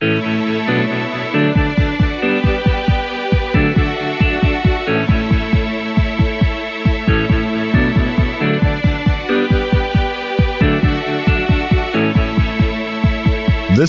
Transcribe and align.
This 0.00 0.14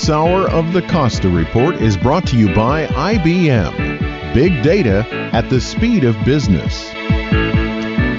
hour 0.10 0.50
of 0.50 0.74
the 0.74 0.82
Costa 0.82 1.30
Report 1.30 1.76
is 1.76 1.96
brought 1.96 2.28
to 2.28 2.38
you 2.38 2.54
by 2.54 2.88
IBM. 2.88 4.34
Big 4.34 4.62
data 4.64 5.08
at 5.32 5.50
the 5.50 5.62
speed 5.62 6.04
of 6.04 6.22
business. 6.26 6.92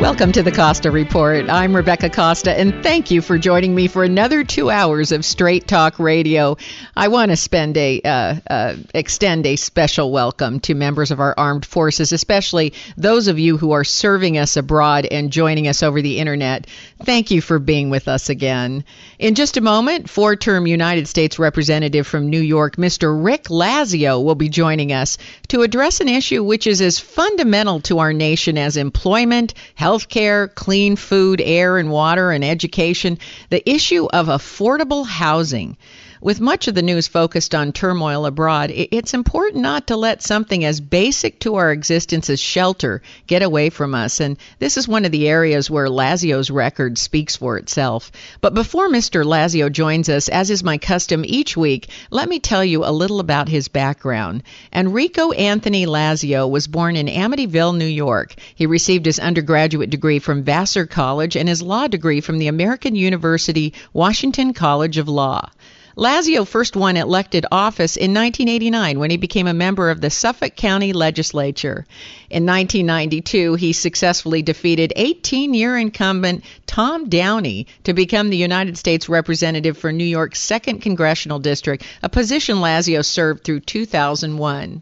Welcome 0.02 0.32
to 0.32 0.42
the 0.42 0.50
Costa 0.50 0.90
Report. 0.90 1.48
I'm 1.48 1.76
Rebecca 1.76 2.10
Costa, 2.10 2.50
and 2.50 2.82
thank 2.82 3.12
you 3.12 3.22
for 3.22 3.38
joining 3.38 3.72
me 3.72 3.86
for 3.86 4.02
another 4.02 4.42
two 4.42 4.68
hours 4.68 5.12
of 5.12 5.24
Straight 5.24 5.68
Talk 5.68 6.00
Radio. 6.00 6.56
I 6.96 7.06
want 7.06 7.30
to 7.30 7.36
spend 7.36 7.76
a 7.76 8.00
uh, 8.02 8.34
uh, 8.50 8.76
extend 8.92 9.46
a 9.46 9.54
special 9.54 10.10
welcome 10.10 10.58
to 10.62 10.74
members 10.74 11.12
of 11.12 11.20
our 11.20 11.36
armed 11.38 11.64
forces, 11.64 12.10
especially 12.10 12.72
those 12.96 13.28
of 13.28 13.38
you 13.38 13.56
who 13.56 13.70
are 13.72 13.84
serving 13.84 14.38
us 14.38 14.56
abroad 14.56 15.06
and 15.06 15.30
joining 15.30 15.68
us 15.68 15.84
over 15.84 16.02
the 16.02 16.18
internet. 16.18 16.66
Thank 17.04 17.30
you 17.30 17.40
for 17.40 17.60
being 17.60 17.88
with 17.88 18.08
us 18.08 18.28
again. 18.28 18.84
In 19.22 19.36
just 19.36 19.56
a 19.56 19.60
moment, 19.60 20.10
four-term 20.10 20.66
United 20.66 21.06
States 21.06 21.38
Representative 21.38 22.08
from 22.08 22.28
New 22.28 22.40
York, 22.40 22.74
Mr. 22.74 23.16
Rick 23.24 23.44
Lazio, 23.50 24.20
will 24.20 24.34
be 24.34 24.48
joining 24.48 24.92
us 24.92 25.16
to 25.46 25.62
address 25.62 26.00
an 26.00 26.08
issue 26.08 26.42
which 26.42 26.66
is 26.66 26.80
as 26.80 26.98
fundamental 26.98 27.78
to 27.82 28.00
our 28.00 28.12
nation 28.12 28.58
as 28.58 28.76
employment, 28.76 29.54
health 29.76 30.08
care, 30.08 30.48
clean 30.48 30.96
food, 30.96 31.40
air 31.40 31.78
and 31.78 31.92
water, 31.92 32.32
and 32.32 32.44
education, 32.44 33.16
the 33.48 33.62
issue 33.70 34.06
of 34.06 34.26
affordable 34.26 35.06
housing. 35.06 35.76
With 36.24 36.40
much 36.40 36.68
of 36.68 36.76
the 36.76 36.82
news 36.82 37.08
focused 37.08 37.52
on 37.52 37.72
turmoil 37.72 38.26
abroad, 38.26 38.70
it's 38.72 39.12
important 39.12 39.60
not 39.60 39.88
to 39.88 39.96
let 39.96 40.22
something 40.22 40.64
as 40.64 40.80
basic 40.80 41.40
to 41.40 41.56
our 41.56 41.72
existence 41.72 42.30
as 42.30 42.38
shelter 42.38 43.02
get 43.26 43.42
away 43.42 43.70
from 43.70 43.92
us. 43.92 44.20
And 44.20 44.36
this 44.60 44.76
is 44.76 44.86
one 44.86 45.04
of 45.04 45.10
the 45.10 45.28
areas 45.28 45.68
where 45.68 45.88
Lazio's 45.88 46.48
record 46.48 46.96
speaks 46.96 47.34
for 47.34 47.58
itself. 47.58 48.12
But 48.40 48.54
before 48.54 48.88
Mr. 48.88 49.24
Lazio 49.24 49.68
joins 49.68 50.08
us, 50.08 50.28
as 50.28 50.48
is 50.48 50.62
my 50.62 50.78
custom 50.78 51.24
each 51.26 51.56
week, 51.56 51.88
let 52.12 52.28
me 52.28 52.38
tell 52.38 52.64
you 52.64 52.84
a 52.84 52.94
little 52.94 53.18
about 53.18 53.48
his 53.48 53.66
background. 53.66 54.44
Enrico 54.72 55.32
Anthony 55.32 55.86
Lazio 55.86 56.48
was 56.48 56.68
born 56.68 56.94
in 56.94 57.08
Amityville, 57.08 57.76
New 57.76 57.84
York. 57.84 58.36
He 58.54 58.66
received 58.66 59.06
his 59.06 59.18
undergraduate 59.18 59.90
degree 59.90 60.20
from 60.20 60.44
Vassar 60.44 60.86
College 60.86 61.34
and 61.34 61.48
his 61.48 61.62
law 61.62 61.88
degree 61.88 62.20
from 62.20 62.38
the 62.38 62.46
American 62.46 62.94
University 62.94 63.74
Washington 63.92 64.54
College 64.54 64.98
of 64.98 65.08
Law. 65.08 65.50
Lazio 65.96 66.46
first 66.46 66.74
won 66.74 66.96
elected 66.96 67.44
office 67.52 67.96
in 67.96 68.14
1989 68.14 68.98
when 68.98 69.10
he 69.10 69.18
became 69.18 69.46
a 69.46 69.52
member 69.52 69.90
of 69.90 70.00
the 70.00 70.08
Suffolk 70.08 70.56
County 70.56 70.94
Legislature. 70.94 71.84
In 72.30 72.46
1992, 72.46 73.56
he 73.56 73.74
successfully 73.74 74.40
defeated 74.40 74.94
18 74.96 75.52
year 75.52 75.76
incumbent 75.76 76.44
Tom 76.66 77.10
Downey 77.10 77.66
to 77.84 77.92
become 77.92 78.30
the 78.30 78.38
United 78.38 78.78
States 78.78 79.10
Representative 79.10 79.76
for 79.76 79.92
New 79.92 80.04
York's 80.04 80.40
2nd 80.40 80.80
Congressional 80.80 81.38
District, 81.38 81.84
a 82.02 82.08
position 82.08 82.56
Lazio 82.56 83.04
served 83.04 83.44
through 83.44 83.60
2001. 83.60 84.80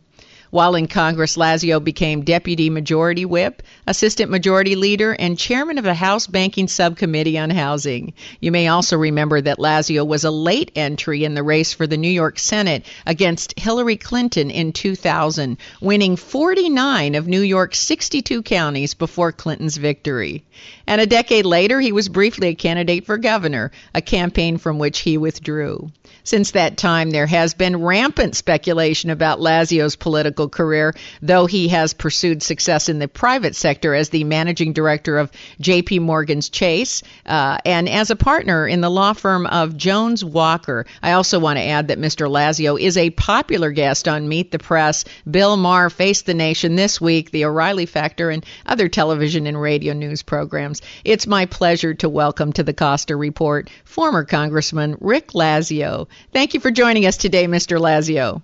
While 0.51 0.75
in 0.75 0.89
Congress, 0.89 1.37
Lazio 1.37 1.79
became 1.79 2.23
Deputy 2.23 2.71
Majority 2.71 3.25
Whip, 3.25 3.63
Assistant 3.87 4.33
Majority 4.33 4.75
Leader, 4.75 5.13
and 5.13 5.39
Chairman 5.39 5.79
of 5.79 5.85
the 5.85 5.95
House 5.95 6.27
Banking 6.27 6.67
Subcommittee 6.67 7.39
on 7.39 7.51
Housing. 7.51 8.15
You 8.41 8.51
may 8.51 8.67
also 8.67 8.97
remember 8.97 9.41
that 9.41 9.61
Lazio 9.61 10.05
was 10.05 10.25
a 10.25 10.31
late 10.33 10.73
entry 10.75 11.23
in 11.23 11.35
the 11.35 11.45
race 11.45 11.73
for 11.73 11.87
the 11.87 11.97
New 11.97 12.11
York 12.11 12.41
Senate 12.41 12.85
against 13.07 13.61
Hillary 13.61 13.97
Clinton 13.97 14.51
in 14.51 14.73
2000, 14.73 15.57
winning 15.81 16.17
49 16.17 17.15
of 17.15 17.29
New 17.29 17.43
York's 17.43 17.79
62 17.79 18.43
counties 18.43 18.95
before 18.95 19.31
Clinton's 19.31 19.77
victory. 19.77 20.43
And 20.85 21.01
a 21.01 21.07
decade 21.07 21.47
later, 21.47 21.81
he 21.81 21.93
was 21.93 22.09
briefly 22.09 22.49
a 22.49 22.55
candidate 22.55 23.07
for 23.07 23.19
governor, 23.19 23.71
a 23.95 24.03
campaign 24.03 24.59
from 24.59 24.81
which 24.81 24.99
he 24.99 25.17
withdrew. 25.17 25.93
Since 26.25 26.53
that 26.53 26.77
time, 26.77 27.11
there 27.11 27.27
has 27.27 27.55
been 27.55 27.83
rampant 27.83 28.37
speculation 28.37 29.11
about 29.11 29.41
Lazio's 29.41 29.97
political 29.97 30.49
career, 30.49 30.95
though 31.23 31.47
he 31.47 31.69
has 31.69 31.95
pursued 31.95 32.43
success 32.43 32.89
in 32.89 32.99
the 32.99 33.09
private 33.09 33.57
sector 33.57 33.95
as 33.95 34.11
the 34.11 34.25
managing 34.25 34.73
director 34.73 35.19
of 35.19 35.31
J.P. 35.61 36.01
Morgan's 36.01 36.49
Chase 36.49 37.03
uh, 37.27 37.59
and 37.65 37.89
as 37.89 38.11
a 38.11 38.17
partner 38.17 38.67
in 38.67 38.81
the 38.81 38.91
law 38.91 39.13
firm 39.13 39.47
of 39.47 39.77
Jones 39.77 40.25
Walker. 40.25 40.87
I 41.03 41.13
also 41.13 41.39
want 41.39 41.59
to 41.59 41.65
add 41.65 41.89
that 41.89 41.99
Mr. 41.99 42.29
Lazio 42.29 42.79
is 42.79 42.97
a 42.97 43.11
popular 43.11 43.71
guest 43.71 44.07
on 44.07 44.29
Meet 44.29 44.51
the 44.51 44.59
Press, 44.59 45.05
Bill 45.31 45.57
Maher, 45.57 45.91
Face 45.91 46.23
the 46.23 46.35
Nation 46.35 46.77
this 46.77 47.01
week, 47.01 47.31
The 47.31 47.47
O'Reilly 47.47 47.87
Factor, 47.87 48.31
and 48.31 48.45
other 48.67 48.89
television 48.89 49.47
and 49.47 49.61
radio 49.61 49.95
news 49.95 50.23
programs. 50.23 50.83
It's 51.05 51.27
my 51.27 51.47
pleasure 51.47 51.95
to 51.95 52.09
welcome 52.09 52.53
to 52.53 52.63
the 52.63 52.75
Costa 52.75 53.17
Report 53.17 53.71
former 53.85 54.25
Congressman 54.25 54.97
Rick 55.01 55.29
Lazio. 55.29 56.09
Thank 56.33 56.55
you 56.55 56.61
for 56.61 56.71
joining 56.71 57.07
us 57.07 57.17
today, 57.17 57.47
Mr. 57.47 57.79
Lazio. 57.79 58.43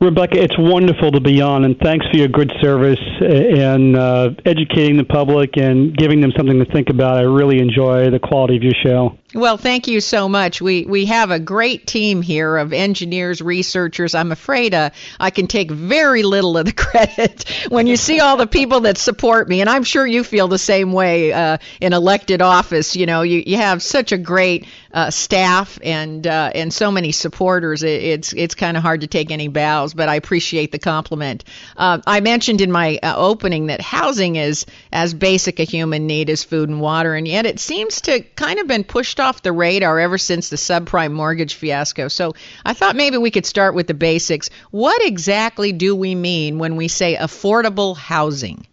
Rebecca, 0.00 0.40
it's 0.40 0.56
wonderful 0.56 1.10
to 1.10 1.20
be 1.20 1.42
on, 1.42 1.64
and 1.64 1.76
thanks 1.76 2.06
for 2.08 2.18
your 2.18 2.28
good 2.28 2.52
service 2.60 3.00
and 3.20 3.96
uh, 3.96 4.30
educating 4.44 4.96
the 4.96 5.02
public 5.02 5.56
and 5.56 5.96
giving 5.96 6.20
them 6.20 6.30
something 6.36 6.60
to 6.60 6.64
think 6.66 6.88
about. 6.88 7.18
I 7.18 7.22
really 7.22 7.58
enjoy 7.58 8.08
the 8.08 8.20
quality 8.20 8.56
of 8.56 8.62
your 8.62 8.74
show. 8.80 9.18
Well, 9.34 9.56
thank 9.56 9.88
you 9.88 10.00
so 10.00 10.28
much. 10.28 10.62
We 10.62 10.84
we 10.84 11.06
have 11.06 11.32
a 11.32 11.40
great 11.40 11.86
team 11.86 12.22
here 12.22 12.56
of 12.56 12.72
engineers, 12.72 13.42
researchers. 13.42 14.14
I'm 14.14 14.30
afraid 14.30 14.72
uh, 14.72 14.90
I 15.18 15.30
can 15.30 15.48
take 15.48 15.70
very 15.70 16.22
little 16.22 16.56
of 16.56 16.64
the 16.64 16.72
credit 16.84 17.44
when 17.68 17.88
you 17.88 17.96
see 17.96 18.20
all 18.20 18.36
the 18.36 18.46
people 18.46 18.80
that 18.80 18.98
support 18.98 19.48
me, 19.48 19.60
and 19.60 19.68
I'm 19.68 19.82
sure 19.82 20.06
you 20.06 20.22
feel 20.22 20.46
the 20.46 20.58
same 20.58 20.92
way 20.92 21.32
uh, 21.32 21.58
in 21.80 21.92
elected 21.92 22.40
office. 22.40 22.94
You 22.94 23.06
know, 23.06 23.22
you, 23.22 23.42
you 23.44 23.56
have 23.56 23.82
such 23.82 24.12
a 24.12 24.18
great 24.18 24.64
uh, 24.92 25.10
staff 25.10 25.78
and 25.82 26.26
uh, 26.26 26.50
and 26.54 26.72
so 26.72 26.90
many 26.90 27.12
supporters. 27.12 27.82
It, 27.82 28.02
it's 28.02 28.32
it's 28.32 28.54
kind 28.54 28.76
of 28.76 28.82
hard 28.82 29.00
to 29.02 29.06
take 29.06 29.30
any 29.30 29.48
bows, 29.48 29.94
but 29.94 30.08
I 30.08 30.14
appreciate 30.14 30.72
the 30.72 30.78
compliment. 30.78 31.44
Uh, 31.76 32.00
I 32.06 32.20
mentioned 32.20 32.60
in 32.60 32.70
my 32.70 32.98
uh, 33.02 33.14
opening 33.16 33.66
that 33.66 33.80
housing 33.80 34.36
is 34.36 34.64
as 34.92 35.12
basic 35.12 35.58
a 35.60 35.64
human 35.64 36.06
need 36.06 36.30
as 36.30 36.44
food 36.44 36.68
and 36.68 36.80
water, 36.80 37.14
and 37.14 37.26
yet 37.26 37.46
it 37.46 37.58
seems 37.58 38.02
to 38.02 38.20
kind 38.20 38.60
of 38.60 38.66
been 38.66 38.84
pushed 38.84 39.08
pushed 39.08 39.20
off 39.20 39.42
the 39.42 39.52
radar 39.52 39.98
ever 39.98 40.18
since 40.18 40.48
the 40.48 40.56
subprime 40.56 41.12
mortgage 41.12 41.54
fiasco. 41.54 42.08
So 42.08 42.34
I 42.64 42.74
thought 42.74 42.96
maybe 42.96 43.16
we 43.16 43.30
could 43.30 43.46
start 43.46 43.74
with 43.74 43.86
the 43.86 43.94
basics. 43.94 44.50
What 44.70 45.00
exactly 45.04 45.72
do 45.72 45.96
we 45.96 46.14
mean 46.14 46.58
when 46.58 46.76
we 46.76 46.88
say 46.88 47.16
affordable 47.16 47.96
housing? 47.96 48.66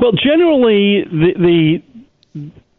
Well, 0.00 0.12
generally, 0.12 1.04
the 1.10 1.34
the, 1.36 1.82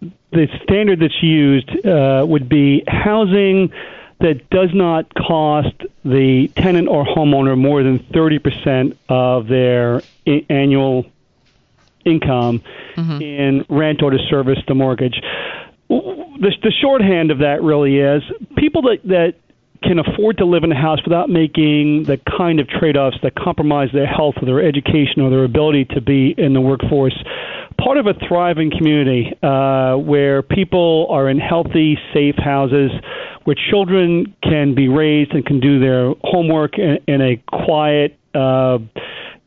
the 0.01 0.47
standard 0.63 0.99
that's 0.99 1.21
used 1.21 1.69
uh, 1.85 2.25
would 2.27 2.47
be 2.49 2.83
housing 2.87 3.71
that 4.19 4.49
does 4.49 4.69
not 4.73 5.13
cost 5.15 5.75
the 6.03 6.49
tenant 6.55 6.87
or 6.87 7.05
homeowner 7.05 7.57
more 7.57 7.83
than 7.83 7.99
30% 7.99 8.97
of 9.07 9.47
their 9.47 10.01
I- 10.27 10.45
annual 10.49 11.05
income 12.05 12.61
mm-hmm. 12.95 13.21
in 13.21 13.65
rent 13.69 14.01
or 14.01 14.11
to 14.11 14.17
service 14.29 14.59
the 14.67 14.75
mortgage 14.75 15.21
the, 16.39 16.51
the 16.63 16.71
shorthand 16.71 17.31
of 17.31 17.39
that 17.39 17.61
really 17.61 17.97
is 17.97 18.23
people 18.55 18.83
that, 18.83 18.99
that 19.05 19.35
can 19.83 19.99
afford 19.99 20.37
to 20.37 20.45
live 20.45 20.63
in 20.63 20.71
a 20.71 20.79
house 20.79 20.99
without 21.03 21.29
making 21.29 22.03
the 22.03 22.17
kind 22.37 22.59
of 22.59 22.67
trade 22.67 22.97
offs 22.97 23.17
that 23.23 23.35
compromise 23.35 23.89
their 23.93 24.05
health 24.05 24.35
or 24.41 24.45
their 24.45 24.63
education 24.63 25.21
or 25.21 25.29
their 25.29 25.43
ability 25.43 25.85
to 25.85 26.01
be 26.01 26.33
in 26.37 26.53
the 26.53 26.61
workforce. 26.61 27.17
Part 27.83 27.97
of 27.97 28.07
a 28.07 28.13
thriving 28.27 28.71
community 28.75 29.33
uh, 29.41 29.95
where 29.95 30.41
people 30.41 31.07
are 31.09 31.29
in 31.29 31.39
healthy, 31.39 31.97
safe 32.13 32.35
houses, 32.37 32.91
where 33.45 33.55
children 33.71 34.35
can 34.43 34.75
be 34.75 34.87
raised 34.87 35.31
and 35.31 35.45
can 35.45 35.59
do 35.59 35.79
their 35.79 36.13
homework 36.23 36.77
in, 36.77 36.97
in 37.07 37.21
a 37.21 37.41
quiet, 37.65 38.17
uh, 38.35 38.79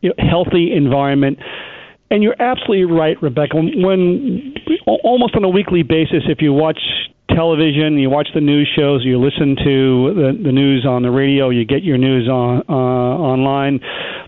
you 0.01 0.09
know, 0.09 0.15
healthy 0.19 0.73
environment. 0.75 1.39
And 2.11 2.23
you're 2.23 2.41
absolutely 2.41 2.85
right, 2.85 3.17
Rebecca. 3.23 3.57
When, 3.57 3.83
when 3.83 4.55
almost 4.87 5.35
on 5.37 5.45
a 5.45 5.49
weekly 5.49 5.83
basis, 5.83 6.25
if 6.29 6.39
you 6.41 6.53
watch 6.53 6.79
television, 7.31 7.99
you 7.99 8.11
watch 8.11 8.29
the 8.35 8.41
news 8.41 8.69
shows, 8.77 9.03
you 9.05 9.19
listen 9.19 9.57
to 9.57 10.15
the, 10.15 10.41
the 10.45 10.53
news 10.53 10.87
on 10.87 11.03
the 11.03 11.11
radio, 11.11 11.51
you 11.51 11.65
get 11.65 11.83
your 11.83 11.99
news 11.99 12.29
on 12.29 12.63
uh, 12.69 12.73
online. 12.73 13.81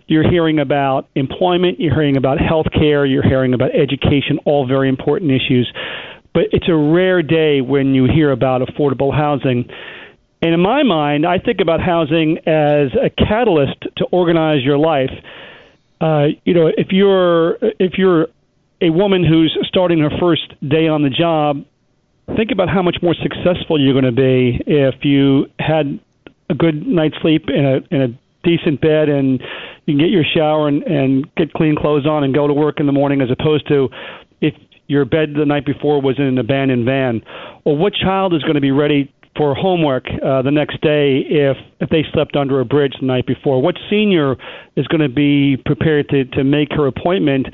You're 0.07 0.29
hearing 0.29 0.59
about 0.59 1.09
employment, 1.15 1.81
you're 1.81 1.95
hearing 1.95 2.17
about 2.17 2.39
health 2.39 2.67
care, 2.73 3.07
you're 3.07 3.23
hearing 3.23 3.55
about 3.55 3.75
education, 3.75 4.39
all 4.45 4.67
very 4.67 4.89
important 4.89 5.31
issues. 5.31 5.73
But 6.35 6.45
it's 6.53 6.69
a 6.69 6.75
rare 6.75 7.23
day 7.23 7.61
when 7.61 7.95
you 7.95 8.05
hear 8.05 8.31
about 8.31 8.61
affordable 8.61 9.15
housing. 9.15 9.69
And 10.43 10.53
in 10.53 10.61
my 10.61 10.83
mind, 10.83 11.25
I 11.25 11.39
think 11.39 11.61
about 11.61 11.81
housing 11.81 12.39
as 12.47 12.89
a 12.95 13.09
catalyst 13.09 13.81
to 13.97 14.05
organize 14.11 14.63
your 14.63 14.77
life. 14.77 15.11
Uh, 16.01 16.27
you 16.45 16.53
know, 16.53 16.67
if 16.67 16.89
you're 16.91 17.57
if 17.79 17.93
you're 17.97 18.27
a 18.81 18.91
woman 18.91 19.25
who's 19.25 19.57
starting 19.67 20.01
her 20.01 20.11
first 20.21 20.53
day 20.69 20.89
on 20.89 21.03
the 21.03 21.09
job, 21.09 21.65
think 22.37 22.51
about 22.51 22.69
how 22.69 22.83
much 22.83 22.97
more 23.01 23.15
successful 23.15 23.81
you're 23.81 23.99
going 23.99 24.05
to 24.05 24.13
be 24.13 24.61
if 24.67 25.05
you 25.05 25.47
had 25.59 25.99
a 26.51 26.55
good 26.55 26.87
night's 26.87 27.17
sleep 27.23 27.49
in 27.49 27.65
a 27.65 27.95
in 27.95 28.03
a 28.03 28.09
decent 28.43 28.81
bed 28.81 29.09
and 29.09 29.43
you 29.87 29.95
can 29.95 29.99
get 29.99 30.11
your 30.11 30.25
shower 30.25 30.69
and, 30.69 30.83
and 30.85 31.35
get 31.37 31.53
clean 31.53 31.77
clothes 31.77 32.07
on 32.07 32.25
and 32.25 32.35
go 32.35 32.47
to 32.47 32.55
work 32.55 32.81
in 32.81 32.87
the 32.87 32.93
morning 32.93 33.21
as 33.21 33.29
opposed 33.31 33.69
to 33.69 33.89
if 34.41 34.55
your 34.87 35.05
bed 35.05 35.35
the 35.37 35.47
night 35.47 35.65
before 35.65 36.01
was 36.01 36.19
in 36.19 36.25
an 36.25 36.39
abandoned 36.39 36.85
van 36.85 37.23
or 37.65 37.77
what 37.77 37.93
child 37.95 38.35
is 38.35 38.43
going 38.43 38.55
to 38.55 38.61
be 38.61 38.71
ready 38.71 39.13
for 39.37 39.55
homework 39.55 40.05
uh, 40.25 40.43
the 40.43 40.51
next 40.51 40.81
day 40.81 41.19
if 41.29 41.57
if 41.81 41.91
they 41.91 42.05
slept 42.13 42.37
under 42.37 42.61
a 42.61 42.65
bridge 42.65 42.95
the 43.01 43.07
night 43.07 43.27
before? 43.27 43.61
What 43.61 43.77
senior 43.91 44.37
is 44.77 44.87
going 44.87 45.01
to 45.01 45.09
be 45.09 45.57
prepared 45.65 46.09
to 46.11 46.25
to 46.25 46.45
make 46.45 46.69
her 46.73 46.87
appointment 46.87 47.49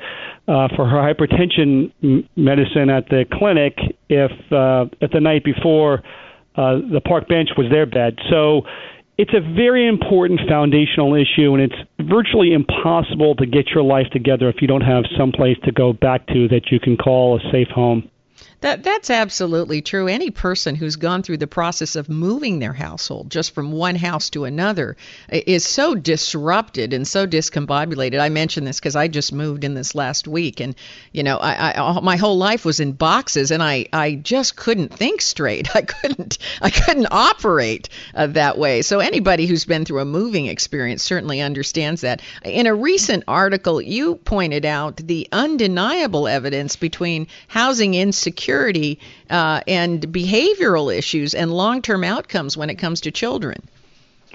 uh, 0.47 0.67
for 0.75 0.87
her 0.87 0.97
hypertension 0.97 1.91
m- 2.03 2.29
medicine 2.35 2.89
at 2.89 3.09
the 3.09 3.25
clinic 3.33 3.77
if 4.09 4.31
uh, 4.51 4.85
if 5.01 5.11
the 5.11 5.19
night 5.19 5.43
before 5.43 6.03
uh, 6.55 6.77
the 6.91 7.01
park 7.03 7.27
bench 7.27 7.49
was 7.57 7.67
their 7.71 7.85
bed? 7.85 8.17
So. 8.29 8.61
It's 9.17 9.33
a 9.33 9.41
very 9.41 9.87
important 9.87 10.41
foundational 10.47 11.13
issue, 11.15 11.53
and 11.53 11.61
it's 11.61 12.09
virtually 12.09 12.53
impossible 12.53 13.35
to 13.35 13.45
get 13.45 13.69
your 13.69 13.83
life 13.83 14.07
together 14.11 14.49
if 14.49 14.61
you 14.61 14.67
don't 14.67 14.81
have 14.81 15.03
some 15.17 15.31
place 15.31 15.57
to 15.65 15.71
go 15.71 15.93
back 15.93 16.25
to 16.27 16.47
that 16.47 16.71
you 16.71 16.79
can 16.79 16.97
call 16.97 17.37
a 17.37 17.51
safe 17.51 17.67
home. 17.67 18.09
That 18.61 18.83
that's 18.83 19.09
absolutely 19.09 19.81
true. 19.81 20.07
Any 20.07 20.29
person 20.29 20.75
who's 20.75 20.95
gone 20.95 21.23
through 21.23 21.37
the 21.37 21.47
process 21.47 21.95
of 21.95 22.09
moving 22.09 22.59
their 22.59 22.73
household 22.73 23.31
just 23.31 23.55
from 23.55 23.71
one 23.71 23.95
house 23.95 24.29
to 24.31 24.45
another 24.45 24.97
is 25.29 25.65
so 25.65 25.95
disrupted 25.95 26.93
and 26.93 27.07
so 27.07 27.25
discombobulated. 27.25 28.19
I 28.19 28.29
mentioned 28.29 28.67
this 28.67 28.79
because 28.79 28.95
I 28.95 29.07
just 29.07 29.33
moved 29.33 29.63
in 29.63 29.73
this 29.73 29.95
last 29.95 30.27
week, 30.27 30.59
and 30.59 30.75
you 31.11 31.23
know, 31.23 31.37
I, 31.37 31.71
I 31.71 31.99
my 32.01 32.17
whole 32.17 32.37
life 32.37 32.63
was 32.63 32.79
in 32.79 32.91
boxes, 32.91 33.49
and 33.49 33.63
I 33.63 33.87
I 33.91 34.13
just 34.13 34.55
couldn't 34.55 34.93
think 34.93 35.21
straight. 35.21 35.75
I 35.75 35.81
couldn't 35.81 36.37
I 36.61 36.69
couldn't 36.69 37.07
operate 37.09 37.89
uh, 38.13 38.27
that 38.27 38.59
way. 38.59 38.83
So 38.83 38.99
anybody 38.99 39.47
who's 39.47 39.65
been 39.65 39.85
through 39.85 40.01
a 40.01 40.05
moving 40.05 40.45
experience 40.45 41.01
certainly 41.01 41.41
understands 41.41 42.01
that. 42.01 42.21
In 42.45 42.67
a 42.67 42.75
recent 42.75 43.23
article, 43.27 43.81
you 43.81 44.17
pointed 44.17 44.65
out 44.65 44.97
the 44.97 45.27
undeniable 45.31 46.27
evidence 46.27 46.75
between 46.75 47.25
housing 47.47 47.95
insecurity 47.95 48.50
security 48.51 48.99
uh, 49.29 49.61
and 49.67 50.01
behavioral 50.07 50.95
issues 50.95 51.33
and 51.33 51.51
long 51.51 51.81
term 51.81 52.03
outcomes 52.03 52.57
when 52.57 52.69
it 52.69 52.75
comes 52.75 53.01
to 53.01 53.11
children. 53.11 53.61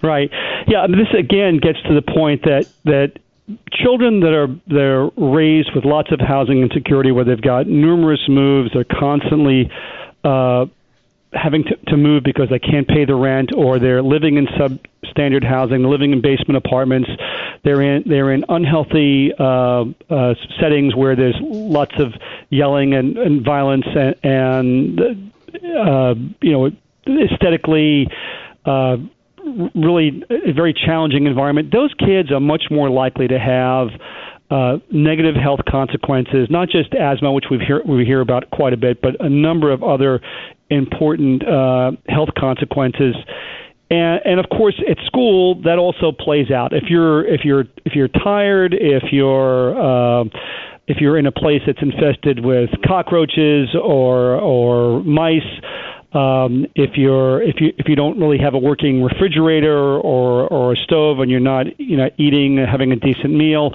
Right. 0.02 0.30
Yeah. 0.66 0.80
I 0.80 0.86
mean, 0.86 0.98
this 0.98 1.18
again 1.18 1.58
gets 1.58 1.80
to 1.82 1.94
the 1.94 2.02
point 2.02 2.42
that 2.42 2.66
that 2.84 3.18
children 3.72 4.20
that 4.20 4.32
are 4.32 4.48
they're 4.66 5.08
raised 5.16 5.70
with 5.74 5.84
lots 5.84 6.12
of 6.12 6.20
housing 6.20 6.60
insecurity, 6.60 7.12
where 7.12 7.24
they've 7.24 7.40
got 7.40 7.66
numerous 7.66 8.20
moves, 8.28 8.70
they're 8.74 8.84
constantly 8.84 9.70
uh, 10.24 10.66
having 11.36 11.64
to, 11.64 11.76
to 11.88 11.96
move 11.96 12.22
because 12.24 12.48
they 12.50 12.58
can't 12.58 12.88
pay 12.88 13.04
the 13.04 13.14
rent, 13.14 13.50
or 13.54 13.78
they're 13.78 14.02
living 14.02 14.36
in 14.36 14.46
substandard 14.46 15.44
housing, 15.44 15.82
living 15.84 16.12
in 16.12 16.20
basement 16.20 16.56
apartments. 16.56 17.08
They're 17.64 17.82
in 17.82 18.04
they're 18.06 18.32
in 18.32 18.44
unhealthy 18.48 19.32
uh, 19.38 19.84
uh, 20.10 20.34
settings 20.60 20.94
where 20.94 21.16
there's 21.16 21.36
lots 21.40 21.92
of 21.98 22.12
yelling 22.50 22.94
and, 22.94 23.16
and 23.18 23.44
violence 23.44 23.86
and, 23.86 24.14
and 24.22 25.32
uh, 25.78 26.14
you 26.40 26.52
know 26.52 26.70
aesthetically. 27.06 28.08
Uh, 28.64 28.96
really 29.76 30.24
a 30.28 30.52
very 30.52 30.74
challenging 30.74 31.26
environment. 31.26 31.72
Those 31.72 31.94
kids 31.94 32.32
are 32.32 32.40
much 32.40 32.64
more 32.68 32.90
likely 32.90 33.28
to 33.28 33.38
have 33.38 33.90
uh, 34.50 34.78
negative 34.90 35.34
health 35.34 35.60
consequences, 35.68 36.48
not 36.50 36.68
just 36.68 36.94
asthma, 36.94 37.32
which 37.32 37.46
we 37.50 37.58
hear 37.58 37.82
we 37.84 38.04
hear 38.04 38.20
about 38.20 38.50
quite 38.50 38.72
a 38.72 38.76
bit, 38.76 39.00
but 39.00 39.16
a 39.20 39.28
number 39.28 39.72
of 39.72 39.82
other 39.82 40.20
important 40.70 41.46
uh, 41.46 41.92
health 42.08 42.30
consequences. 42.38 43.14
And, 43.88 44.20
and 44.24 44.40
of 44.40 44.46
course, 44.50 44.74
at 44.90 44.98
school, 45.06 45.62
that 45.62 45.78
also 45.78 46.10
plays 46.12 46.50
out. 46.50 46.72
If 46.72 46.84
you're 46.88 47.24
if 47.24 47.42
you're 47.44 47.64
if 47.84 47.94
you're 47.94 48.08
tired, 48.08 48.74
if 48.74 49.12
you're 49.12 49.78
uh, 49.78 50.24
if 50.88 50.98
you're 50.98 51.18
in 51.18 51.26
a 51.26 51.32
place 51.32 51.62
that's 51.66 51.80
infested 51.80 52.44
with 52.44 52.70
cockroaches 52.84 53.74
or 53.80 54.34
or 54.40 55.04
mice, 55.04 55.42
um, 56.12 56.66
if 56.74 56.96
you're 56.96 57.42
if 57.42 57.60
you 57.60 57.72
if 57.78 57.88
you 57.88 57.94
don't 57.94 58.18
really 58.18 58.38
have 58.38 58.54
a 58.54 58.58
working 58.58 59.02
refrigerator 59.02 59.98
or 59.98 60.48
or 60.48 60.72
a 60.72 60.76
stove 60.76 61.20
and 61.20 61.30
you're 61.30 61.40
not 61.40 61.78
you 61.78 61.96
know 61.96 62.10
eating 62.16 62.56
having 62.56 62.90
a 62.90 62.96
decent 62.96 63.34
meal, 63.34 63.72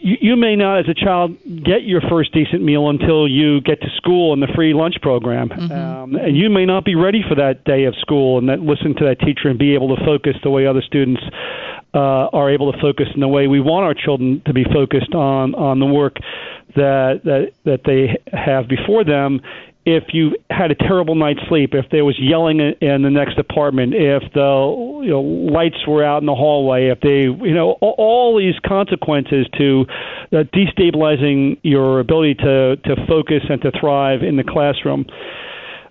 you, 0.00 0.16
you 0.20 0.36
may 0.36 0.56
not, 0.56 0.80
as 0.80 0.88
a 0.88 0.94
child, 0.94 1.36
get 1.44 1.82
your 1.82 2.00
first 2.08 2.32
decent 2.32 2.62
meal 2.62 2.88
until 2.88 3.28
you 3.28 3.60
get 3.60 3.80
to 3.80 3.88
school 3.96 4.32
and 4.32 4.42
the 4.42 4.48
free 4.54 4.74
lunch 4.74 4.96
program, 5.02 5.48
mm-hmm. 5.48 5.72
um, 5.72 6.14
and 6.16 6.36
you 6.36 6.50
may 6.50 6.66
not 6.66 6.84
be 6.84 6.94
ready 6.94 7.22
for 7.28 7.34
that 7.34 7.64
day 7.64 7.84
of 7.84 7.94
school 8.00 8.38
and 8.38 8.48
that 8.48 8.60
listen 8.60 8.94
to 8.96 9.04
that 9.04 9.20
teacher 9.20 9.48
and 9.48 9.58
be 9.58 9.74
able 9.74 9.94
to 9.94 10.04
focus 10.04 10.36
the 10.42 10.50
way 10.50 10.66
other 10.66 10.82
students 10.82 11.22
uh, 11.94 12.28
are 12.32 12.50
able 12.50 12.72
to 12.72 12.78
focus 12.80 13.06
in 13.14 13.20
the 13.20 13.28
way 13.28 13.46
we 13.46 13.60
want 13.60 13.84
our 13.84 13.94
children 13.94 14.42
to 14.44 14.52
be 14.52 14.64
focused 14.64 15.14
on 15.14 15.54
on 15.54 15.80
the 15.80 15.86
work 15.86 16.16
that 16.76 17.20
that 17.24 17.52
that 17.64 17.80
they 17.84 18.18
have 18.36 18.68
before 18.68 19.04
them 19.04 19.40
if 19.84 20.12
you 20.12 20.36
had 20.50 20.70
a 20.70 20.74
terrible 20.74 21.14
night's 21.14 21.40
sleep, 21.48 21.74
if 21.74 21.86
there 21.90 22.04
was 22.04 22.16
yelling 22.18 22.60
in 22.60 23.02
the 23.02 23.10
next 23.10 23.38
apartment, 23.38 23.94
if 23.94 24.22
the 24.34 25.00
you 25.02 25.10
know, 25.10 25.20
lights 25.22 25.78
were 25.86 26.04
out 26.04 26.20
in 26.22 26.26
the 26.26 26.34
hallway, 26.34 26.88
if 26.88 27.00
they, 27.00 27.22
you 27.22 27.54
know, 27.54 27.72
all 27.80 28.36
these 28.38 28.54
consequences 28.66 29.46
to 29.56 29.86
uh, 30.32 30.44
destabilizing 30.54 31.58
your 31.62 32.00
ability 32.00 32.34
to, 32.34 32.76
to 32.76 33.06
focus 33.06 33.42
and 33.48 33.62
to 33.62 33.72
thrive 33.80 34.22
in 34.22 34.36
the 34.36 34.44
classroom. 34.44 35.06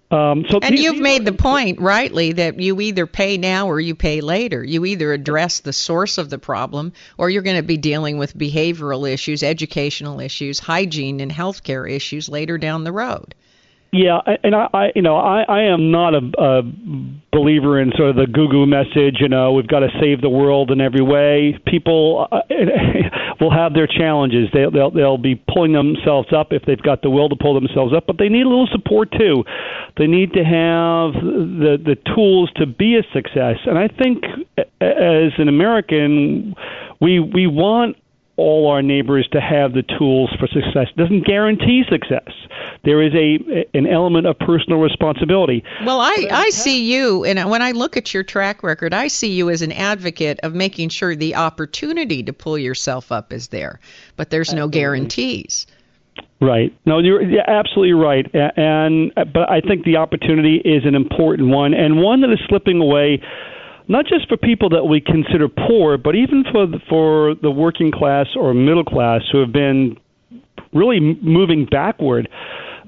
Um, 0.10 0.46
so 0.48 0.60
and 0.62 0.80
you've 0.80 1.02
made 1.02 1.26
the 1.26 1.34
point 1.34 1.82
rightly 1.82 2.32
that 2.34 2.60
you 2.60 2.80
either 2.80 3.08
pay 3.08 3.38
now 3.38 3.68
or 3.68 3.78
you 3.80 3.94
pay 3.94 4.22
later. 4.22 4.64
You 4.64 4.86
either 4.86 5.12
address 5.12 5.60
the 5.60 5.74
source 5.74 6.18
of 6.18 6.30
the 6.30 6.38
problem 6.38 6.94
or 7.18 7.30
you're 7.30 7.42
going 7.42 7.58
to 7.58 7.64
be 7.64 7.76
dealing 7.76 8.18
with 8.18 8.38
behavioral 8.38 9.10
issues, 9.12 9.44
educational 9.44 10.22
issues, 10.22 10.60
hygiene 10.60 11.20
and 11.20 11.32
healthcare 11.32 11.90
issues 11.90 12.30
later 12.30 12.58
down 12.58 12.86
the 12.86 12.94
road. 12.94 13.36
Yeah, 13.92 14.20
and 14.44 14.54
I, 14.54 14.68
I 14.74 14.92
you 14.96 15.02
know, 15.02 15.16
I, 15.16 15.44
I 15.44 15.62
am 15.64 15.92
not 15.92 16.14
a, 16.14 16.22
a 16.38 16.62
believer 17.32 17.80
in 17.80 17.92
sort 17.96 18.10
of 18.10 18.16
the 18.18 18.28
goo 18.28 18.50
goo 18.50 18.66
message. 18.66 19.18
You 19.20 19.30
know, 19.30 19.54
we've 19.54 19.68
got 19.68 19.80
to 19.80 19.90
save 20.02 20.22
the 20.22 20.30
world 20.30 20.72
in 20.72 20.82
every 20.82 21.02
way. 21.02 21.58
People 21.66 22.28
uh, 22.32 22.42
will 23.40 23.52
have 23.52 23.74
their 23.74 23.88
challenges. 23.88 24.50
They'll, 24.54 24.72
they'll 24.72 24.92
they'll 24.92 25.18
be 25.18 25.36
pulling 25.36 25.72
themselves 25.72 26.30
up 26.36 26.52
if 26.52 26.64
they've 26.66 26.82
got 26.82 27.02
the 27.02 27.10
will 27.10 27.30
to 27.30 27.36
pull 27.36 27.54
themselves 27.54 27.94
up, 27.96 28.06
but 28.08 28.18
they 28.18 28.28
need 28.28 28.46
a 28.46 28.50
little 28.50 28.68
support 28.72 29.12
too. 29.18 29.46
They 29.98 30.08
need 30.08 30.34
to 30.34 30.44
have 30.44 31.14
the 31.14 31.78
the 31.80 31.96
tools 32.14 32.52
to 32.58 32.66
be 32.66 32.98
a 32.98 33.04
success. 33.14 33.58
And 33.66 33.78
I 33.78 33.88
think 33.88 34.24
as 34.82 35.32
an 35.38 35.48
American, 35.48 36.56
we 37.00 37.22
we 37.22 37.48
want 37.48 37.96
all 38.38 38.70
our 38.70 38.82
neighbors 38.82 39.28
to 39.32 39.42
have 39.42 39.74
the 39.74 39.84
tools 39.98 40.32
for 40.40 40.48
success. 40.48 40.88
It 40.90 40.98
doesn't 40.98 41.26
guarantee 41.26 41.84
success. 41.90 42.32
There 42.84 43.02
is 43.02 43.14
a 43.14 43.66
an 43.74 43.88
element 43.88 44.28
of 44.28 44.38
personal 44.40 44.80
responsibility. 44.80 45.64
Well, 45.86 46.00
I 46.00 46.28
I 46.32 46.50
see 46.52 46.86
you 46.92 47.26
and 47.26 47.50
when 47.50 47.62
I 47.62 47.72
look 47.72 47.98
at 47.98 48.14
your 48.14 48.24
track 48.24 48.64
record, 48.64 48.94
I 48.94 49.08
see 49.08 49.32
you 49.32 49.50
as 49.50 49.62
an 49.64 49.72
advocate 49.72 50.40
of 50.44 50.54
making 50.54 50.90
sure 50.90 51.16
the 51.16 51.36
opportunity 51.36 52.24
to 52.24 52.34
pull 52.34 52.58
yourself 52.58 53.12
up 53.12 53.34
is 53.34 53.48
there, 53.48 53.80
but 54.16 54.30
there's 54.30 54.54
no 54.54 54.68
guarantees. 54.68 55.68
Right. 56.40 56.76
No, 56.86 57.00
you're, 57.00 57.22
you're 57.22 57.50
absolutely 57.50 57.94
right. 57.94 58.26
And 58.34 59.12
but 59.16 59.50
I 59.50 59.62
think 59.62 59.86
the 59.86 59.98
opportunity 59.98 60.58
is 60.58 60.86
an 60.86 60.94
important 60.94 61.50
one 61.50 61.74
and 61.74 62.02
one 62.02 62.22
that 62.22 62.32
is 62.32 62.40
slipping 62.48 62.80
away 62.80 63.22
not 63.88 64.06
just 64.06 64.28
for 64.28 64.38
people 64.38 64.70
that 64.70 64.86
we 64.86 65.02
consider 65.02 65.48
poor, 65.48 65.98
but 65.98 66.16
even 66.16 66.44
for 66.52 66.68
the, 66.68 66.80
for 66.90 67.36
the 67.42 67.52
working 67.52 67.92
class 67.92 68.28
or 68.36 68.54
middle 68.54 68.84
class 68.84 69.22
who 69.32 69.40
have 69.40 69.54
been 69.54 69.98
really 70.74 71.00
moving 71.00 71.66
backward. 71.70 72.30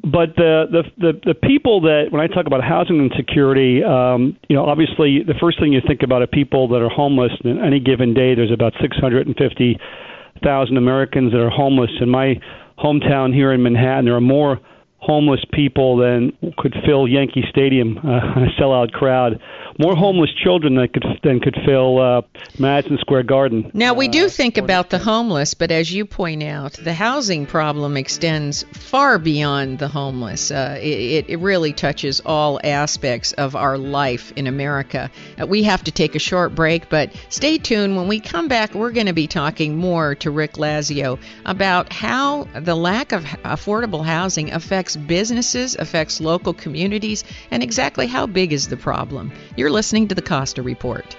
But 0.02 0.36
the, 0.38 0.64
the 0.72 0.84
the 0.98 1.20
the 1.26 1.34
people 1.34 1.82
that 1.82 2.06
when 2.10 2.22
I 2.22 2.28
talk 2.28 2.48
about 2.48 2.64
housing 2.64 3.04
insecurity, 3.04 3.84
um, 3.84 4.38
you 4.48 4.56
know, 4.56 4.66
obviously 4.66 5.24
the 5.28 5.34
first 5.42 5.60
thing 5.60 5.74
you 5.74 5.82
think 5.86 6.04
about 6.04 6.22
are 6.22 6.28
people 6.28 6.70
that 6.70 6.82
are 6.82 6.88
homeless. 6.90 7.34
And 7.44 7.60
any 7.60 7.82
given 7.82 8.14
day, 8.14 8.34
there's 8.34 8.52
about 8.52 8.72
650,000 8.80 10.78
Americans 10.78 11.34
that 11.34 11.42
are 11.42 11.50
homeless. 11.50 11.92
In 12.00 12.10
my 12.10 12.40
hometown 12.78 13.34
here 13.34 13.52
in 13.52 13.62
Manhattan, 13.62 14.06
there 14.06 14.16
are 14.16 14.22
more 14.22 14.62
homeless 15.00 15.44
people 15.52 15.98
than 15.98 16.32
could 16.58 16.76
fill 16.86 17.06
Yankee 17.06 17.44
Stadium 17.50 17.98
uh, 17.98 18.10
a 18.48 18.48
sellout 18.60 18.92
crowd 18.92 19.40
more 19.80 19.96
homeless 19.96 20.30
children 20.34 20.76
than 20.76 20.90
could 20.90 21.06
than 21.24 21.40
could 21.40 21.58
fill 21.66 22.00
uh, 22.00 22.22
Madison 22.60 22.98
Square 23.00 23.24
Garden. 23.24 23.72
Now 23.74 23.94
we 23.94 24.10
do 24.10 24.26
uh, 24.26 24.30
think 24.30 24.58
about 24.58 24.90
the 24.90 25.00
homeless, 25.00 25.54
but 25.54 25.72
as 25.72 25.92
you 25.92 26.06
point 26.06 26.44
out, 26.44 26.74
the 26.74 26.94
housing 26.94 27.46
problem 27.46 27.96
extends 27.96 28.64
far 28.74 29.18
beyond 29.18 29.80
the 29.80 29.88
homeless. 29.88 30.52
Uh, 30.52 30.78
it, 30.82 31.30
it 31.30 31.40
really 31.40 31.72
touches 31.72 32.22
all 32.26 32.60
aspects 32.62 33.32
of 33.34 33.56
our 33.56 33.78
life 33.78 34.34
in 34.36 34.48
America. 34.48 35.10
Uh, 35.42 35.48
we 35.48 35.64
have 35.64 35.84
to 35.86 35.92
take 35.92 36.14
a 36.14 36.20
short 36.20 36.54
break, 36.54 36.90
but 36.90 37.16
stay 37.30 37.58
tuned. 37.58 37.96
When 37.96 38.10
we 38.10 38.20
come 38.20 38.50
back, 38.50 38.74
we're 38.74 38.92
going 38.92 39.08
to 39.08 39.14
be 39.14 39.28
talking 39.28 39.78
more 39.78 40.16
to 40.16 40.30
Rick 40.30 40.54
Lazio 40.54 41.18
about 41.46 41.94
how 41.94 42.44
the 42.54 42.76
lack 42.76 43.14
of 43.14 43.24
affordable 43.24 44.04
housing 44.04 44.52
affects 44.52 44.98
businesses, 44.98 45.78
affects 45.78 46.20
local 46.20 46.54
communities, 46.54 47.24
and 47.50 47.64
exactly 47.64 48.08
how 48.08 48.28
big 48.28 48.52
is 48.52 48.68
the 48.68 48.78
problem. 48.78 49.32
You're 49.56 49.69
you're 49.70 49.76
listening 49.76 50.08
to 50.08 50.16
the 50.16 50.22
Costa 50.24 50.64
Report. 50.64 51.16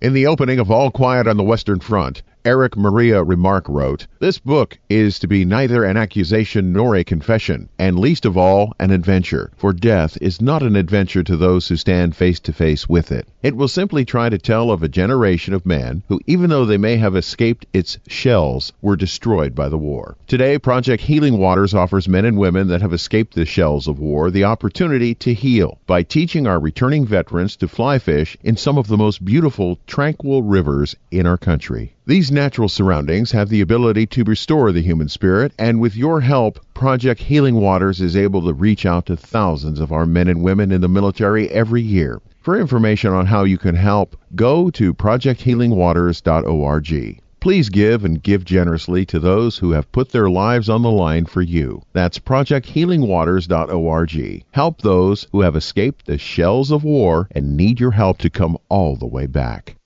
In 0.00 0.12
the 0.12 0.28
opening 0.28 0.60
of 0.60 0.70
All 0.70 0.92
Quiet 0.92 1.26
on 1.26 1.36
the 1.36 1.42
Western 1.42 1.80
Front, 1.80 2.22
Erich 2.42 2.74
Maria 2.74 3.22
Remarque 3.22 3.68
wrote, 3.68 4.06
This 4.18 4.38
book 4.38 4.78
is 4.88 5.18
to 5.18 5.28
be 5.28 5.44
neither 5.44 5.84
an 5.84 5.98
accusation 5.98 6.72
nor 6.72 6.96
a 6.96 7.04
confession, 7.04 7.68
and 7.78 7.98
least 7.98 8.24
of 8.24 8.38
all 8.38 8.72
an 8.78 8.90
adventure, 8.90 9.50
for 9.58 9.74
death 9.74 10.16
is 10.22 10.40
not 10.40 10.62
an 10.62 10.74
adventure 10.74 11.22
to 11.22 11.36
those 11.36 11.68
who 11.68 11.76
stand 11.76 12.16
face 12.16 12.40
to 12.40 12.54
face 12.54 12.88
with 12.88 13.12
it. 13.12 13.28
It 13.42 13.56
will 13.56 13.68
simply 13.68 14.06
try 14.06 14.30
to 14.30 14.38
tell 14.38 14.70
of 14.70 14.82
a 14.82 14.88
generation 14.88 15.52
of 15.52 15.66
men 15.66 16.02
who, 16.08 16.18
even 16.26 16.48
though 16.48 16.64
they 16.64 16.78
may 16.78 16.96
have 16.96 17.14
escaped 17.14 17.66
its 17.74 17.98
shells, 18.08 18.72
were 18.80 18.96
destroyed 18.96 19.54
by 19.54 19.68
the 19.68 19.76
war. 19.76 20.16
Today, 20.26 20.58
Project 20.58 21.02
Healing 21.02 21.36
Waters 21.36 21.74
offers 21.74 22.08
men 22.08 22.24
and 22.24 22.38
women 22.38 22.68
that 22.68 22.80
have 22.80 22.94
escaped 22.94 23.34
the 23.34 23.44
shells 23.44 23.86
of 23.86 23.98
war 23.98 24.30
the 24.30 24.44
opportunity 24.44 25.14
to 25.16 25.34
heal 25.34 25.78
by 25.86 26.02
teaching 26.02 26.46
our 26.46 26.58
returning 26.58 27.04
veterans 27.04 27.56
to 27.56 27.68
fly 27.68 27.98
fish 27.98 28.38
in 28.42 28.56
some 28.56 28.78
of 28.78 28.86
the 28.86 28.96
most 28.96 29.22
beautiful, 29.22 29.78
tranquil 29.86 30.42
rivers 30.42 30.96
in 31.10 31.26
our 31.26 31.36
country. 31.36 31.94
These 32.10 32.32
natural 32.32 32.68
surroundings 32.68 33.30
have 33.30 33.50
the 33.50 33.60
ability 33.60 34.06
to 34.06 34.24
restore 34.24 34.72
the 34.72 34.82
human 34.82 35.08
spirit, 35.08 35.52
and 35.56 35.78
with 35.78 35.94
your 35.94 36.22
help, 36.22 36.58
Project 36.74 37.22
Healing 37.22 37.54
Waters 37.54 38.00
is 38.00 38.16
able 38.16 38.42
to 38.42 38.52
reach 38.52 38.84
out 38.84 39.06
to 39.06 39.16
thousands 39.16 39.78
of 39.78 39.92
our 39.92 40.06
men 40.06 40.26
and 40.26 40.42
women 40.42 40.72
in 40.72 40.80
the 40.80 40.88
military 40.88 41.48
every 41.50 41.82
year. 41.82 42.20
For 42.40 42.58
information 42.58 43.12
on 43.12 43.26
how 43.26 43.44
you 43.44 43.58
can 43.58 43.76
help, 43.76 44.16
go 44.34 44.70
to 44.70 44.92
projecthealingwaters.org. 44.92 47.20
Please 47.38 47.68
give 47.68 48.04
and 48.04 48.20
give 48.20 48.44
generously 48.44 49.06
to 49.06 49.20
those 49.20 49.58
who 49.58 49.70
have 49.70 49.92
put 49.92 50.10
their 50.10 50.28
lives 50.28 50.68
on 50.68 50.82
the 50.82 50.90
line 50.90 51.26
for 51.26 51.42
you. 51.42 51.80
That's 51.92 52.18
projecthealingwaters.org. 52.18 54.44
Help 54.50 54.82
those 54.82 55.28
who 55.30 55.42
have 55.42 55.54
escaped 55.54 56.06
the 56.06 56.18
shells 56.18 56.72
of 56.72 56.82
war 56.82 57.28
and 57.30 57.56
need 57.56 57.78
your 57.78 57.92
help 57.92 58.18
to 58.18 58.30
come 58.30 58.58
all 58.68 58.96
the 58.96 59.06
way 59.06 59.28
back. 59.28 59.76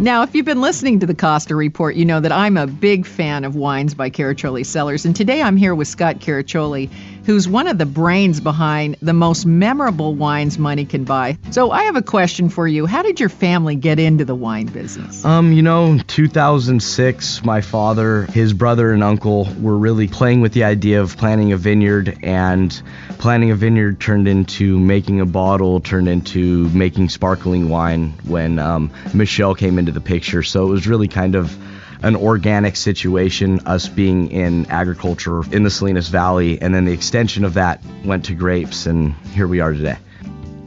Now, 0.00 0.22
if 0.22 0.34
you've 0.34 0.46
been 0.46 0.62
listening 0.62 1.00
to 1.00 1.06
the 1.06 1.14
Costa 1.14 1.54
Report, 1.54 1.94
you 1.94 2.06
know 2.06 2.20
that 2.20 2.32
I'm 2.32 2.56
a 2.56 2.66
big 2.66 3.04
fan 3.04 3.44
of 3.44 3.54
wines 3.54 3.92
by 3.92 4.08
Caraccioli 4.08 4.64
Cellars. 4.64 5.04
And 5.04 5.14
today 5.14 5.42
I'm 5.42 5.58
here 5.58 5.74
with 5.74 5.88
Scott 5.88 6.20
Caraccioli, 6.20 6.88
who's 7.30 7.48
one 7.48 7.68
of 7.68 7.78
the 7.78 7.86
brains 7.86 8.40
behind 8.40 8.96
the 9.00 9.12
most 9.12 9.46
memorable 9.46 10.16
wines 10.16 10.58
money 10.58 10.84
can 10.84 11.04
buy. 11.04 11.38
So 11.52 11.70
I 11.70 11.84
have 11.84 11.94
a 11.94 12.02
question 12.02 12.48
for 12.48 12.66
you. 12.66 12.86
How 12.86 13.02
did 13.02 13.20
your 13.20 13.28
family 13.28 13.76
get 13.76 14.00
into 14.00 14.24
the 14.24 14.34
wine 14.34 14.66
business? 14.66 15.24
Um, 15.24 15.52
you 15.52 15.62
know, 15.62 15.96
2006, 16.08 17.44
my 17.44 17.60
father, 17.60 18.22
his 18.22 18.52
brother, 18.52 18.90
and 18.90 19.04
uncle 19.04 19.44
were 19.60 19.78
really 19.78 20.08
playing 20.08 20.40
with 20.40 20.54
the 20.54 20.64
idea 20.64 21.00
of 21.00 21.16
planting 21.16 21.52
a 21.52 21.56
vineyard, 21.56 22.18
and 22.24 22.82
planting 23.18 23.52
a 23.52 23.54
vineyard 23.54 24.00
turned 24.00 24.26
into 24.26 24.80
making 24.80 25.20
a 25.20 25.26
bottle, 25.26 25.78
turned 25.78 26.08
into 26.08 26.68
making 26.70 27.10
sparkling 27.10 27.68
wine 27.68 28.12
when 28.24 28.58
um, 28.58 28.90
Michelle 29.14 29.54
came 29.54 29.78
into 29.78 29.92
the 29.92 30.00
picture. 30.00 30.42
So 30.42 30.66
it 30.66 30.70
was 30.70 30.88
really 30.88 31.06
kind 31.06 31.36
of 31.36 31.56
an 32.02 32.16
organic 32.16 32.76
situation, 32.76 33.60
us 33.66 33.88
being 33.88 34.30
in 34.30 34.66
agriculture 34.66 35.42
in 35.54 35.62
the 35.62 35.70
Salinas 35.70 36.08
Valley, 36.08 36.60
and 36.60 36.74
then 36.74 36.84
the 36.84 36.92
extension 36.92 37.44
of 37.44 37.54
that 37.54 37.80
went 38.04 38.26
to 38.26 38.34
grapes, 38.34 38.86
and 38.86 39.14
here 39.32 39.46
we 39.46 39.60
are 39.60 39.72
today. 39.72 39.96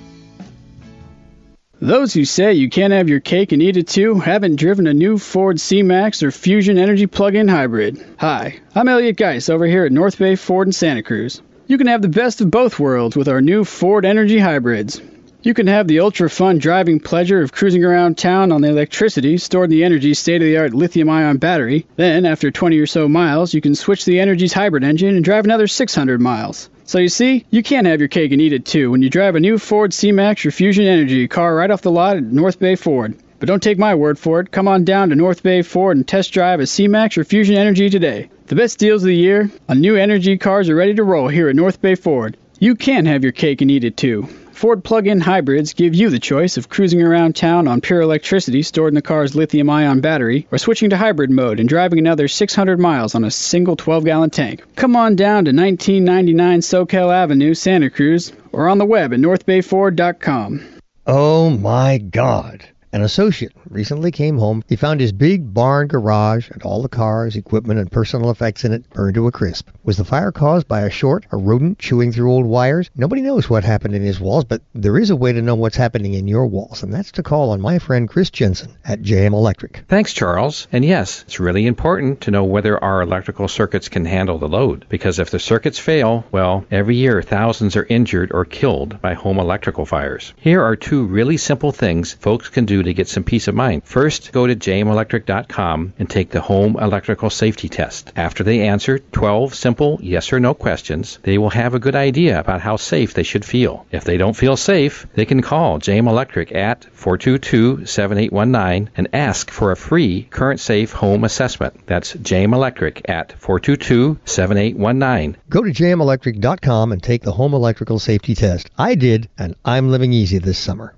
Those 1.82 2.14
who 2.14 2.24
say 2.24 2.54
you 2.54 2.70
can't 2.70 2.94
have 2.94 3.10
your 3.10 3.20
cake 3.20 3.52
and 3.52 3.62
eat 3.62 3.76
it 3.76 3.90
too 3.90 4.16
haven't 4.16 4.56
driven 4.56 4.88
a 4.88 4.94
new 4.94 5.18
Ford 5.18 5.60
C-Max 5.60 6.24
or 6.24 6.32
Fusion 6.32 6.78
Energi 6.78 7.06
plug-in 7.06 7.50
hybrid. 7.50 8.02
Hi, 8.18 8.56
I'm 8.74 8.88
Elliot 8.88 9.18
Geis 9.18 9.50
over 9.50 9.66
here 9.66 9.84
at 9.84 9.92
North 9.92 10.18
Bay 10.18 10.38
Ford 10.38 10.70
in 10.70 10.72
Santa 10.72 11.04
Cruz. 11.04 11.42
You 11.68 11.78
can 11.78 11.88
have 11.88 12.02
the 12.02 12.08
best 12.08 12.40
of 12.40 12.50
both 12.50 12.80
worlds 12.80 13.18
with 13.18 13.28
our 13.28 13.42
new 13.42 13.66
Ford 13.66 14.06
Energi 14.06 14.40
hybrids. 14.40 15.02
You 15.44 15.54
can 15.54 15.68
have 15.68 15.90
the 15.90 16.00
ultra 16.00 16.30
fun 16.30 16.60
driving 16.60 17.02
pleasure 17.02 17.42
of 17.42 17.52
cruising 17.52 17.84
around 17.84 18.18
town 18.18 18.54
on 18.54 18.62
the 18.62 18.70
electricity 18.70 19.38
stored 19.38 19.70
in 19.70 19.78
the 19.78 19.84
Energi's 19.84 20.18
state 20.18 20.42
of 20.42 20.46
the 20.48 20.58
art 20.58 20.74
lithium 20.74 21.10
ion 21.10 21.38
battery. 21.38 21.86
Then, 21.98 22.26
after 22.26 22.52
20 22.52 22.80
or 22.80 22.88
so 22.88 23.10
miles, 23.10 23.54
you 23.54 23.60
can 23.60 23.76
switch 23.76 24.06
the 24.06 24.22
Energi's 24.22 24.54
hybrid 24.54 24.86
engine 24.86 25.14
and 25.14 25.26
drive 25.26 25.44
another 25.44 25.68
600 25.68 26.22
miles. 26.22 26.70
So 26.88 27.00
you 27.00 27.10
see, 27.10 27.46
you 27.50 27.64
can't 27.64 27.88
have 27.88 28.00
your 28.00 28.10
cake 28.10 28.32
and 28.32 28.40
eat 28.40 28.54
it 28.54 28.64
too 28.64 28.92
when 28.92 29.02
you 29.02 29.10
drive 29.10 29.36
a 29.36 29.40
new 29.40 29.58
Ford 29.58 29.92
C-Max 29.92 30.46
or 30.46 30.52
Fusion 30.52 30.86
Energi 30.86 31.28
car 31.28 31.56
right 31.56 31.72
off 31.72 31.82
the 31.82 31.90
lot 31.90 32.16
at 32.16 32.24
North 32.24 32.60
Bay 32.60 32.76
Ford. 32.76 33.18
But 33.40 33.48
don't 33.48 33.62
take 33.62 33.80
my 33.80 33.96
word 33.96 34.20
for 34.20 34.40
it. 34.40 34.52
Come 34.52 34.68
on 34.68 34.86
down 34.86 35.10
to 35.10 35.16
North 35.16 35.42
Bay 35.42 35.64
Ford 35.64 35.98
and 35.98 36.08
test 36.08 36.32
drive 36.32 36.60
a 36.60 36.68
C-Max 36.68 37.18
or 37.18 37.24
Fusion 37.24 37.56
Energi 37.56 37.90
today. 37.90 38.30
The 38.46 38.56
best 38.56 38.78
deals 38.78 39.02
of 39.02 39.08
the 39.08 39.16
year 39.16 39.50
on 39.68 39.82
new 39.82 39.96
energy 39.96 40.38
cars 40.38 40.70
are 40.70 40.76
ready 40.76 40.94
to 40.94 41.04
roll 41.04 41.28
here 41.28 41.50
at 41.50 41.56
North 41.56 41.82
Bay 41.82 41.96
Ford. 41.96 42.38
You 42.60 42.76
can 42.76 43.08
have 43.08 43.24
your 43.24 43.34
cake 43.34 43.62
and 43.62 43.72
eat 43.72 43.84
it 43.84 43.98
too. 43.98 44.30
Ford 44.56 44.86
plug-in 44.86 45.20
hybrids 45.20 45.74
give 45.74 45.94
you 45.94 46.10
the 46.10 46.18
choice 46.18 46.56
of 46.56 46.70
cruising 46.70 47.02
around 47.02 47.36
town 47.36 47.68
on 47.68 47.82
pure 47.82 48.00
electricity 48.00 48.62
stored 48.62 48.92
in 48.92 48.96
the 48.96 49.02
car's 49.02 49.36
lithium-ion 49.36 50.00
battery, 50.00 50.48
or 50.50 50.58
switching 50.58 50.92
to 50.92 50.98
hybrid 50.98 51.30
mode 51.30 51.60
and 51.60 51.68
driving 51.68 52.00
another 52.00 52.30
600 52.30 52.80
miles 52.80 53.16
on 53.16 53.26
a 53.26 53.32
single 53.32 53.76
12-gallon 53.76 54.30
tank. 54.30 54.64
Come 54.78 54.96
on 54.96 55.18
down 55.18 55.44
to 55.44 55.52
1999 55.52 56.62
Soquel 56.62 57.14
Avenue, 57.14 57.54
Santa 57.54 57.90
Cruz, 57.90 58.32
or 58.54 58.70
on 58.70 58.78
the 58.78 58.86
web 58.86 59.12
at 59.12 59.20
northbayford.com. 59.20 60.62
Oh 61.06 61.50
my 61.50 61.98
God! 61.98 62.66
An 62.96 63.02
associate 63.02 63.52
recently 63.70 64.10
came 64.10 64.38
home. 64.38 64.64
He 64.70 64.78
found 64.78 65.02
his 65.02 65.12
big 65.12 65.54
barn 65.54 65.90
garage 65.90 66.50
and 66.50 66.64
all 66.64 66.82
the 66.82 66.88
cars, 66.88 67.36
equipment, 67.36 67.78
and 67.78 67.92
personal 67.92 68.32
effects 68.32 68.64
in 68.64 68.72
it 68.72 68.90
burned 68.92 69.16
to 69.16 69.28
a 69.28 69.34
crisp. 69.34 69.68
Was 69.84 69.98
the 69.98 70.06
fire 70.06 70.32
caused 70.32 70.70
by 70.70 70.80
a 70.80 70.90
short, 70.90 71.26
a 71.30 71.36
rodent 71.36 71.78
chewing 71.78 72.14
through 72.14 72.32
old 72.32 72.46
wires? 72.46 72.90
Nobody 72.96 73.22
knows 73.22 73.50
what 73.50 73.66
happened 73.66 73.96
in 73.96 74.02
his 74.02 74.22
walls, 74.22 74.46
but 74.46 74.62
there 74.74 74.98
is 74.98 75.10
a 75.10 75.16
way 75.18 75.34
to 75.34 75.42
know 75.42 75.56
what's 75.56 75.76
happening 75.76 76.14
in 76.14 76.30
your 76.30 76.48
walls, 76.48 76.84
and 76.84 76.94
that's 76.94 77.12
to 77.12 77.22
call 77.22 77.50
on 77.50 77.60
my 77.60 77.80
friend 77.80 78.08
Chris 78.08 78.30
Jensen 78.30 78.72
at 78.86 79.02
JM 79.02 79.34
Electric. 79.34 79.84
Thanks, 79.90 80.14
Charles. 80.14 80.70
And 80.72 80.86
yes, 80.86 81.24
it's 81.24 81.42
really 81.42 81.68
important 81.68 82.22
to 82.22 82.32
know 82.32 82.46
whether 82.46 82.82
our 82.82 83.02
electrical 83.02 83.50
circuits 83.50 83.90
can 83.90 84.06
handle 84.06 84.38
the 84.38 84.48
load, 84.48 84.86
because 84.88 85.20
if 85.20 85.32
the 85.32 85.40
circuits 85.40 85.80
fail, 85.80 86.24
well, 86.32 86.64
every 86.72 86.96
year 86.96 87.22
thousands 87.22 87.76
are 87.76 87.86
injured 87.90 88.32
or 88.34 88.46
killed 88.46 89.02
by 89.02 89.16
home 89.16 89.38
electrical 89.38 89.86
fires. 89.86 90.34
Here 90.38 90.64
are 90.64 90.78
two 90.78 91.04
really 91.04 91.36
simple 91.36 91.74
things 91.74 92.14
folks 92.14 92.48
can 92.48 92.64
do 92.64 92.85
to 92.86 92.94
get 92.94 93.08
some 93.08 93.24
peace 93.24 93.48
of 93.48 93.56
mind. 93.56 93.84
First, 93.84 94.32
go 94.32 94.48
to 94.48 94.56
jmelectric.com 94.56 95.94
and 96.00 96.10
take 96.10 96.30
the 96.30 96.42
home 96.42 96.78
electrical 96.80 97.30
safety 97.30 97.70
test. 97.70 98.12
After 98.16 98.44
they 98.44 98.68
answer 98.68 99.00
12 99.00 99.54
simple 99.54 100.00
yes 100.02 100.32
or 100.32 100.40
no 100.40 100.54
questions, 100.54 101.20
they 101.24 101.38
will 101.38 101.50
have 101.50 101.74
a 101.74 101.80
good 101.80 101.96
idea 101.96 102.40
about 102.40 102.62
how 102.62 102.78
safe 102.78 103.14
they 103.14 103.24
should 103.24 103.46
feel. 103.46 103.86
If 103.92 104.04
they 104.04 104.18
don't 104.18 104.36
feel 104.36 104.58
safe, 104.58 105.06
they 105.14 105.26
can 105.26 105.42
call 105.42 105.80
JM 105.80 106.08
Electric 106.08 106.54
at 106.54 106.86
422-7819 106.96 108.90
and 108.96 109.08
ask 109.14 109.52
for 109.52 109.72
a 109.72 109.78
free 109.78 110.24
current 110.24 110.60
safe 110.60 110.92
home 110.92 111.24
assessment. 111.24 111.86
That's 111.86 112.14
JM 112.14 112.54
Electric 112.54 113.10
at 113.10 113.40
422-7819. 113.40 115.36
Go 115.50 115.64
to 115.64 115.72
jmelectric.com 115.72 116.92
and 116.92 117.02
take 117.04 117.24
the 117.24 117.32
home 117.32 117.54
electrical 117.54 118.00
safety 118.00 118.36
test. 118.36 118.70
I 118.78 118.96
did, 118.96 119.30
and 119.38 119.56
I'm 119.64 119.90
living 119.90 120.14
easy 120.14 120.38
this 120.40 120.58
summer. 120.58 120.96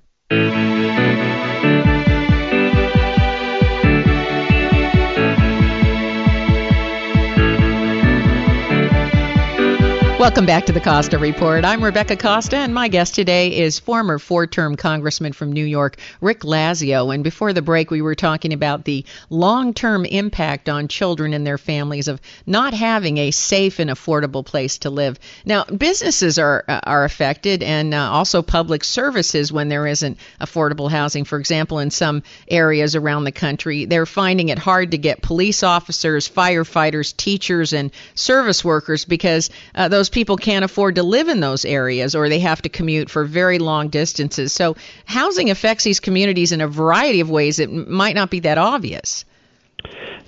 Welcome 10.18 10.46
back 10.46 10.66
to 10.66 10.72
the 10.72 10.80
Costa 10.80 11.16
Report. 11.16 11.64
I'm 11.64 11.82
Rebecca 11.82 12.16
Costa, 12.16 12.56
and 12.56 12.74
my 12.74 12.88
guest 12.88 13.14
today 13.14 13.56
is 13.56 13.78
former 13.78 14.18
four 14.18 14.48
term 14.48 14.74
Congressman 14.74 15.32
from 15.32 15.52
New 15.52 15.64
York, 15.64 15.96
Rick 16.20 16.40
Lazio. 16.40 17.14
And 17.14 17.22
before 17.22 17.52
the 17.52 17.62
break, 17.62 17.92
we 17.92 18.02
were 18.02 18.16
talking 18.16 18.52
about 18.52 18.84
the 18.84 19.04
long 19.30 19.74
term 19.74 20.04
impact 20.04 20.68
on 20.68 20.88
children 20.88 21.34
and 21.34 21.46
their 21.46 21.56
families 21.56 22.08
of 22.08 22.20
not 22.46 22.74
having 22.74 23.18
a 23.18 23.30
safe 23.30 23.78
and 23.78 23.90
affordable 23.90 24.44
place 24.44 24.78
to 24.78 24.90
live. 24.90 25.20
Now, 25.44 25.62
businesses 25.66 26.36
are, 26.36 26.64
uh, 26.66 26.80
are 26.82 27.04
affected, 27.04 27.62
and 27.62 27.94
uh, 27.94 28.10
also 28.10 28.42
public 28.42 28.82
services 28.82 29.52
when 29.52 29.68
there 29.68 29.86
isn't 29.86 30.18
affordable 30.40 30.90
housing. 30.90 31.26
For 31.26 31.38
example, 31.38 31.78
in 31.78 31.92
some 31.92 32.24
areas 32.48 32.96
around 32.96 33.22
the 33.22 33.30
country, 33.30 33.84
they're 33.84 34.04
finding 34.04 34.48
it 34.48 34.58
hard 34.58 34.90
to 34.90 34.98
get 34.98 35.22
police 35.22 35.62
officers, 35.62 36.28
firefighters, 36.28 37.16
teachers, 37.16 37.72
and 37.72 37.92
service 38.16 38.64
workers 38.64 39.04
because 39.04 39.50
uh, 39.76 39.86
those 39.86 40.07
those 40.08 40.14
people 40.14 40.38
can't 40.38 40.64
afford 40.64 40.94
to 40.94 41.02
live 41.02 41.28
in 41.28 41.40
those 41.40 41.66
areas 41.66 42.14
or 42.14 42.30
they 42.30 42.40
have 42.40 42.62
to 42.62 42.70
commute 42.70 43.10
for 43.10 43.24
very 43.24 43.58
long 43.58 43.88
distances. 43.88 44.52
So 44.52 44.74
housing 45.04 45.50
affects 45.50 45.84
these 45.84 46.00
communities 46.00 46.52
in 46.52 46.62
a 46.62 46.68
variety 46.68 47.20
of 47.20 47.28
ways 47.28 47.58
that 47.58 47.70
might 47.70 48.14
not 48.14 48.30
be 48.30 48.40
that 48.40 48.56
obvious. 48.56 49.26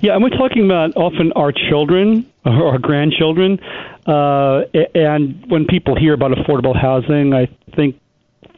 Yeah, 0.01 0.15
and 0.15 0.23
we're 0.23 0.37
talking 0.37 0.67
about 0.67 0.97
often 0.97 1.33
our 1.33 1.51
children 1.53 2.31
or 2.45 2.73
our 2.73 2.79
grandchildren. 2.79 3.59
Uh, 4.07 4.65
and 4.95 5.45
when 5.49 5.65
people 5.65 5.99
hear 5.99 6.13
about 6.13 6.33
affordable 6.33 6.79
housing, 6.79 7.33
I 7.33 7.49
think 7.75 7.99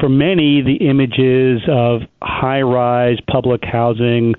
for 0.01 0.09
many 0.09 0.61
the 0.63 0.89
images 0.89 1.63
of 1.69 2.03
high 2.21 2.63
rise 2.63 3.19
public 3.31 3.63
housing 3.65 4.35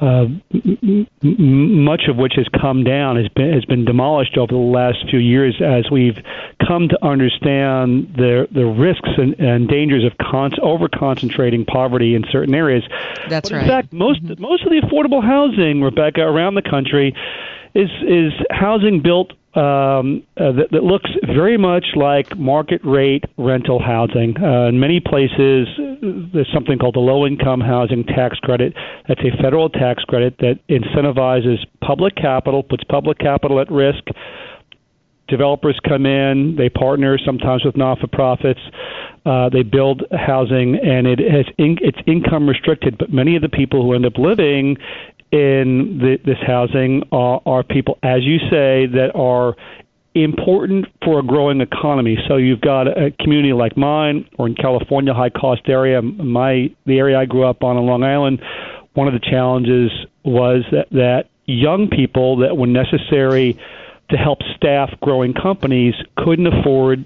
uh, 0.00 0.26
m- 0.52 1.06
m- 1.22 1.84
much 1.84 2.02
of 2.08 2.16
which 2.16 2.34
has 2.36 2.46
come 2.60 2.84
down 2.84 3.16
has 3.16 3.28
been 3.28 3.52
has 3.52 3.64
been 3.66 3.84
demolished 3.84 4.38
over 4.38 4.52
the 4.52 4.58
last 4.58 4.98
few 5.10 5.18
years 5.18 5.60
as 5.62 5.90
we've 5.90 6.18
come 6.66 6.88
to 6.88 7.04
understand 7.04 8.14
the 8.16 8.48
the 8.50 8.64
risks 8.64 9.10
and, 9.18 9.38
and 9.38 9.68
dangers 9.68 10.04
of 10.04 10.16
con- 10.18 10.58
over 10.62 10.88
concentrating 10.88 11.64
poverty 11.64 12.14
in 12.14 12.24
certain 12.30 12.54
areas. 12.54 12.82
That's 13.28 13.50
but 13.50 13.56
right. 13.56 13.62
In 13.62 13.68
fact, 13.68 13.92
most 13.92 14.24
mm-hmm. 14.24 14.40
most 14.40 14.64
of 14.64 14.70
the 14.70 14.80
affordable 14.80 15.22
housing, 15.22 15.82
Rebecca, 15.82 16.22
around 16.22 16.54
the 16.54 16.62
country, 16.62 17.14
is 17.74 17.90
is 18.06 18.32
housing 18.50 19.02
built 19.02 19.32
um, 19.54 20.22
uh, 20.36 20.52
that, 20.52 20.68
that 20.70 20.84
looks 20.84 21.10
very 21.26 21.58
much 21.58 21.84
like 21.96 22.36
market 22.38 22.80
rate 22.84 23.24
rental 23.36 23.82
housing. 23.82 24.36
Uh, 24.40 24.68
in 24.68 24.78
many 24.78 25.00
places, 25.00 25.66
there's 26.32 26.50
something 26.54 26.78
called 26.78 26.94
the 26.94 27.00
low 27.00 27.26
income 27.26 27.60
housing 27.60 28.04
tax 28.04 28.38
credit. 28.38 28.74
That's 29.08 29.20
a 29.22 29.42
federal 29.42 29.68
tax 29.68 30.04
credit 30.04 30.36
that 30.38 30.60
incentivizes 30.68 31.58
public 31.80 32.14
capital, 32.14 32.62
puts 32.62 32.84
public 32.84 33.18
capital 33.18 33.60
at 33.60 33.68
risk. 33.72 34.04
Developers 35.26 35.78
come 35.88 36.06
in, 36.06 36.54
they 36.56 36.68
partner 36.68 37.18
sometimes 37.24 37.64
with 37.64 37.76
not 37.76 37.98
for 37.98 38.06
profits. 38.06 38.60
Uh, 39.26 39.48
they 39.48 39.62
build 39.62 40.02
housing, 40.12 40.76
and 40.76 41.06
it 41.06 41.18
has 41.18 41.46
in, 41.58 41.76
it's 41.82 41.98
income 42.06 42.48
restricted. 42.48 42.98
But 42.98 43.12
many 43.12 43.36
of 43.36 43.42
the 43.42 43.48
people 43.48 43.82
who 43.82 43.94
end 43.94 44.06
up 44.06 44.16
living 44.16 44.76
in 45.32 45.98
the, 45.98 46.18
this 46.24 46.38
housing 46.44 47.02
are, 47.12 47.40
are 47.46 47.62
people, 47.62 47.98
as 48.02 48.22
you 48.22 48.38
say, 48.50 48.86
that 48.86 49.12
are 49.14 49.54
important 50.14 50.86
for 51.04 51.20
a 51.20 51.22
growing 51.22 51.60
economy. 51.60 52.18
So 52.26 52.36
you've 52.36 52.60
got 52.60 52.88
a 52.88 53.12
community 53.20 53.52
like 53.52 53.76
mine, 53.76 54.28
or 54.38 54.48
in 54.48 54.54
California, 54.54 55.14
high 55.14 55.30
cost 55.30 55.62
area. 55.68 56.02
My 56.02 56.70
the 56.84 56.98
area 56.98 57.18
I 57.18 57.26
grew 57.26 57.44
up 57.44 57.62
on 57.62 57.76
in 57.76 57.86
Long 57.86 58.02
Island. 58.02 58.42
One 58.94 59.06
of 59.06 59.14
the 59.14 59.20
challenges 59.20 59.92
was 60.24 60.64
that 60.72 60.90
that 60.90 61.28
young 61.46 61.88
people 61.88 62.38
that 62.38 62.56
were 62.56 62.66
necessary 62.66 63.56
to 64.10 64.16
help 64.16 64.40
staff 64.56 64.90
growing 65.00 65.32
companies 65.32 65.94
couldn't 66.16 66.48
afford 66.48 67.04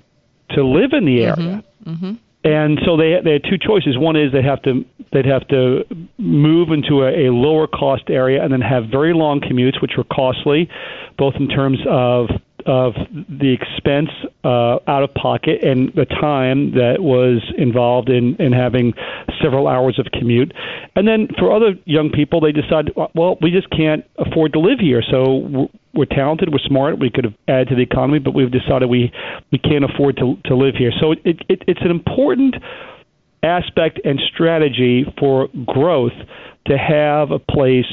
to 0.50 0.64
live 0.64 0.92
in 0.92 1.04
the 1.04 1.22
area. 1.22 1.62
Mm-hmm. 1.84 1.90
Mm-hmm 1.90 2.23
and 2.44 2.78
so 2.84 2.96
they 2.96 3.16
they 3.24 3.32
had 3.32 3.44
two 3.44 3.58
choices. 3.58 3.96
One 3.98 4.16
is 4.16 4.32
they'd 4.32 4.44
have 4.44 4.62
to 4.62 4.84
they'd 5.12 5.26
have 5.26 5.48
to 5.48 5.84
move 6.18 6.68
into 6.70 7.02
a, 7.02 7.28
a 7.28 7.32
lower 7.32 7.66
cost 7.66 8.04
area 8.08 8.42
and 8.42 8.52
then 8.52 8.60
have 8.60 8.84
very 8.90 9.14
long 9.14 9.40
commutes, 9.40 9.80
which 9.80 9.92
were 9.96 10.04
costly, 10.04 10.68
both 11.16 11.34
in 11.40 11.48
terms 11.48 11.78
of 11.88 12.28
of 12.66 12.94
the 13.12 13.52
expense 13.52 14.08
uh, 14.42 14.78
out 14.88 15.02
of 15.02 15.12
pocket 15.14 15.62
and 15.62 15.92
the 15.94 16.06
time 16.06 16.72
that 16.72 16.96
was 16.98 17.42
involved 17.58 18.08
in, 18.08 18.36
in 18.38 18.52
having 18.52 18.94
several 19.42 19.68
hours 19.68 19.98
of 19.98 20.06
commute. 20.18 20.52
And 20.96 21.06
then 21.06 21.28
for 21.38 21.52
other 21.52 21.74
young 21.84 22.10
people, 22.10 22.40
they 22.40 22.52
decide, 22.52 22.90
well, 23.14 23.36
we 23.42 23.50
just 23.50 23.68
can't 23.70 24.04
afford 24.18 24.54
to 24.54 24.60
live 24.60 24.78
here. 24.80 25.02
So 25.10 25.68
we're 25.94 26.04
talented, 26.06 26.50
we're 26.50 26.58
smart, 26.66 26.98
we 26.98 27.10
could 27.10 27.24
have 27.24 27.34
added 27.48 27.68
to 27.68 27.74
the 27.76 27.82
economy, 27.82 28.18
but 28.18 28.34
we've 28.34 28.50
decided 28.50 28.88
we, 28.88 29.12
we 29.52 29.58
can't 29.58 29.84
afford 29.84 30.16
to, 30.16 30.36
to 30.46 30.56
live 30.56 30.74
here. 30.76 30.92
So 31.00 31.12
it, 31.12 31.20
it, 31.24 31.62
it's 31.66 31.80
an 31.82 31.90
important 31.90 32.56
aspect 33.42 34.00
and 34.04 34.20
strategy 34.32 35.04
for 35.18 35.48
growth 35.66 36.12
to 36.66 36.78
have 36.78 37.30
a 37.30 37.38
place 37.38 37.86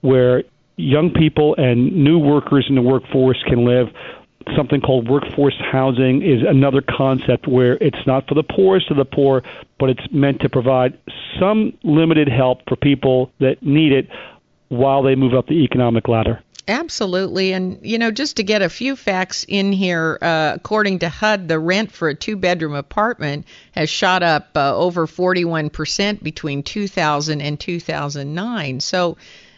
where 0.00 0.42
young 0.76 1.10
people 1.10 1.54
and 1.56 1.92
new 1.92 2.18
workers 2.18 2.66
in 2.68 2.74
the 2.74 2.82
workforce 2.82 3.42
can 3.46 3.64
live. 3.64 3.88
Something 4.56 4.80
called 4.80 5.08
workforce 5.08 5.56
housing 5.72 6.22
is 6.22 6.42
another 6.46 6.80
concept 6.80 7.48
where 7.48 7.74
it's 7.80 8.06
not 8.06 8.28
for 8.28 8.34
the 8.34 8.44
poorest 8.44 8.90
of 8.90 8.96
the 8.96 9.04
poor, 9.04 9.42
but 9.78 9.90
it's 9.90 10.06
meant 10.12 10.40
to 10.42 10.48
provide 10.48 10.98
some 11.40 11.76
limited 11.82 12.28
help 12.28 12.60
for 12.68 12.76
people 12.76 13.32
that 13.40 13.62
need 13.62 13.92
it 13.92 14.08
while 14.68 15.02
they 15.02 15.14
move 15.14 15.34
up 15.34 15.46
the 15.46 15.64
economic 15.64 16.08
ladder. 16.08 16.42
Absolutely. 16.68 17.52
And, 17.52 17.78
you 17.82 17.96
know, 17.96 18.10
just 18.10 18.36
to 18.38 18.42
get 18.42 18.60
a 18.60 18.68
few 18.68 18.96
facts 18.96 19.44
in 19.46 19.72
here, 19.72 20.18
uh, 20.20 20.52
according 20.56 20.98
to 21.00 21.08
HUD, 21.08 21.46
the 21.46 21.60
rent 21.60 21.92
for 21.92 22.08
a 22.08 22.14
two 22.14 22.36
bedroom 22.36 22.74
apartment 22.74 23.46
has 23.72 23.88
shot 23.88 24.24
up 24.24 24.48
uh, 24.56 24.76
over 24.76 25.06
41% 25.06 26.22
between 26.24 26.64
2000 26.64 27.40
and 27.40 27.60
2009. 27.60 28.80
So, 28.80 29.16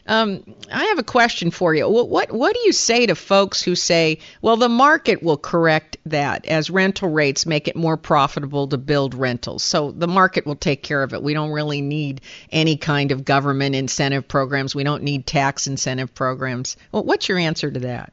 um, 0.08 0.42
I 0.72 0.86
have 0.86 0.98
a 0.98 1.04
question 1.04 1.50
for 1.50 1.74
you. 1.74 1.88
What, 1.88 2.08
what, 2.08 2.32
what 2.32 2.54
do 2.54 2.60
you 2.64 2.72
say 2.72 3.06
to 3.06 3.14
folks 3.14 3.62
who 3.62 3.74
say, 3.74 4.18
well, 4.42 4.56
the 4.56 4.68
market 4.68 5.22
will 5.22 5.36
correct 5.36 5.98
that 6.06 6.46
as 6.46 6.70
rental 6.70 7.10
rates 7.10 7.46
make 7.46 7.68
it 7.68 7.76
more 7.76 7.96
profitable 7.96 8.66
to 8.68 8.78
build 8.78 9.14
rentals, 9.14 9.62
so 9.62 9.92
the 9.92 10.08
market 10.08 10.46
will 10.46 10.56
take 10.56 10.82
care 10.82 11.02
of 11.02 11.12
it. 11.12 11.22
We 11.22 11.34
don't 11.34 11.50
really 11.50 11.82
need 11.82 12.22
any 12.50 12.76
kind 12.76 13.12
of 13.12 13.24
government 13.24 13.74
incentive 13.74 14.26
programs. 14.26 14.74
We 14.74 14.84
don't 14.84 15.02
need 15.02 15.26
tax 15.26 15.66
incentive 15.66 16.14
programs. 16.14 16.76
Well, 16.90 17.04
what's 17.04 17.28
your 17.28 17.38
answer 17.38 17.70
to 17.70 17.80
that? 17.80 18.12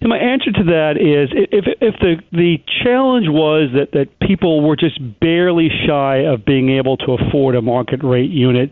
And 0.00 0.10
my 0.10 0.18
answer 0.18 0.52
to 0.52 0.64
that 0.64 0.94
is 0.96 1.30
if 1.50 1.64
if 1.80 1.94
the 2.00 2.16
the 2.30 2.58
challenge 2.84 3.26
was 3.28 3.70
that 3.74 3.92
that 3.92 4.18
people 4.20 4.66
were 4.66 4.76
just 4.76 4.98
barely 5.18 5.70
shy 5.86 6.18
of 6.18 6.44
being 6.44 6.70
able 6.70 6.96
to 6.98 7.12
afford 7.14 7.56
a 7.56 7.62
market 7.62 8.04
rate 8.04 8.30
unit, 8.30 8.70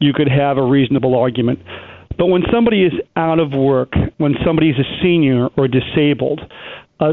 you 0.00 0.12
could 0.12 0.28
have 0.28 0.58
a 0.58 0.62
reasonable 0.62 1.16
argument. 1.16 1.60
But 2.16 2.26
when 2.26 2.42
somebody 2.52 2.84
is 2.84 2.92
out 3.16 3.38
of 3.38 3.52
work, 3.52 3.92
when 4.18 4.34
somebody 4.44 4.70
is 4.70 4.76
a 4.78 5.02
senior 5.02 5.48
or 5.56 5.68
disabled, 5.68 6.40
uh, 6.98 7.12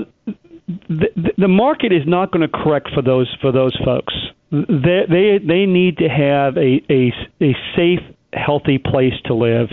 the, 0.68 1.32
the 1.38 1.48
market 1.48 1.94
is 1.94 2.02
not 2.08 2.32
going 2.32 2.42
to 2.42 2.48
correct 2.48 2.90
for 2.94 3.04
those 3.04 3.34
for 3.40 3.52
those 3.52 3.78
folks. 3.86 4.14
They 4.52 5.04
they 5.08 5.40
they 5.46 5.66
need 5.68 5.98
to 5.98 6.10
have 6.10 6.58
a 6.58 6.82
a, 6.90 7.14
a 7.40 7.56
safe, 7.76 8.00
healthy 8.34 8.80
place 8.80 9.14
to 9.26 9.36
live. 9.36 9.70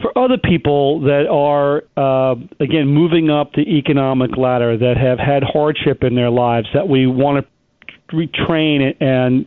For 0.00 0.16
other 0.16 0.38
people 0.38 1.00
that 1.00 1.26
are 1.28 1.82
uh, 1.96 2.36
again 2.60 2.86
moving 2.86 3.28
up 3.28 3.54
the 3.54 3.62
economic 3.62 4.36
ladder, 4.36 4.76
that 4.76 4.96
have 4.96 5.18
had 5.18 5.42
hardship 5.42 6.04
in 6.04 6.14
their 6.14 6.30
lives, 6.30 6.68
that 6.74 6.88
we 6.88 7.08
want 7.08 7.44
to 7.44 8.16
retrain 8.16 8.94
and 9.00 9.46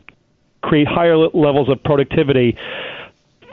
create 0.62 0.88
higher 0.88 1.18
levels 1.18 1.70
of 1.70 1.82
productivity 1.84 2.58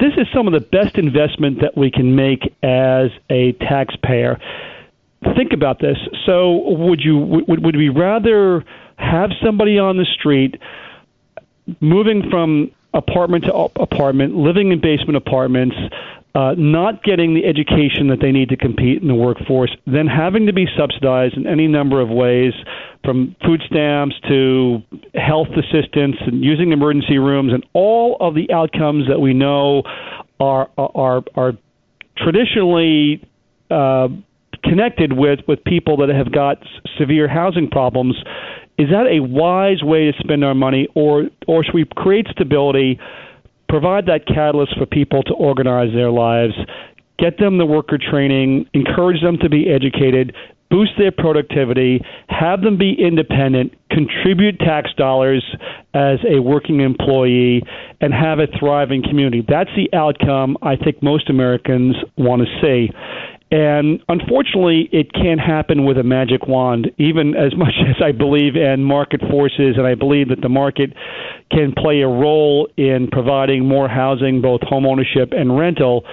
this 0.01 0.13
is 0.17 0.27
some 0.35 0.47
of 0.47 0.53
the 0.53 0.61
best 0.61 0.97
investment 0.97 1.61
that 1.61 1.77
we 1.77 1.91
can 1.91 2.15
make 2.15 2.55
as 2.63 3.11
a 3.31 3.53
taxpayer. 3.53 4.41
Think 5.37 5.53
about 5.53 5.81
this. 5.81 5.99
So, 6.25 6.57
would 6.77 7.01
you 7.01 7.19
would 7.19 7.63
would 7.65 7.77
we 7.77 7.91
rather 7.91 8.65
have 8.97 9.31
somebody 9.45 9.79
on 9.79 9.97
the 9.97 10.07
street 10.07 10.57
moving 11.81 12.29
from 12.31 12.71
apartment 12.95 13.45
to 13.45 13.55
apartment, 13.55 14.35
living 14.35 14.73
in 14.73 14.81
basement 14.81 15.17
apartments, 15.17 15.77
uh, 16.35 16.55
not 16.57 17.03
getting 17.03 17.35
the 17.35 17.45
education 17.45 18.09
that 18.09 18.21
they 18.21 18.33
need 18.33 18.49
to 18.49 18.57
compete 18.57 19.03
in 19.03 19.09
the 19.09 19.15
workforce, 19.15 19.75
then 19.87 20.07
having 20.07 20.47
to 20.47 20.53
be 20.53 20.67
subsidized 20.77 21.35
in 21.37 21.47
any 21.47 21.67
number 21.67 22.01
of 22.01 22.09
ways, 22.09 22.53
from 23.05 23.35
food 23.45 23.63
stamps 23.67 24.15
to 24.29 24.83
health 25.15 25.49
assistance 25.57 26.17
and 26.21 26.45
using 26.45 26.73
emergency 26.73 27.19
rooms, 27.19 27.53
and 27.53 27.65
all 27.73 28.17
of 28.21 28.35
the 28.35 28.51
outcomes 28.53 29.09
that 29.09 29.21
we 29.21 29.35
know 29.35 29.83
are 30.39 30.69
are 30.77 31.23
are 31.35 31.53
traditionally 32.17 33.27
uh, 33.71 34.09
connected 34.65 35.13
with 35.13 35.41
with 35.49 35.63
people 35.65 35.97
that 35.99 36.09
have 36.09 36.33
got 36.33 36.59
severe 36.99 37.29
housing 37.29 37.69
problems. 37.69 38.17
Is 38.79 38.89
that 38.91 39.07
a 39.11 39.21
wise 39.21 39.83
way 39.83 40.11
to 40.11 40.19
spend 40.19 40.45
our 40.45 40.55
money, 40.55 40.89
or 40.95 41.25
or 41.47 41.65
should 41.65 41.75
we 41.75 41.87
create 41.97 42.27
stability? 42.31 42.99
provide 43.71 44.07
that 44.07 44.27
catalyst 44.27 44.77
for 44.77 44.85
people 44.85 45.23
to 45.23 45.33
organize 45.35 45.95
their 45.95 46.11
lives, 46.11 46.55
get 47.19 47.39
them 47.39 47.57
the 47.57 47.65
worker 47.65 47.97
training, 47.97 48.67
encourage 48.75 49.23
them 49.23 49.39
to 49.39 49.49
be 49.49 49.71
educated, 49.71 50.35
boost 50.71 50.93
their 50.99 51.13
productivity, 51.13 52.01
have 52.29 52.63
them 52.63 52.79
be 52.79 52.95
independent, 52.99 53.75
contribute 53.91 54.59
tax 54.61 54.91
dollars 54.97 55.45
as 55.95 56.19
a 56.29 56.41
working 56.41 56.81
employee, 56.81 57.63
and 58.01 58.15
have 58.15 58.39
a 58.39 58.47
thriving 58.59 59.03
community. 59.03 59.45
That's 59.47 59.71
the 59.77 59.95
outcome 59.97 60.57
I 60.63 60.77
think 60.77 61.03
most 61.03 61.29
Americans 61.29 61.97
want 62.17 62.43
to 62.43 62.49
see. 62.63 62.91
And 63.53 64.01
unfortunately, 64.09 64.89
it 64.93 65.13
can't 65.13 65.41
happen 65.41 65.85
with 65.85 65.99
a 65.99 66.05
magic 66.05 66.47
wand, 66.47 66.93
even 66.99 67.35
as 67.35 67.57
much 67.57 67.75
as 67.89 67.97
I 68.03 68.13
believe 68.13 68.55
in 68.55 68.85
market 68.85 69.21
forces, 69.29 69.75
and 69.77 69.87
I 69.87 69.97
believe 69.97 70.29
that 70.29 70.41
the 70.41 70.49
market 70.49 70.93
can 71.51 71.75
play 71.77 72.01
a 72.01 72.09
role 72.09 72.69
in 72.77 73.09
providing 73.11 73.67
more 73.67 73.89
housing, 73.89 74.41
both 74.41 74.61
home 74.63 74.87
ownership 74.87 75.33
and 75.33 75.59
rental. 75.59 76.05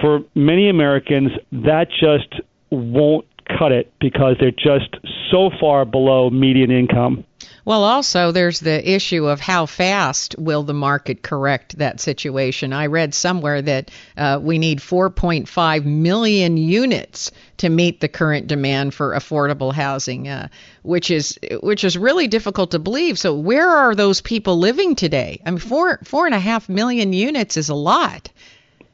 For 0.00 0.20
many 0.36 0.68
Americans, 0.68 1.30
that 1.50 1.86
just 1.90 2.40
won't 2.70 3.26
cut 3.46 3.72
it 3.72 3.92
because 4.00 4.36
they're 4.40 4.50
just 4.50 4.96
so 5.30 5.50
far 5.60 5.84
below 5.84 6.30
median 6.30 6.70
income. 6.70 7.24
Well, 7.66 7.82
also, 7.82 8.30
there's 8.30 8.60
the 8.60 8.90
issue 8.90 9.26
of 9.26 9.40
how 9.40 9.66
fast 9.66 10.34
will 10.38 10.62
the 10.62 10.74
market 10.74 11.22
correct 11.22 11.78
that 11.78 11.98
situation. 11.98 12.72
I 12.72 12.86
read 12.86 13.14
somewhere 13.14 13.62
that 13.62 13.90
uh, 14.16 14.38
we 14.42 14.58
need 14.58 14.80
4.5 14.80 15.84
million 15.84 16.56
units 16.56 17.32
to 17.58 17.70
meet 17.70 18.00
the 18.00 18.08
current 18.08 18.48
demand 18.48 18.92
for 18.92 19.12
affordable 19.12 19.72
housing, 19.72 20.28
uh, 20.28 20.48
which 20.82 21.10
is 21.10 21.38
which 21.62 21.84
is 21.84 21.96
really 21.96 22.28
difficult 22.28 22.72
to 22.72 22.78
believe. 22.78 23.18
So, 23.18 23.34
where 23.34 23.68
are 23.68 23.94
those 23.94 24.20
people 24.20 24.58
living 24.58 24.94
today? 24.94 25.40
I 25.46 25.50
mean, 25.50 25.58
four 25.58 26.00
four 26.04 26.26
and 26.26 26.34
a 26.34 26.40
half 26.40 26.68
million 26.68 27.12
units 27.14 27.56
is 27.56 27.70
a 27.70 27.74
lot. 27.74 28.30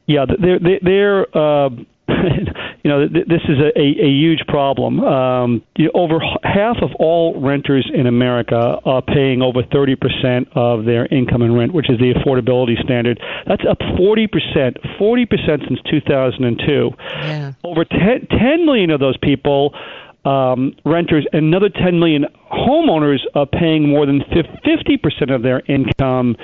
Yeah, 0.07 0.25
they're 0.25 0.79
they're. 0.81 1.37
Uh, 1.37 1.69
you 2.83 2.89
know, 2.89 3.07
th- 3.07 3.27
this 3.27 3.41
is 3.47 3.57
a, 3.59 3.77
a, 3.77 4.05
a 4.05 4.09
huge 4.09 4.41
problem. 4.47 4.99
Um, 5.01 5.61
you 5.77 5.85
know, 5.85 5.91
over 5.93 6.19
half 6.43 6.77
of 6.81 6.89
all 6.99 7.39
renters 7.39 7.89
in 7.93 8.07
America 8.07 8.77
are 8.85 9.01
paying 9.01 9.41
over 9.41 9.61
30% 9.63 10.47
of 10.55 10.85
their 10.85 11.05
income 11.07 11.41
in 11.41 11.55
rent, 11.55 11.73
which 11.73 11.89
is 11.89 11.99
the 11.99 12.13
affordability 12.13 12.81
standard. 12.83 13.19
That's 13.47 13.63
up 13.69 13.79
40%, 13.79 14.27
40% 14.99 15.67
since 15.67 15.79
2002. 15.89 16.89
Yeah. 16.99 17.53
Over 17.63 17.85
10, 17.85 18.27
10 18.29 18.65
million 18.65 18.89
of 18.89 18.99
those 18.99 19.17
people 19.17 19.73
um, 20.25 20.75
renters, 20.85 21.25
another 21.33 21.69
10 21.69 21.99
million 21.99 22.25
homeowners 22.51 23.19
are 23.33 23.47
paying 23.47 23.89
more 23.89 24.05
than 24.05 24.21
50% 24.21 25.33
of 25.33 25.41
their 25.41 25.61
income 25.67 26.35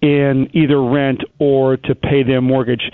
in 0.00 0.48
either 0.52 0.80
rent 0.80 1.22
or 1.40 1.76
to 1.76 1.94
pay 1.94 2.22
their 2.22 2.40
mortgage 2.40 2.90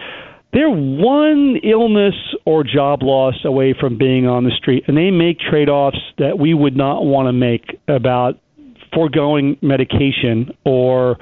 they're 0.54 0.70
one 0.70 1.56
illness 1.64 2.14
or 2.44 2.62
job 2.62 3.02
loss 3.02 3.34
away 3.44 3.74
from 3.78 3.98
being 3.98 4.26
on 4.26 4.44
the 4.44 4.52
street, 4.52 4.84
and 4.86 4.96
they 4.96 5.10
make 5.10 5.40
trade 5.40 5.68
offs 5.68 5.98
that 6.18 6.38
we 6.38 6.54
would 6.54 6.76
not 6.76 7.04
want 7.04 7.26
to 7.26 7.32
make 7.32 7.78
about 7.88 8.38
foregoing 8.94 9.58
medication 9.60 10.56
or 10.64 11.18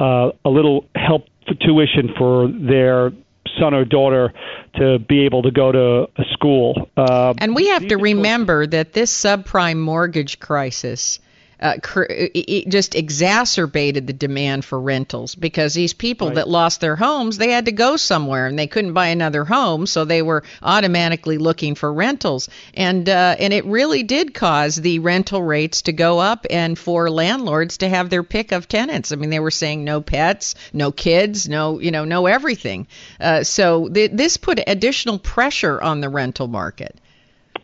uh, 0.00 0.30
a 0.44 0.50
little 0.50 0.84
help 0.96 1.26
for 1.46 1.54
tuition 1.54 2.10
for 2.18 2.48
their 2.48 3.12
son 3.58 3.72
or 3.72 3.84
daughter 3.84 4.32
to 4.74 4.98
be 4.98 5.24
able 5.24 5.42
to 5.42 5.50
go 5.50 5.70
to 5.70 6.08
a 6.16 6.24
school. 6.32 6.88
Uh, 6.96 7.34
and 7.38 7.54
we 7.54 7.68
have 7.68 7.86
to 7.86 7.96
remember 7.96 8.66
that 8.66 8.92
this 8.92 9.16
subprime 9.16 9.78
mortgage 9.78 10.40
crisis 10.40 11.20
uh, 11.62 11.76
cr- 11.80 12.06
it 12.08 12.68
just 12.68 12.96
exacerbated 12.96 14.08
the 14.08 14.12
demand 14.12 14.64
for 14.64 14.80
rentals 14.80 15.36
because 15.36 15.74
these 15.74 15.92
people 15.92 16.26
right. 16.26 16.34
that 16.34 16.48
lost 16.48 16.80
their 16.80 16.96
homes, 16.96 17.38
they 17.38 17.52
had 17.52 17.66
to 17.66 17.72
go 17.72 17.96
somewhere 17.96 18.48
and 18.48 18.58
they 18.58 18.66
couldn't 18.66 18.92
buy 18.92 19.06
another 19.06 19.44
home, 19.44 19.86
so 19.86 20.04
they 20.04 20.22
were 20.22 20.42
automatically 20.60 21.38
looking 21.38 21.76
for 21.76 21.92
rentals. 21.92 22.48
And 22.74 23.08
uh, 23.08 23.36
and 23.38 23.52
it 23.52 23.64
really 23.64 24.02
did 24.02 24.34
cause 24.34 24.74
the 24.74 24.98
rental 24.98 25.40
rates 25.40 25.82
to 25.82 25.92
go 25.92 26.18
up 26.18 26.46
and 26.50 26.76
for 26.76 27.08
landlords 27.08 27.78
to 27.78 27.88
have 27.88 28.10
their 28.10 28.24
pick 28.24 28.50
of 28.50 28.66
tenants. 28.66 29.12
I 29.12 29.16
mean, 29.16 29.30
they 29.30 29.40
were 29.40 29.52
saying 29.52 29.84
no 29.84 30.00
pets, 30.00 30.56
no 30.72 30.90
kids, 30.90 31.48
no 31.48 31.78
you 31.78 31.92
know, 31.92 32.04
no 32.04 32.26
everything. 32.26 32.88
Uh, 33.20 33.44
so 33.44 33.88
th- 33.88 34.10
this 34.12 34.36
put 34.36 34.60
additional 34.66 35.20
pressure 35.20 35.80
on 35.80 36.00
the 36.00 36.08
rental 36.08 36.48
market. 36.48 36.98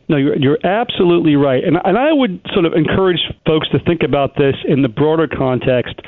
No, 0.09 0.16
you're, 0.16 0.37
you're 0.37 0.59
absolutely 0.64 1.37
right. 1.37 1.62
And, 1.62 1.77
and 1.85 1.99
I 1.99 2.12
would 2.12 2.40
sort 2.55 2.64
of 2.64 2.73
encourage 2.73 3.21
folks 3.47 3.68
to 3.71 3.79
think 3.81 4.03
about 4.03 4.37
this 4.37 4.55
in 4.66 4.83
the 4.83 4.88
broader 4.88 5.29
context. 5.29 6.01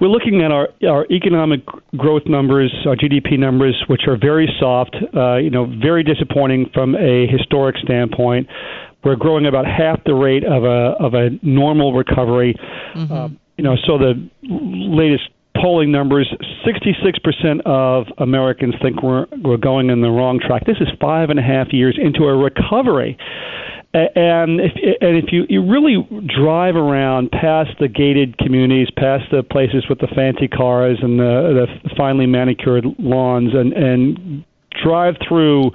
We're 0.00 0.08
looking 0.08 0.42
at 0.42 0.52
our, 0.52 0.68
our 0.88 1.06
economic 1.10 1.60
growth 1.96 2.22
numbers, 2.26 2.72
our 2.86 2.94
GDP 2.94 3.38
numbers, 3.38 3.82
which 3.88 4.02
are 4.06 4.16
very 4.16 4.48
soft, 4.60 4.96
uh, 5.14 5.36
you 5.36 5.50
know, 5.50 5.66
very 5.80 6.04
disappointing 6.04 6.70
from 6.72 6.94
a 6.94 7.26
historic 7.26 7.76
standpoint. 7.78 8.46
We're 9.04 9.16
growing 9.16 9.46
about 9.46 9.66
half 9.66 10.02
the 10.04 10.14
rate 10.14 10.44
of 10.44 10.64
a 10.64 10.94
of 10.98 11.14
a 11.14 11.30
normal 11.42 11.94
recovery. 11.94 12.54
Mm-hmm. 12.94 13.12
Uh, 13.12 13.28
you 13.56 13.64
know, 13.64 13.76
so 13.86 13.98
the 13.98 14.28
latest 14.42 15.30
polling 15.60 15.92
numbers, 15.92 16.32
66% 16.66 17.60
of 17.66 18.06
Americans 18.18 18.74
think 18.82 19.02
we're, 19.02 19.26
we're 19.42 19.56
going 19.56 19.90
in 19.90 20.00
the 20.00 20.10
wrong 20.10 20.40
track. 20.40 20.64
This 20.66 20.78
is 20.80 20.88
five 21.00 21.30
and 21.30 21.38
a 21.38 21.42
half 21.42 21.72
years 21.72 21.98
into 22.00 22.24
a 22.24 22.36
recovery. 22.36 23.16
And 23.94 24.60
if, 24.60 24.72
and 25.00 25.16
if 25.16 25.32
you, 25.32 25.44
you 25.48 25.66
really 25.66 26.06
drive 26.26 26.76
around 26.76 27.30
past 27.30 27.70
the 27.80 27.88
gated 27.88 28.36
communities, 28.36 28.88
past 28.96 29.24
the 29.30 29.42
places 29.42 29.86
with 29.88 29.98
the 29.98 30.08
fancy 30.14 30.46
cars 30.46 30.98
and 31.00 31.18
the, 31.18 31.66
the 31.84 31.94
finely 31.96 32.26
manicured 32.26 32.84
lawns, 32.98 33.54
and, 33.54 33.72
and 33.72 34.44
drive 34.82 35.14
through 35.26 35.70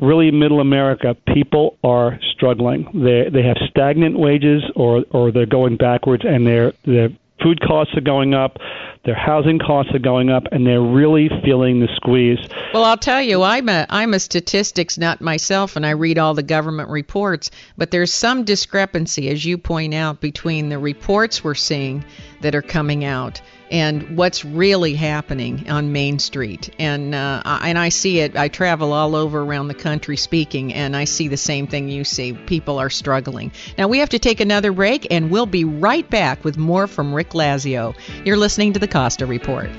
really 0.00 0.30
middle 0.30 0.60
America, 0.60 1.16
people 1.32 1.78
are 1.84 2.18
struggling. 2.34 2.84
They 2.92 3.30
they 3.32 3.46
have 3.46 3.56
stagnant 3.70 4.18
wages, 4.18 4.62
or 4.74 5.04
or 5.10 5.30
they're 5.30 5.46
going 5.46 5.76
backwards, 5.76 6.24
and 6.26 6.46
their 6.46 6.72
their 6.84 7.10
food 7.46 7.60
costs 7.60 7.96
are 7.96 8.00
going 8.00 8.34
up. 8.34 8.56
Their 9.04 9.14
housing 9.14 9.60
costs 9.60 9.94
are 9.94 10.00
going 10.00 10.30
up, 10.30 10.42
and 10.50 10.66
they're 10.66 10.82
really 10.82 11.30
feeling 11.44 11.78
the 11.78 11.86
squeeze. 11.94 12.40
Well, 12.74 12.82
I'll 12.82 12.96
tell 12.96 13.22
you, 13.22 13.44
I'm 13.44 13.68
a 13.68 13.86
I'm 13.88 14.14
a 14.14 14.18
statistics 14.18 14.98
nut 14.98 15.20
myself, 15.20 15.76
and 15.76 15.86
I 15.86 15.90
read 15.90 16.18
all 16.18 16.34
the 16.34 16.42
government 16.42 16.88
reports. 16.88 17.52
But 17.78 17.92
there's 17.92 18.12
some 18.12 18.42
discrepancy, 18.42 19.28
as 19.28 19.44
you 19.44 19.58
point 19.58 19.94
out, 19.94 20.20
between 20.20 20.70
the 20.70 20.78
reports 20.80 21.44
we're 21.44 21.54
seeing 21.54 22.04
that 22.40 22.56
are 22.56 22.62
coming 22.62 23.04
out 23.04 23.40
and 23.70 24.16
what's 24.16 24.44
really 24.44 24.94
happening 24.94 25.68
on 25.68 25.92
Main 25.92 26.18
Street. 26.18 26.70
And 26.78 27.14
uh, 27.14 27.42
and 27.44 27.78
I 27.78 27.88
see 27.88 28.20
it. 28.20 28.36
I 28.36 28.48
travel 28.48 28.92
all 28.92 29.14
over 29.16 29.42
around 29.42 29.68
the 29.68 29.74
country 29.74 30.16
speaking, 30.16 30.72
and 30.72 30.96
I 30.96 31.04
see 31.04 31.28
the 31.28 31.36
same 31.36 31.66
thing 31.66 31.88
you 31.88 32.04
see. 32.04 32.32
People 32.32 32.78
are 32.78 32.90
struggling. 32.90 33.52
Now 33.78 33.88
we 33.88 33.98
have 33.98 34.10
to 34.10 34.18
take 34.18 34.40
another 34.40 34.72
break, 34.72 35.06
and 35.10 35.30
we'll 35.30 35.46
be 35.46 35.64
right 35.64 36.08
back 36.08 36.44
with 36.44 36.56
more 36.56 36.86
from 36.86 37.12
Rick 37.14 37.30
Lazio. 37.30 37.94
You're 38.24 38.36
listening 38.36 38.72
to 38.74 38.78
the 38.78 38.88
Costa 38.88 39.26
Report. 39.26 39.70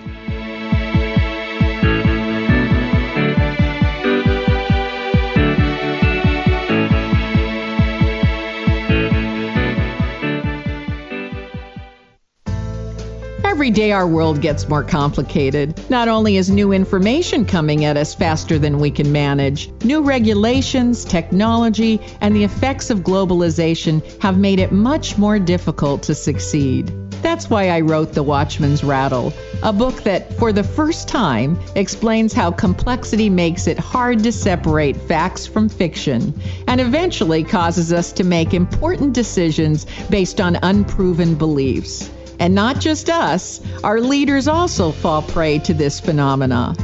Every 13.57 13.71
day 13.71 13.91
our 13.91 14.05
world 14.05 14.39
gets 14.39 14.69
more 14.69 14.83
complicated. 14.83 15.81
Not 15.89 16.07
only 16.07 16.37
is 16.37 16.47
new 16.47 16.73
information 16.73 17.43
coming 17.43 17.85
at 17.85 17.97
us 17.97 18.13
faster 18.13 18.59
than 18.59 18.77
we 18.77 18.91
can 18.91 19.11
manage, 19.11 19.71
new 19.83 20.03
regulations, 20.03 21.03
technology, 21.03 21.99
and 22.21 22.35
the 22.35 22.43
effects 22.43 22.91
of 22.91 22.99
globalization 22.99 24.03
have 24.21 24.37
made 24.37 24.59
it 24.59 24.71
much 24.71 25.17
more 25.17 25.39
difficult 25.39 26.03
to 26.03 26.13
succeed. 26.13 26.93
That's 27.23 27.49
why 27.49 27.69
I 27.69 27.81
wrote 27.81 28.13
The 28.13 28.21
Watchman's 28.21 28.83
Rattle, 28.83 29.33
a 29.63 29.73
book 29.73 30.03
that, 30.03 30.31
for 30.37 30.53
the 30.53 30.63
first 30.63 31.07
time, 31.07 31.59
explains 31.73 32.33
how 32.33 32.51
complexity 32.51 33.27
makes 33.27 33.65
it 33.65 33.79
hard 33.79 34.21
to 34.21 34.31
separate 34.31 34.95
facts 34.95 35.47
from 35.47 35.67
fiction 35.67 36.39
and 36.67 36.79
eventually 36.79 37.43
causes 37.43 37.91
us 37.91 38.11
to 38.11 38.23
make 38.23 38.53
important 38.53 39.13
decisions 39.13 39.87
based 40.11 40.39
on 40.39 40.59
unproven 40.61 41.33
beliefs. 41.33 42.11
And 42.39 42.53
not 42.53 42.79
just 42.79 43.09
us, 43.09 43.61
our 43.83 43.99
leaders 43.99 44.47
also 44.47 44.91
fall 44.91 45.21
prey 45.21 45.59
to 45.59 45.73
this 45.73 45.99
phenomena. 45.99 46.75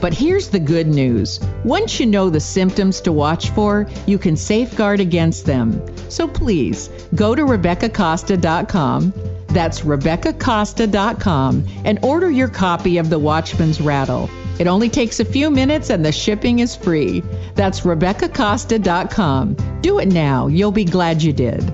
But 0.00 0.14
here's 0.14 0.48
the 0.48 0.60
good 0.60 0.86
news. 0.86 1.40
Once 1.64 1.98
you 1.98 2.06
know 2.06 2.30
the 2.30 2.40
symptoms 2.40 3.00
to 3.02 3.12
watch 3.12 3.50
for, 3.50 3.88
you 4.06 4.18
can 4.18 4.36
safeguard 4.36 5.00
against 5.00 5.46
them. 5.46 5.82
So 6.08 6.28
please, 6.28 6.88
go 7.14 7.34
to 7.34 7.42
RebeccaCosta.com. 7.42 9.12
That's 9.48 9.80
RebeccaCosta.com 9.80 11.66
and 11.84 11.98
order 12.02 12.30
your 12.30 12.48
copy 12.48 12.98
of 12.98 13.10
The 13.10 13.18
Watchman's 13.18 13.80
Rattle. 13.80 14.30
It 14.58 14.66
only 14.66 14.88
takes 14.88 15.20
a 15.20 15.24
few 15.24 15.50
minutes 15.50 15.90
and 15.90 16.04
the 16.04 16.12
shipping 16.12 16.58
is 16.58 16.76
free. 16.76 17.22
That's 17.54 17.80
RebeccaCosta.com. 17.80 19.56
Do 19.80 19.98
it 19.98 20.08
now. 20.08 20.48
You'll 20.48 20.72
be 20.72 20.84
glad 20.84 21.22
you 21.22 21.32
did. 21.32 21.72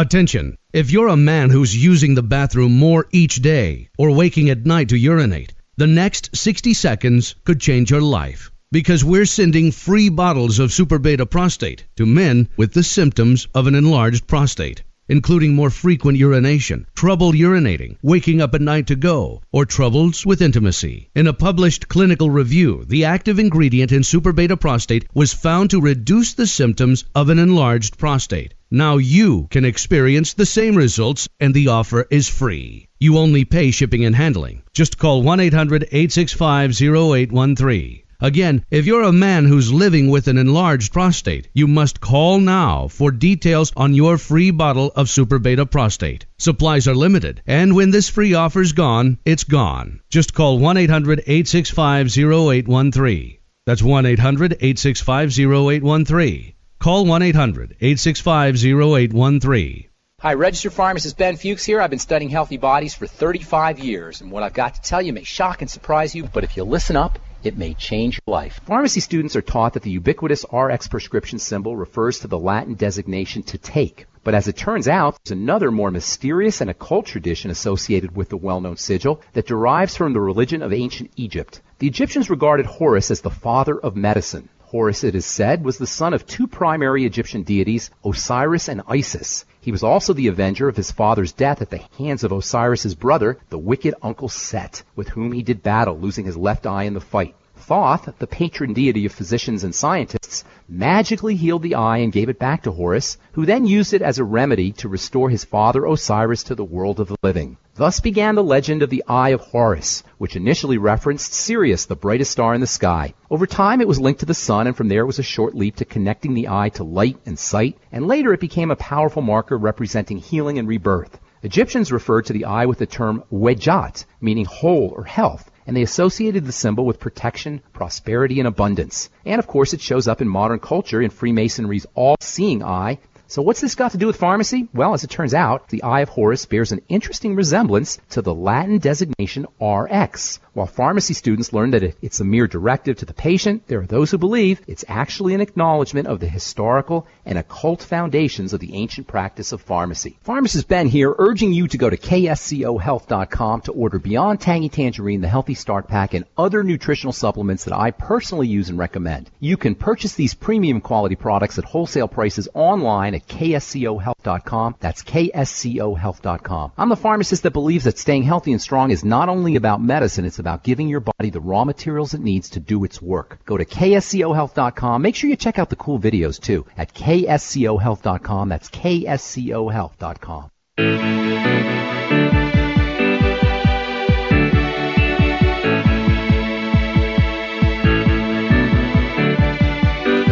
Attention! 0.00 0.56
If 0.72 0.92
you're 0.92 1.08
a 1.08 1.16
man 1.16 1.50
who's 1.50 1.76
using 1.76 2.14
the 2.14 2.22
bathroom 2.22 2.70
more 2.70 3.08
each 3.10 3.42
day 3.42 3.88
or 3.98 4.12
waking 4.12 4.48
at 4.48 4.64
night 4.64 4.90
to 4.90 4.96
urinate, 4.96 5.54
the 5.76 5.88
next 5.88 6.36
60 6.36 6.72
seconds 6.72 7.34
could 7.42 7.60
change 7.60 7.90
your 7.90 8.00
life. 8.00 8.52
because 8.70 9.02
we're 9.04 9.26
sending 9.26 9.72
free 9.72 10.08
bottles 10.08 10.60
of 10.60 10.72
Super 10.72 11.00
Beta 11.00 11.26
Prostate 11.26 11.84
to 11.96 12.06
men 12.06 12.48
with 12.56 12.74
the 12.74 12.84
symptoms 12.84 13.48
of 13.52 13.66
an 13.66 13.74
enlarged 13.74 14.28
prostate, 14.28 14.84
including 15.08 15.56
more 15.56 15.70
frequent 15.70 16.16
urination, 16.16 16.86
trouble 16.94 17.32
urinating, 17.32 17.96
waking 18.00 18.40
up 18.40 18.54
at 18.54 18.60
night 18.60 18.86
to 18.86 18.94
go, 18.94 19.42
or 19.50 19.66
troubles 19.66 20.24
with 20.24 20.40
intimacy. 20.40 21.08
In 21.16 21.26
a 21.26 21.32
published 21.32 21.88
clinical 21.88 22.30
review, 22.30 22.84
the 22.86 23.04
active 23.04 23.40
ingredient 23.40 23.90
in 23.90 24.04
Super 24.04 24.32
Beta 24.32 24.56
Prostate 24.56 25.06
was 25.12 25.34
found 25.34 25.70
to 25.70 25.80
reduce 25.80 26.34
the 26.34 26.46
symptoms 26.46 27.04
of 27.16 27.30
an 27.30 27.40
enlarged 27.40 27.98
prostate. 27.98 28.54
Now 28.70 28.98
you 28.98 29.46
can 29.50 29.64
experience 29.64 30.34
the 30.34 30.44
same 30.44 30.74
results, 30.74 31.26
and 31.40 31.54
the 31.54 31.68
offer 31.68 32.06
is 32.10 32.28
free. 32.28 32.88
You 33.00 33.16
only 33.16 33.46
pay 33.46 33.70
shipping 33.70 34.04
and 34.04 34.14
handling. 34.14 34.60
Just 34.74 34.98
call 34.98 35.22
1 35.22 35.40
800 35.40 35.84
865 35.84 36.72
0813. 36.82 38.02
Again, 38.20 38.66
if 38.70 38.84
you're 38.84 39.04
a 39.04 39.12
man 39.12 39.46
who's 39.46 39.72
living 39.72 40.10
with 40.10 40.28
an 40.28 40.36
enlarged 40.36 40.92
prostate, 40.92 41.48
you 41.54 41.66
must 41.66 42.02
call 42.02 42.40
now 42.40 42.88
for 42.88 43.10
details 43.10 43.72
on 43.74 43.94
your 43.94 44.18
free 44.18 44.50
bottle 44.50 44.92
of 44.94 45.08
Super 45.08 45.38
Beta 45.38 45.64
Prostate. 45.64 46.26
Supplies 46.36 46.86
are 46.86 46.94
limited, 46.94 47.40
and 47.46 47.74
when 47.74 47.90
this 47.90 48.10
free 48.10 48.34
offer's 48.34 48.72
gone, 48.72 49.16
it's 49.24 49.44
gone. 49.44 50.00
Just 50.10 50.34
call 50.34 50.58
1 50.58 50.76
800 50.76 51.20
865 51.20 52.08
0813. 52.18 53.38
That's 53.64 53.82
1 53.82 54.04
800 54.04 54.52
865 54.60 55.38
0813. 55.38 56.52
Call 56.80 57.06
1 57.06 57.22
800 57.22 57.76
865 57.80 58.54
0813. 58.64 59.88
Hi, 60.20 60.34
registered 60.34 60.72
pharmacist 60.72 61.18
Ben 61.18 61.36
Fuchs 61.36 61.64
here. 61.64 61.80
I've 61.80 61.90
been 61.90 61.98
studying 61.98 62.30
healthy 62.30 62.56
bodies 62.56 62.94
for 62.94 63.08
35 63.08 63.80
years, 63.80 64.20
and 64.20 64.30
what 64.30 64.44
I've 64.44 64.54
got 64.54 64.76
to 64.76 64.80
tell 64.80 65.02
you 65.02 65.12
may 65.12 65.24
shock 65.24 65.60
and 65.60 65.68
surprise 65.68 66.14
you, 66.14 66.28
but 66.32 66.44
if 66.44 66.56
you 66.56 66.62
listen 66.62 66.94
up, 66.94 67.18
it 67.42 67.58
may 67.58 67.74
change 67.74 68.20
your 68.24 68.32
life. 68.32 68.60
Pharmacy 68.64 69.00
students 69.00 69.34
are 69.34 69.42
taught 69.42 69.72
that 69.72 69.82
the 69.82 69.90
ubiquitous 69.90 70.46
RX 70.52 70.86
prescription 70.86 71.40
symbol 71.40 71.76
refers 71.76 72.20
to 72.20 72.28
the 72.28 72.38
Latin 72.38 72.74
designation 72.74 73.42
to 73.42 73.58
take. 73.58 74.06
But 74.22 74.36
as 74.36 74.46
it 74.46 74.56
turns 74.56 74.86
out, 74.86 75.18
there's 75.24 75.36
another 75.36 75.72
more 75.72 75.90
mysterious 75.90 76.60
and 76.60 76.70
occult 76.70 77.06
tradition 77.06 77.50
associated 77.50 78.14
with 78.14 78.28
the 78.28 78.36
well-known 78.36 78.76
sigil 78.76 79.20
that 79.32 79.48
derives 79.48 79.96
from 79.96 80.12
the 80.12 80.20
religion 80.20 80.62
of 80.62 80.72
ancient 80.72 81.10
Egypt. 81.16 81.60
The 81.80 81.88
Egyptians 81.88 82.30
regarded 82.30 82.66
Horus 82.66 83.10
as 83.10 83.20
the 83.20 83.30
father 83.30 83.76
of 83.76 83.96
medicine. 83.96 84.48
Horus, 84.70 85.02
it 85.02 85.14
is 85.14 85.24
said, 85.24 85.64
was 85.64 85.78
the 85.78 85.86
son 85.86 86.12
of 86.12 86.26
two 86.26 86.46
primary 86.46 87.06
Egyptian 87.06 87.42
deities, 87.42 87.90
Osiris 88.04 88.68
and 88.68 88.82
Isis. 88.86 89.46
He 89.62 89.72
was 89.72 89.82
also 89.82 90.12
the 90.12 90.26
avenger 90.26 90.68
of 90.68 90.76
his 90.76 90.90
father's 90.90 91.32
death 91.32 91.62
at 91.62 91.70
the 91.70 91.80
hands 91.96 92.22
of 92.22 92.34
Osiris's 92.34 92.94
brother, 92.94 93.38
the 93.48 93.56
wicked 93.56 93.94
uncle 94.02 94.28
Set, 94.28 94.82
with 94.94 95.08
whom 95.08 95.32
he 95.32 95.42
did 95.42 95.62
battle, 95.62 95.98
losing 95.98 96.26
his 96.26 96.36
left 96.36 96.66
eye 96.66 96.82
in 96.82 96.92
the 96.92 97.00
fight. 97.00 97.34
Thoth, 97.56 98.10
the 98.18 98.26
patron 98.26 98.74
deity 98.74 99.06
of 99.06 99.12
physicians 99.12 99.64
and 99.64 99.74
scientists, 99.74 100.44
magically 100.68 101.34
healed 101.34 101.62
the 101.62 101.74
eye 101.74 101.98
and 101.98 102.12
gave 102.12 102.28
it 102.28 102.38
back 102.38 102.64
to 102.64 102.70
Horus, 102.70 103.16
who 103.32 103.46
then 103.46 103.64
used 103.64 103.94
it 103.94 104.02
as 104.02 104.18
a 104.18 104.24
remedy 104.24 104.72
to 104.72 104.88
restore 104.88 105.30
his 105.30 105.44
father 105.44 105.86
Osiris 105.86 106.42
to 106.42 106.54
the 106.54 106.62
world 106.62 107.00
of 107.00 107.08
the 107.08 107.16
living. 107.22 107.56
Thus 107.78 108.00
began 108.00 108.34
the 108.34 108.42
legend 108.42 108.82
of 108.82 108.90
the 108.90 109.04
Eye 109.06 109.28
of 109.28 109.40
Horus, 109.40 110.02
which 110.18 110.34
initially 110.34 110.78
referenced 110.78 111.32
Sirius, 111.32 111.86
the 111.86 111.94
brightest 111.94 112.32
star 112.32 112.52
in 112.52 112.60
the 112.60 112.66
sky. 112.66 113.14
Over 113.30 113.46
time, 113.46 113.80
it 113.80 113.86
was 113.86 114.00
linked 114.00 114.18
to 114.18 114.26
the 114.26 114.34
sun, 114.34 114.66
and 114.66 114.76
from 114.76 114.88
there 114.88 115.06
was 115.06 115.20
a 115.20 115.22
short 115.22 115.54
leap 115.54 115.76
to 115.76 115.84
connecting 115.84 116.34
the 116.34 116.48
eye 116.48 116.70
to 116.70 116.82
light 116.82 117.18
and 117.24 117.38
sight, 117.38 117.78
and 117.92 118.08
later 118.08 118.32
it 118.32 118.40
became 118.40 118.72
a 118.72 118.76
powerful 118.76 119.22
marker 119.22 119.56
representing 119.56 120.18
healing 120.18 120.58
and 120.58 120.66
rebirth. 120.66 121.20
Egyptians 121.44 121.92
referred 121.92 122.26
to 122.26 122.32
the 122.32 122.46
eye 122.46 122.66
with 122.66 122.78
the 122.78 122.86
term 122.86 123.22
wedjat, 123.32 124.04
meaning 124.20 124.44
whole 124.44 124.92
or 124.96 125.04
health, 125.04 125.48
and 125.64 125.76
they 125.76 125.82
associated 125.82 126.46
the 126.46 126.50
symbol 126.50 126.84
with 126.84 126.98
protection, 126.98 127.62
prosperity, 127.72 128.40
and 128.40 128.48
abundance. 128.48 129.08
And 129.24 129.38
of 129.38 129.46
course, 129.46 129.72
it 129.72 129.80
shows 129.80 130.08
up 130.08 130.20
in 130.20 130.26
modern 130.26 130.58
culture 130.58 131.00
in 131.00 131.10
Freemasonry's 131.10 131.86
all-seeing 131.94 132.64
eye 132.64 132.98
so 133.28 133.42
what's 133.42 133.60
this 133.60 133.74
got 133.74 133.92
to 133.92 133.98
do 133.98 134.06
with 134.06 134.16
pharmacy? 134.16 134.68
Well, 134.72 134.94
as 134.94 135.04
it 135.04 135.10
turns 135.10 135.34
out, 135.34 135.68
the 135.68 135.82
Eye 135.82 136.00
of 136.00 136.08
Horus 136.08 136.46
bears 136.46 136.72
an 136.72 136.80
interesting 136.88 137.34
resemblance 137.34 137.98
to 138.10 138.22
the 138.22 138.34
Latin 138.34 138.78
designation 138.78 139.46
RX. 139.60 140.40
While 140.54 140.66
pharmacy 140.66 141.12
students 141.12 141.52
learn 141.52 141.72
that 141.72 141.94
it's 142.02 142.20
a 142.20 142.24
mere 142.24 142.46
directive 142.46 142.96
to 142.96 143.04
the 143.04 143.12
patient, 143.12 143.66
there 143.66 143.80
are 143.80 143.86
those 143.86 144.10
who 144.10 144.18
believe 144.18 144.62
it's 144.66 144.84
actually 144.88 145.34
an 145.34 145.42
acknowledgement 145.42 146.08
of 146.08 146.20
the 146.20 146.26
historical 146.26 147.06
and 147.26 147.38
occult 147.38 147.82
foundations 147.82 148.54
of 148.54 148.60
the 148.60 148.74
ancient 148.74 149.06
practice 149.06 149.52
of 149.52 149.60
pharmacy. 149.60 150.18
Pharmacist 150.22 150.66
Ben 150.66 150.88
here, 150.88 151.14
urging 151.18 151.52
you 151.52 151.68
to 151.68 151.78
go 151.78 151.90
to 151.90 151.98
kscohealth.com 151.98 153.60
to 153.60 153.72
order 153.72 153.98
Beyond 153.98 154.40
Tangy 154.40 154.70
Tangerine, 154.70 155.20
the 155.20 155.28
Healthy 155.28 155.54
Start 155.54 155.86
Pack, 155.86 156.14
and 156.14 156.24
other 156.36 156.64
nutritional 156.64 157.12
supplements 157.12 157.64
that 157.64 157.76
I 157.76 157.90
personally 157.90 158.48
use 158.48 158.70
and 158.70 158.78
recommend. 158.78 159.30
You 159.38 159.58
can 159.58 159.74
purchase 159.74 160.14
these 160.14 160.34
premium 160.34 160.80
quality 160.80 161.14
products 161.14 161.58
at 161.58 161.64
wholesale 161.66 162.08
prices 162.08 162.48
online 162.54 163.17
at 163.18 163.26
kscohealth.com. 163.28 164.76
That's 164.80 165.02
kscohealth.com. 165.02 166.72
I'm 166.76 166.88
the 166.88 166.96
pharmacist 166.96 167.42
that 167.42 167.50
believes 167.52 167.84
that 167.84 167.98
staying 167.98 168.22
healthy 168.22 168.52
and 168.52 168.62
strong 168.62 168.90
is 168.90 169.04
not 169.04 169.28
only 169.28 169.56
about 169.56 169.82
medicine, 169.82 170.24
it's 170.24 170.38
about 170.38 170.64
giving 170.64 170.88
your 170.88 171.00
body 171.00 171.30
the 171.30 171.40
raw 171.40 171.64
materials 171.64 172.14
it 172.14 172.20
needs 172.20 172.50
to 172.50 172.60
do 172.60 172.84
its 172.84 173.02
work. 173.02 173.44
Go 173.44 173.56
to 173.56 173.64
kscohealth.com. 173.64 175.02
Make 175.02 175.16
sure 175.16 175.28
you 175.30 175.36
check 175.36 175.58
out 175.58 175.70
the 175.70 175.76
cool 175.76 175.98
videos 175.98 176.40
too 176.40 176.66
at 176.76 176.94
kscohealth.com. 176.94 178.48
That's 178.48 178.70
kscohealth.com. 178.70 180.50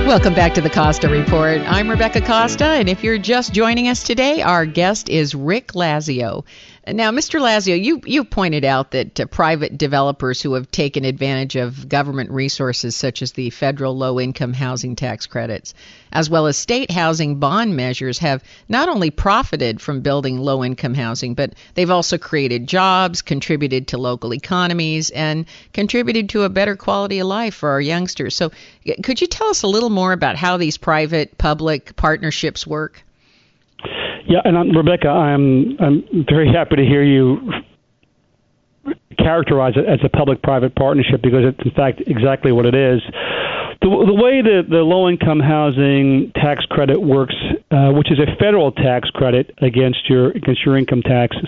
Welcome 0.07 0.35
back 0.35 0.55
to 0.55 0.61
the 0.61 0.71
Costa 0.71 1.09
Report. 1.09 1.63
I'm 1.63 1.91
Rebecca 1.91 2.21
Costa, 2.21 2.65
and 2.65 2.89
if 2.89 3.03
you're 3.03 3.19
just 3.19 3.53
joining 3.53 3.89
us 3.89 4.05
today, 4.05 4.41
our 4.41 4.65
guest 4.65 5.09
is 5.09 5.35
Rick 5.35 5.73
Lazio. 5.73 6.45
Now, 6.89 7.11
Mr. 7.11 7.41
Lazio, 7.41 7.83
you, 7.83 8.01
you 8.07 8.23
pointed 8.23 8.65
out 8.65 8.93
that 8.93 9.19
uh, 9.19 9.27
private 9.27 9.77
developers 9.77 10.41
who 10.41 10.55
have 10.55 10.71
taken 10.71 11.05
advantage 11.05 11.57
of 11.57 11.89
government 11.89 12.31
resources 12.31 12.95
such 12.95 13.23
as 13.23 13.33
the 13.33 13.51
federal 13.51 13.97
low 13.97 14.21
income 14.21 14.53
housing 14.53 14.95
tax 14.95 15.27
credits, 15.27 15.75
as 16.13 16.31
well 16.31 16.47
as 16.47 16.57
state 16.57 16.93
housing 16.93 17.41
bond 17.41 17.75
measures, 17.75 18.21
have 18.21 18.45
not 18.69 18.89
only 18.89 19.11
profited 19.11 19.81
from 19.81 20.01
building 20.01 20.39
low 20.39 20.63
income 20.63 20.95
housing, 20.95 21.35
but 21.35 21.55
they've 21.75 21.91
also 21.91 22.19
created 22.19 22.69
jobs, 22.69 23.21
contributed 23.21 23.89
to 23.89 23.99
local 23.99 24.33
economies, 24.33 25.11
and 25.11 25.47
contributed 25.73 26.29
to 26.29 26.45
a 26.45 26.49
better 26.49 26.77
quality 26.77 27.19
of 27.19 27.27
life 27.27 27.55
for 27.55 27.71
our 27.71 27.81
youngsters. 27.81 28.37
So, 28.37 28.53
could 29.03 29.21
you 29.21 29.27
tell 29.27 29.49
us 29.49 29.65
a 29.65 29.69
little 29.69 29.91
more 29.91 30.13
about 30.13 30.37
how 30.37 30.57
these 30.57 30.77
private 30.77 31.37
public 31.37 31.97
partnerships 31.97 32.65
work? 32.65 33.03
Yeah, 34.29 34.41
and 34.45 34.59
I'm, 34.59 34.77
Rebecca, 34.77 35.09
I'm 35.09 35.77
I'm 35.81 36.05
very 36.29 36.53
happy 36.53 36.77
to 36.77 36.85
hear 36.85 37.03
you 37.03 37.53
characterize 39.19 39.75
it 39.77 39.87
as 39.87 39.99
a 40.05 40.09
public-private 40.09 40.75
partnership 40.77 41.23
because 41.23 41.45
it's 41.45 41.65
in 41.65 41.73
fact 41.73 42.03
exactly 42.07 42.53
what 42.53 42.67
it 42.67 42.75
is. 42.75 43.01
The, 43.83 43.89
the 43.89 44.15
way 44.15 44.43
the, 44.43 44.63
the 44.69 44.83
low-income 44.83 45.41
housing 45.41 46.33
tax 46.35 46.65
credit 46.67 47.01
works, 47.01 47.35
uh, 47.71 47.91
which 47.91 48.11
is 48.11 48.19
a 48.19 48.37
federal 48.37 48.73
tax 48.73 49.11
credit 49.11 49.55
against 49.59 50.09
your 50.09 50.31
against 50.31 50.65
your 50.65 50.77
income 50.77 51.03
taxes, 51.03 51.47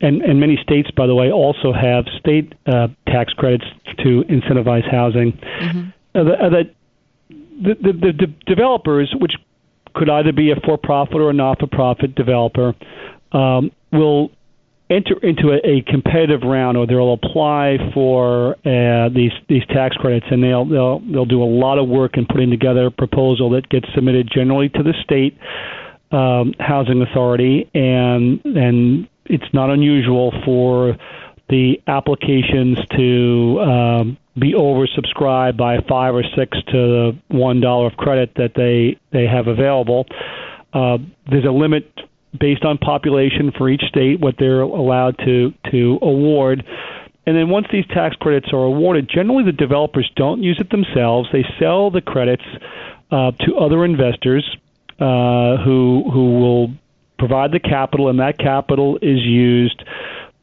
and, 0.00 0.22
and 0.22 0.40
many 0.40 0.58
states, 0.62 0.90
by 0.90 1.06
the 1.06 1.14
way, 1.14 1.30
also 1.30 1.72
have 1.72 2.06
state 2.18 2.54
uh, 2.66 2.88
tax 3.06 3.32
credits 3.34 3.64
to 3.98 4.24
incentivize 4.28 4.88
housing. 4.90 5.32
Mm-hmm. 5.32 5.88
Uh, 6.14 6.24
the, 6.24 6.32
uh, 6.32 6.48
the, 6.48 7.74
the, 7.74 7.92
the, 7.92 8.12
the 8.12 8.34
developers, 8.46 9.14
which 9.20 9.32
could 9.96 10.10
either 10.10 10.32
be 10.32 10.50
a 10.50 10.56
for-profit 10.64 11.16
or 11.16 11.30
a 11.30 11.32
not-for-profit 11.32 12.14
developer, 12.14 12.74
um, 13.32 13.72
will 13.92 14.30
enter 14.88 15.18
into 15.22 15.50
a, 15.50 15.56
a 15.66 15.82
competitive 15.82 16.42
round, 16.42 16.76
or 16.76 16.86
they'll 16.86 17.14
apply 17.14 17.78
for 17.92 18.56
uh, 18.64 19.08
these 19.08 19.32
these 19.48 19.66
tax 19.66 19.96
credits, 19.96 20.26
and 20.30 20.42
they'll 20.42 20.64
they'll 20.64 21.00
they'll 21.00 21.24
do 21.24 21.42
a 21.42 21.44
lot 21.44 21.78
of 21.78 21.88
work 21.88 22.16
in 22.16 22.26
putting 22.26 22.50
together 22.50 22.86
a 22.86 22.90
proposal 22.90 23.50
that 23.50 23.68
gets 23.68 23.86
submitted 23.94 24.30
generally 24.32 24.68
to 24.68 24.82
the 24.82 24.94
state 25.02 25.36
um, 26.12 26.54
housing 26.60 27.02
authority, 27.02 27.68
and 27.74 28.44
and 28.44 29.08
it's 29.24 29.52
not 29.52 29.70
unusual 29.70 30.32
for 30.44 30.96
the 31.48 31.80
applications 31.86 32.78
to 32.96 33.60
um, 33.60 34.18
be 34.38 34.52
oversubscribed 34.52 35.56
by 35.56 35.78
five 35.88 36.14
or 36.14 36.24
six 36.36 36.58
to 36.66 36.72
the 36.72 37.18
one 37.28 37.60
dollar 37.60 37.86
of 37.86 37.96
credit 37.96 38.32
that 38.36 38.52
they 38.54 38.98
they 39.12 39.26
have 39.26 39.46
available. 39.46 40.06
Uh, 40.72 40.98
there's 41.30 41.44
a 41.44 41.50
limit 41.50 41.90
based 42.38 42.64
on 42.64 42.76
population 42.78 43.50
for 43.56 43.68
each 43.68 43.82
state 43.88 44.20
what 44.20 44.34
they're 44.38 44.60
allowed 44.60 45.16
to 45.18 45.52
to 45.70 45.98
award. 46.02 46.64
And 47.26 47.36
then 47.36 47.48
once 47.48 47.66
these 47.72 47.86
tax 47.88 48.14
credits 48.16 48.52
are 48.52 48.62
awarded, 48.62 49.08
generally 49.08 49.44
the 49.44 49.52
developers 49.52 50.10
don't 50.14 50.42
use 50.42 50.58
it 50.60 50.70
themselves. 50.70 51.28
They 51.32 51.44
sell 51.58 51.90
the 51.90 52.00
credits 52.00 52.44
uh, 53.10 53.32
to 53.32 53.56
other 53.56 53.84
investors 53.84 54.44
uh, 55.00 55.56
who 55.58 56.08
who 56.12 56.38
will 56.38 56.70
provide 57.18 57.52
the 57.52 57.60
capital, 57.60 58.08
and 58.08 58.20
that 58.20 58.38
capital 58.38 58.98
is 59.00 59.20
used 59.20 59.82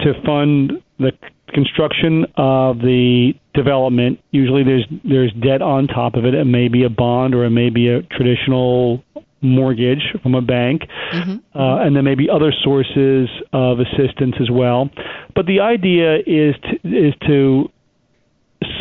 to 0.01 0.13
fund 0.25 0.81
the 0.97 1.11
construction 1.53 2.25
of 2.35 2.79
the 2.79 3.33
development. 3.53 4.19
Usually, 4.31 4.63
there's 4.63 4.85
there's 5.03 5.31
debt 5.33 5.61
on 5.61 5.87
top 5.87 6.15
of 6.15 6.25
it. 6.25 6.33
It 6.33 6.45
may 6.45 6.67
be 6.67 6.83
a 6.83 6.89
bond 6.89 7.35
or 7.35 7.45
it 7.45 7.51
may 7.51 7.69
be 7.69 7.87
a 7.89 8.01
traditional 8.03 9.03
mortgage 9.41 10.01
from 10.21 10.35
a 10.35 10.41
bank, 10.41 10.83
mm-hmm. 11.11 11.59
uh, 11.59 11.83
and 11.83 11.95
there 11.95 12.03
may 12.03 12.15
be 12.15 12.29
other 12.29 12.53
sources 12.63 13.29
of 13.51 13.79
assistance 13.79 14.35
as 14.41 14.49
well. 14.49 14.89
But 15.35 15.45
the 15.45 15.59
idea 15.59 16.17
is 16.19 16.55
to, 16.63 17.07
is 17.07 17.13
to 17.27 17.69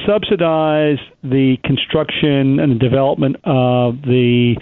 subsidize 0.06 0.98
the 1.22 1.56
construction 1.64 2.60
and 2.60 2.76
the 2.76 2.78
development 2.78 3.36
of 3.44 4.02
the 4.02 4.56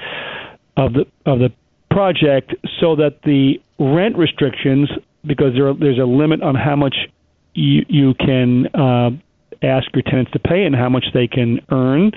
of 0.77 0.95
the 0.95 1.05
of 1.27 1.39
the 1.39 1.53
project 1.91 2.55
so 2.81 2.97
that 2.97 3.21
the 3.25 3.55
rent 3.79 4.17
restrictions 4.17 4.89
because 5.27 5.53
there 5.55 5.69
are, 5.69 5.75
there's 5.75 5.99
a 5.99 6.05
limit 6.05 6.43
on 6.43 6.55
how 6.55 6.77
much 6.77 6.95
you, 7.55 7.85
you 7.89 8.15
can 8.15 8.67
uh, 8.75 9.11
ask 9.63 9.89
your 9.95 10.03
tenants 10.03 10.31
to 10.33 10.39
pay 10.39 10.65
and 10.65 10.75
how 10.75 10.89
much 10.89 11.07
they 11.15 11.27
can 11.27 11.61
earn. 11.71 12.13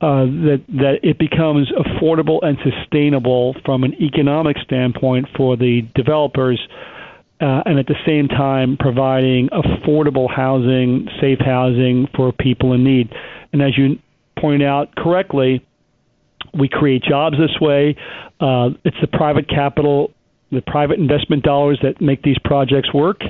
Uh, 0.00 0.26
that 0.26 0.62
that 0.68 0.94
it 1.02 1.18
becomes 1.18 1.72
affordable 1.72 2.38
and 2.42 2.58
sustainable 2.62 3.54
from 3.64 3.84
an 3.84 3.94
economic 4.02 4.56
standpoint 4.58 5.26
for 5.34 5.56
the 5.56 5.80
developers, 5.94 6.60
uh, 7.40 7.62
and 7.64 7.78
at 7.78 7.86
the 7.86 7.94
same 8.04 8.28
time 8.28 8.76
providing 8.78 9.48
affordable 9.48 10.28
housing, 10.28 11.08
safe 11.20 11.38
housing 11.38 12.06
for 12.14 12.32
people 12.32 12.74
in 12.74 12.84
need. 12.84 13.10
And 13.52 13.62
as 13.62 13.78
you 13.78 13.98
point 14.38 14.62
out 14.62 14.94
correctly, 14.94 15.64
we 16.52 16.68
create 16.68 17.02
jobs 17.02 17.36
this 17.38 17.58
way. 17.60 17.96
Uh, 18.40 18.70
it's 18.84 18.96
the 19.00 19.06
private 19.06 19.48
capital 19.48 20.12
the 20.54 20.62
private 20.62 20.98
investment 20.98 21.42
dollars 21.42 21.78
that 21.82 22.00
make 22.00 22.22
these 22.22 22.38
projects 22.44 22.92
work. 22.92 23.20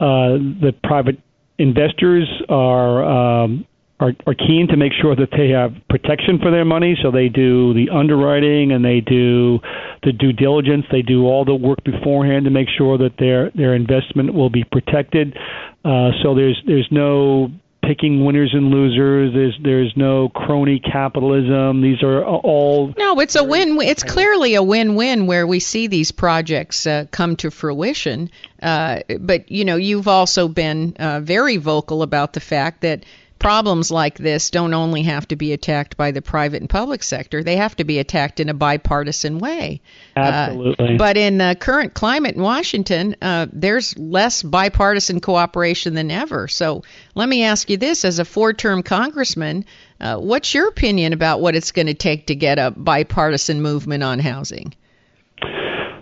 Uh, 0.00 0.38
the 0.60 0.74
private 0.82 1.18
investors 1.58 2.28
are, 2.48 3.04
um, 3.04 3.66
are 4.00 4.12
are 4.26 4.34
keen 4.34 4.66
to 4.68 4.76
make 4.76 4.92
sure 5.00 5.14
that 5.14 5.28
they 5.36 5.50
have 5.50 5.72
protection 5.88 6.38
for 6.42 6.50
their 6.50 6.64
money, 6.64 6.96
so 7.02 7.10
they 7.10 7.28
do 7.28 7.72
the 7.74 7.90
underwriting 7.90 8.72
and 8.72 8.84
they 8.84 9.00
do 9.00 9.60
the 10.02 10.12
due 10.12 10.32
diligence. 10.32 10.84
They 10.90 11.02
do 11.02 11.26
all 11.26 11.44
the 11.44 11.54
work 11.54 11.82
beforehand 11.84 12.44
to 12.44 12.50
make 12.50 12.68
sure 12.76 12.98
that 12.98 13.14
their 13.18 13.50
their 13.54 13.74
investment 13.74 14.34
will 14.34 14.50
be 14.50 14.64
protected. 14.64 15.36
Uh, 15.84 16.10
so 16.22 16.34
there's 16.34 16.60
there's 16.66 16.88
no 16.90 17.50
picking 17.86 18.24
winners 18.24 18.50
and 18.52 18.70
losers. 18.70 19.32
There's 19.32 19.58
there's 19.62 19.92
no 19.96 20.28
crony 20.28 20.80
capitalism. 20.80 21.80
These 21.80 22.02
are 22.02 22.24
all 22.24 22.92
no. 22.96 23.20
It's 23.20 23.36
a 23.36 23.44
win. 23.44 23.80
It's 23.80 24.02
clearly 24.02 24.54
a 24.54 24.62
win-win 24.62 25.26
where 25.26 25.46
we 25.46 25.60
see 25.60 25.86
these 25.86 26.12
projects 26.12 26.86
uh, 26.86 27.06
come 27.10 27.36
to 27.36 27.50
fruition. 27.50 28.30
Uh, 28.62 29.00
but 29.20 29.50
you 29.50 29.64
know, 29.64 29.76
you've 29.76 30.08
also 30.08 30.48
been 30.48 30.94
uh, 30.98 31.20
very 31.20 31.56
vocal 31.56 32.02
about 32.02 32.32
the 32.32 32.40
fact 32.40 32.82
that 32.82 33.04
problems 33.44 33.90
like 33.90 34.16
this 34.16 34.48
don't 34.48 34.72
only 34.72 35.02
have 35.02 35.28
to 35.28 35.36
be 35.36 35.52
attacked 35.52 35.98
by 35.98 36.12
the 36.12 36.22
private 36.22 36.62
and 36.62 36.70
public 36.70 37.02
sector, 37.02 37.42
they 37.42 37.56
have 37.56 37.76
to 37.76 37.84
be 37.84 37.98
attacked 37.98 38.40
in 38.40 38.48
a 38.48 38.54
bipartisan 38.54 39.38
way. 39.38 39.82
Uh, 40.16 40.20
Absolutely. 40.20 40.94
Uh, 40.94 40.96
but 40.96 41.18
in 41.18 41.36
the 41.36 41.54
current 41.60 41.92
climate 41.92 42.36
in 42.36 42.40
Washington, 42.40 43.14
uh, 43.20 43.46
there's 43.52 43.98
less 43.98 44.42
bipartisan 44.42 45.20
cooperation 45.20 45.92
than 45.92 46.10
ever. 46.10 46.48
So 46.48 46.84
let 47.14 47.28
me 47.28 47.44
ask 47.44 47.68
you 47.68 47.76
this 47.76 48.06
as 48.06 48.18
a 48.18 48.24
four 48.24 48.54
term 48.54 48.82
congressman, 48.82 49.66
uh, 50.00 50.16
what's 50.16 50.54
your 50.54 50.68
opinion 50.68 51.12
about 51.12 51.42
what 51.42 51.54
it's 51.54 51.72
going 51.72 51.88
to 51.88 51.94
take 51.94 52.28
to 52.28 52.34
get 52.34 52.58
a 52.58 52.70
bipartisan 52.70 53.60
movement 53.60 54.02
on 54.02 54.20
housing? 54.20 54.72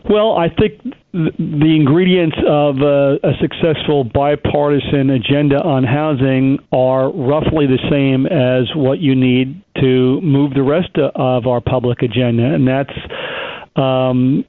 Well, 0.09 0.37
I 0.37 0.49
think 0.49 0.95
the 1.13 1.77
ingredients 1.77 2.37
of 2.49 2.79
a, 2.79 3.19
a, 3.23 3.33
successful 3.39 4.03
bipartisan 4.03 5.11
agenda 5.11 5.57
on 5.63 5.85
housing 5.85 6.59
are 6.73 7.13
roughly 7.13 7.67
the 7.67 7.79
same 7.91 8.25
as 8.25 8.75
what 8.75 8.99
you 8.99 9.15
need 9.15 9.63
to 9.77 10.21
move 10.23 10.55
the 10.55 10.63
rest 10.63 10.97
of 10.97 11.47
our 11.47 11.61
public 11.61 12.01
agenda, 12.01 12.43
and 12.43 12.67
that's 12.67 12.97
um, 13.77 14.45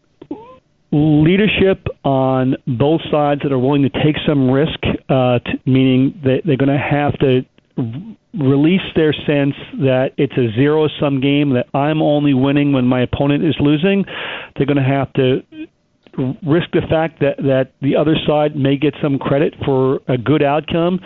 leadership 0.93 1.85
on 2.05 2.55
both 2.65 3.01
sides 3.11 3.41
that 3.43 3.51
are 3.51 3.59
willing 3.59 3.83
to 3.83 3.89
take 3.89 4.15
some 4.25 4.49
risk, 4.49 4.79
uh, 5.09 5.39
meaning 5.65 6.17
that 6.23 6.43
they're 6.45 6.55
going 6.55 6.69
to 6.69 6.77
have 6.77 7.17
to 7.19 7.41
release 8.33 8.81
their 8.95 9.11
sense 9.11 9.55
that 9.79 10.11
it's 10.17 10.33
a 10.37 10.47
zero 10.55 10.87
sum 10.99 11.19
game, 11.19 11.51
that 11.55 11.67
I'm 11.73 12.01
only 12.01 12.33
winning 12.33 12.71
when 12.71 12.85
my 12.85 13.01
opponent 13.01 13.43
is 13.43 13.55
losing. 13.59 14.05
They're 14.55 14.65
going 14.65 14.77
to 14.77 14.83
have 14.83 15.11
to 15.13 15.43
risk 16.17 16.71
the 16.71 16.81
fact 16.89 17.19
that, 17.19 17.37
that 17.37 17.71
the 17.81 17.95
other 17.95 18.15
side 18.27 18.55
may 18.55 18.77
get 18.77 18.93
some 19.01 19.17
credit 19.17 19.53
for 19.65 20.01
a 20.07 20.17
good 20.17 20.43
outcome. 20.43 20.99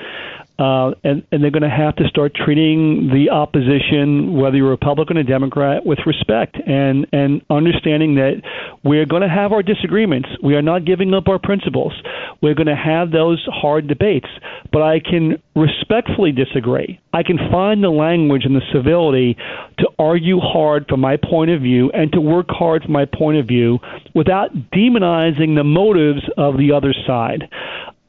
Uh, 0.60 0.92
and, 1.04 1.24
and 1.32 1.44
they're 1.44 1.52
going 1.52 1.62
to 1.62 1.70
have 1.70 1.96
to 1.96 2.08
start 2.08 2.34
treating 2.34 3.10
the 3.14 3.30
opposition, 3.30 4.34
whether 4.34 4.58
you're 4.58 4.70
Republican 4.70 5.18
or 5.18 5.24
Democrat, 5.24 5.86
with 5.86 6.00
respect 6.08 6.58
and, 6.66 7.06
and 7.12 7.44
understanding 7.52 8.16
that 8.16 8.42
we're 8.84 9.06
going 9.06 9.22
to 9.22 9.30
have 9.30 9.52
our 9.52 9.62
disagreements. 9.62 10.28
We 10.42 10.56
are 10.56 10.64
not 10.64 10.84
giving 10.84 11.14
up 11.14 11.28
our 11.28 11.38
principles. 11.38 11.94
We're 12.42 12.56
going 12.56 12.68
to 12.68 12.76
have 12.76 13.12
those 13.12 13.46
hard 13.52 13.88
debates. 13.88 14.28
But 14.72 14.82
I 14.82 15.00
can 15.00 15.42
respectfully 15.56 16.32
disagree. 16.32 17.00
I 17.14 17.22
can 17.22 17.38
find 17.52 17.84
the 17.84 17.90
language 17.90 18.44
and 18.46 18.56
the 18.56 18.66
civility 18.74 19.38
to 19.78 19.88
argue 20.00 20.40
hard 20.40 20.88
from 20.90 21.02
my 21.02 21.18
point 21.18 21.52
of 21.52 21.62
view 21.62 21.92
and 21.92 22.12
to 22.14 22.22
work 22.22 22.48
hard 22.50 22.84
from 22.84 22.94
my 22.94 23.06
point 23.06 23.38
of 23.38 23.48
view 23.48 23.80
without 24.16 24.54
demonizing 24.72 25.56
the 25.56 25.64
motives 25.64 26.22
of 26.38 26.58
the 26.58 26.72
other 26.72 26.94
side 27.06 27.44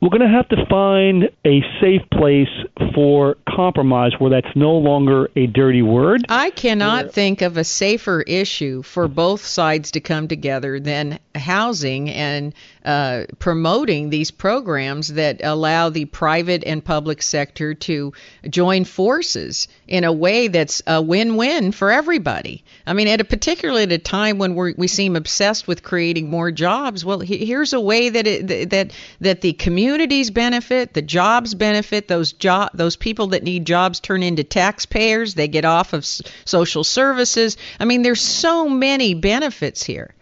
we're 0.01 0.11
going 0.11 0.21
to 0.21 0.29
have 0.29 0.49
to 0.49 0.65
find 0.67 1.29
a 1.45 1.61
safe 1.81 2.03
place 2.13 2.49
for 2.95 3.37
compromise 3.49 4.13
where 4.19 4.31
that's 4.31 4.55
no 4.55 4.73
longer 4.73 5.29
a 5.35 5.47
dirty 5.49 5.83
word. 5.83 6.25
I 6.29 6.51
cannot 6.51 7.07
yeah. 7.07 7.11
think 7.11 7.43
of 7.43 7.57
a 7.57 7.65
safer 7.65 8.23
issue 8.23 8.83
for 8.83 9.09
both 9.09 9.45
sides 9.45 9.91
to 9.93 10.01
come 10.01 10.29
together 10.29 10.79
than 10.79 11.19
housing 11.35 12.11
and 12.11 12.55
uh, 12.85 13.25
promoting 13.39 14.11
these 14.11 14.31
programs 14.31 15.15
that 15.15 15.41
allow 15.43 15.89
the 15.89 16.05
private 16.05 16.63
and 16.65 16.85
public 16.85 17.21
sector 17.21 17.75
to 17.75 18.13
join 18.49 18.85
forces 18.85 19.67
in 19.89 20.05
a 20.05 20.13
way 20.13 20.49
that's 20.49 20.81
a 20.87 21.03
win-win 21.03 21.73
for 21.73 21.91
everybody. 21.91 22.63
I 22.87 22.93
mean, 22.93 23.09
at 23.09 23.21
a 23.21 23.25
particularly 23.25 23.83
at 23.83 23.93
a 23.93 23.99
time 23.99 24.39
when 24.39 24.55
we 24.55 24.75
we 24.77 24.87
seem 24.87 25.17
obsessed 25.17 25.67
with 25.67 25.83
creating 25.83 26.31
more 26.31 26.51
jobs. 26.51 27.05
Well, 27.05 27.21
here's 27.21 27.73
a 27.73 27.81
way 27.81 28.09
that 28.09 28.27
it, 28.27 28.71
that 28.71 28.93
that 29.21 29.41
the 29.41 29.53
communities 29.89 30.31
benefit, 30.31 30.93
the 30.93 31.01
jobs 31.01 31.55
benefit, 31.55 32.09
those 32.09 32.35
job 32.35 32.69
those 32.75 32.95
people 32.95 33.29
that 33.29 33.43
need 33.43 33.65
jobs 33.65 34.01
turn 34.01 34.23
into 34.23 34.45
taxpayers. 34.45 35.33
They 35.33 35.49
get 35.49 35.65
off 35.65 35.95
of 35.95 36.05
social 36.45 36.85
services. 36.85 37.57
I 37.81 37.87
mean, 37.87 38.03
there's 38.03 38.21
so 38.21 38.69
many 38.69 39.15
benefits 39.15 39.83
here. 39.83 40.15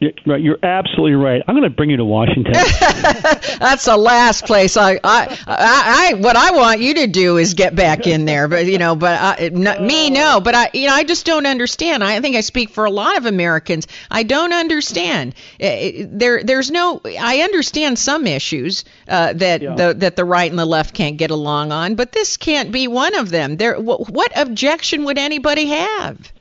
Right, 0.00 0.40
you're 0.40 0.64
absolutely 0.64 1.14
right. 1.14 1.42
I'm 1.48 1.56
going 1.56 1.68
to 1.68 1.74
bring 1.74 1.90
you 1.90 1.96
to 1.96 2.04
Washington. 2.04 2.52
That's 2.52 3.84
the 3.84 3.96
last 3.96 4.46
place 4.46 4.76
I, 4.76 4.92
I, 4.92 5.38
I, 5.44 6.10
I, 6.10 6.14
what 6.14 6.36
I 6.36 6.52
want 6.52 6.80
you 6.80 6.94
to 6.94 7.08
do 7.08 7.36
is 7.36 7.54
get 7.54 7.74
back 7.74 8.06
in 8.06 8.24
there. 8.24 8.46
But 8.46 8.66
you 8.66 8.78
know, 8.78 8.94
but 8.94 9.20
I, 9.20 9.48
not, 9.48 9.82
me, 9.82 10.10
no. 10.10 10.40
But 10.40 10.54
I, 10.54 10.70
you 10.72 10.86
know, 10.86 10.94
I 10.94 11.02
just 11.02 11.26
don't 11.26 11.46
understand. 11.46 12.04
I 12.04 12.20
think 12.20 12.36
I 12.36 12.42
speak 12.42 12.70
for 12.70 12.84
a 12.84 12.92
lot 12.92 13.16
of 13.16 13.26
Americans. 13.26 13.88
I 14.08 14.22
don't 14.22 14.52
understand. 14.52 15.34
There, 15.58 16.44
there's 16.44 16.70
no. 16.70 17.00
I 17.04 17.40
understand 17.40 17.98
some 17.98 18.28
issues 18.28 18.84
uh, 19.08 19.32
that 19.32 19.62
yeah. 19.62 19.74
the 19.74 19.94
that 19.94 20.14
the 20.14 20.24
right 20.24 20.48
and 20.48 20.58
the 20.58 20.64
left 20.64 20.94
can't 20.94 21.16
get 21.16 21.32
along 21.32 21.72
on, 21.72 21.96
but 21.96 22.12
this 22.12 22.36
can't 22.36 22.70
be 22.70 22.86
one 22.86 23.16
of 23.16 23.30
them. 23.30 23.56
There, 23.56 23.80
what, 23.80 24.08
what 24.08 24.30
objection 24.36 25.06
would 25.06 25.18
anybody 25.18 25.66
have? 25.66 26.32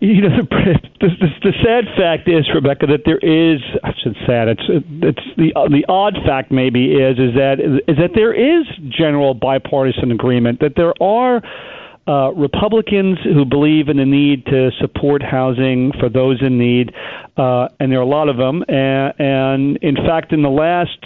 You 0.00 0.20
know 0.22 0.36
the, 0.36 0.80
the, 1.00 1.28
the 1.42 1.52
sad 1.62 1.84
fact 1.96 2.28
is 2.28 2.48
Rebecca 2.54 2.86
that 2.86 3.02
there 3.04 3.18
is 3.18 3.60
I 3.82 3.92
should 4.02 4.16
sad 4.26 4.48
it's 4.48 4.62
it's 4.68 5.22
the 5.36 5.52
the 5.70 5.84
odd 5.88 6.16
fact 6.26 6.50
maybe 6.50 6.92
is 6.94 7.18
is 7.18 7.34
that 7.34 7.60
is 7.60 7.96
that 7.96 8.10
there 8.14 8.32
is 8.32 8.66
general 8.88 9.34
bipartisan 9.34 10.10
agreement 10.10 10.60
that 10.60 10.74
there 10.76 10.94
are 11.02 11.42
uh, 12.06 12.32
Republicans 12.32 13.18
who 13.22 13.44
believe 13.44 13.88
in 13.88 13.96
the 13.96 14.04
need 14.04 14.44
to 14.46 14.70
support 14.78 15.22
housing 15.22 15.90
for 15.98 16.10
those 16.10 16.42
in 16.42 16.58
need, 16.58 16.92
uh, 17.38 17.68
and 17.80 17.90
there 17.90 17.98
are 17.98 18.02
a 18.02 18.06
lot 18.06 18.28
of 18.28 18.36
them. 18.36 18.62
And, 18.68 19.14
and 19.18 19.76
in 19.78 19.96
fact, 19.96 20.32
in 20.32 20.42
the 20.42 20.50
last 20.50 20.98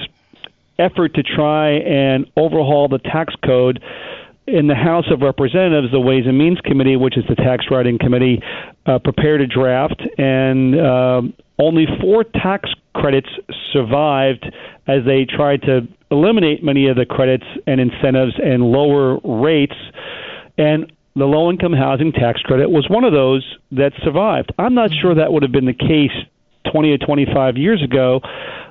effort 0.79 1.15
to 1.15 1.23
try 1.23 1.71
and 1.71 2.27
overhaul 2.37 2.89
the 2.89 2.99
tax 2.99 3.35
code, 3.45 3.81
in 4.53 4.67
the 4.67 4.75
House 4.75 5.05
of 5.11 5.21
Representatives, 5.21 5.93
the 5.93 6.01
Ways 6.01 6.25
and 6.27 6.39
Means 6.39 6.59
Committee, 6.61 6.97
which 6.97 7.17
is 7.17 7.25
the 7.29 7.35
tax 7.35 7.67
writing 7.71 7.99
committee, 7.99 8.41
uh, 8.87 8.99
prepared 8.99 9.41
a 9.41 9.47
draft, 9.47 10.03
and 10.17 10.79
uh, 10.79 11.23
only 11.59 11.87
four 12.01 12.25
tax 12.25 12.71
credits 12.95 13.29
survived 13.73 14.45
as 14.87 15.05
they 15.05 15.25
tried 15.25 15.63
to 15.63 15.87
eliminate 16.11 16.65
many 16.65 16.89
of 16.89 16.97
the 16.97 17.05
credits 17.05 17.45
and 17.67 17.81
incentives 17.81 18.35
and 18.43 18.63
lower 18.63 19.19
rates. 19.23 19.77
And 20.57 20.91
the 21.15 21.27
low 21.27 21.51
income 21.51 21.73
housing 21.73 22.13
tax 22.13 22.41
credit 22.41 22.71
was 22.71 22.89
one 22.89 23.05
of 23.05 23.13
those 23.13 23.45
that 23.73 23.93
survived. 24.03 24.53
I'm 24.59 24.75
not 24.75 24.91
sure 24.93 25.15
that 25.15 25.33
would 25.33 25.43
have 25.43 25.53
been 25.53 25.67
the 25.67 25.75
case 25.75 26.13
20 26.73 26.93
or 26.93 26.99
25 26.99 27.57
years 27.57 27.83
ago, 27.83 28.21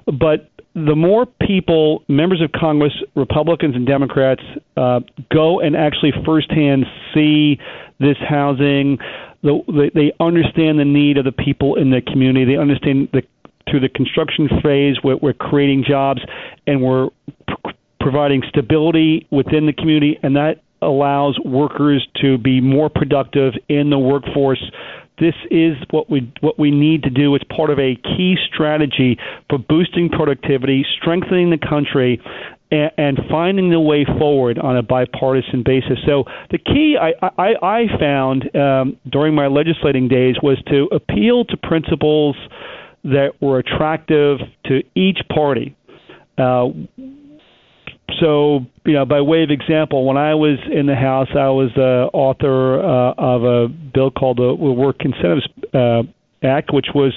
but 0.06 0.50
the 0.86 0.96
more 0.96 1.26
people, 1.26 2.04
members 2.08 2.42
of 2.42 2.52
Congress, 2.52 2.94
Republicans 3.16 3.76
and 3.76 3.88
Democrats, 3.88 4.44
uh, 4.76 5.00
go 5.34 5.60
and 5.60 5.76
actually 5.76 6.12
firsthand 6.24 6.86
see 7.14 7.58
this 8.00 8.18
housing, 8.20 9.00
the, 9.42 9.90
they 9.96 10.14
understand 10.20 10.78
the 10.78 10.86
need 10.86 11.18
of 11.18 11.26
the 11.26 11.32
people 11.32 11.76
in 11.76 11.90
the 11.90 12.02
community. 12.02 12.46
They 12.46 12.62
understand 12.62 13.10
the 13.12 13.24
through 13.70 13.82
the 13.82 13.90
construction 13.90 14.48
phase, 14.64 14.96
we're, 15.04 15.18
we're 15.18 15.34
creating 15.34 15.84
jobs 15.86 16.22
and 16.68 16.82
we're 16.82 17.10
p- 17.48 17.72
providing 18.00 18.42
stability 18.48 19.28
within 19.30 19.66
the 19.66 19.74
community, 19.74 20.18
and 20.24 20.38
that 20.38 20.62
allows 20.82 21.38
workers 21.44 22.08
to 22.22 22.38
be 22.38 22.62
more 22.62 22.90
productive 22.90 23.54
in 23.68 23.90
the 23.90 24.00
workforce. 24.00 24.64
This 25.20 25.36
is 25.49 25.76
what 25.89 26.09
we 26.09 26.32
what 26.41 26.59
we 26.59 26.70
need 26.70 27.03
to 27.03 27.09
do. 27.09 27.34
It's 27.36 27.43
part 27.45 27.72
of 27.72 27.80
a 27.80 27.95
key 27.95 28.36
strategy 28.53 29.18
for 29.49 29.57
boosting 29.57 30.09
productivity, 30.09 30.86
strengthening 31.01 31.49
the 31.49 31.57
country, 31.57 32.22
and, 32.70 32.91
and 32.97 33.20
finding 33.30 33.72
the 33.72 33.80
way 33.80 34.05
forward 34.05 34.59
on 34.59 34.78
a 34.78 34.84
bipartisan 34.84 35.63
basis. 35.63 35.97
So 36.05 36.26
the 36.51 36.59
key 36.59 36.97
I, 37.01 37.13
I, 37.38 37.53
I 37.61 37.99
found 37.99 38.55
um, 38.55 38.97
during 39.09 39.34
my 39.34 39.47
legislating 39.47 40.07
days 40.07 40.36
was 40.43 40.61
to 40.68 40.88
appeal 40.91 41.45
to 41.45 41.57
principles 41.57 42.36
that 43.03 43.32
were 43.41 43.59
attractive 43.59 44.39
to 44.65 44.84
each 44.95 45.20
party. 45.34 45.76
Uh, 46.38 46.70
so, 48.20 48.66
you 48.86 48.93
know, 48.93 49.05
by 49.05 49.22
way 49.22 49.43
of 49.43 49.51
example, 49.51 50.05
when 50.05 50.18
I 50.18 50.34
was 50.34 50.58
in 50.72 50.86
the 50.86 50.95
House, 50.95 51.28
I 51.32 51.49
was 51.49 51.72
the 51.76 52.10
author 52.14 52.80
uh, 52.80 53.14
of 53.18 53.43
a 53.43 53.68
bill 53.68 54.12
called 54.12 54.38
the 54.38 54.53
Work 54.53 54.97
Incentives 55.01 55.47
uh, 55.74 56.03
Act, 56.41 56.74
which 56.74 56.88
was 56.95 57.14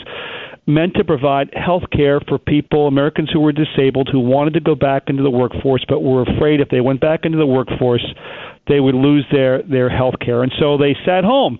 meant 0.67 0.95
to 0.95 1.05
provide 1.05 1.51
health 1.55 1.85
care 1.93 2.21
for 2.21 2.39
people, 2.39 2.87
Americans 2.87 3.31
who 3.33 3.41
were 3.41 3.53
disabled, 3.53 4.09
who 4.11 4.21
wanted 4.21 4.55
to 4.55 4.61
go 4.61 4.75
back 4.75 5.05
into 5.07 5.23
the 5.23 5.31
workforce, 5.31 5.85
but 5.89 6.01
were 6.01 6.23
afraid 6.23 6.61
if 6.61 6.69
they 6.69 6.81
went 6.81 7.01
back 7.01 7.21
into 7.25 7.39
the 7.39 7.47
workforce, 7.47 8.05
they 8.69 8.81
would 8.81 8.95
lose 8.95 9.25
their, 9.33 9.63
their 9.63 9.89
health 9.89 10.15
care. 10.21 10.43
And 10.43 10.53
so 10.59 10.77
they 10.77 10.97
sat 11.05 11.25
home 11.25 11.59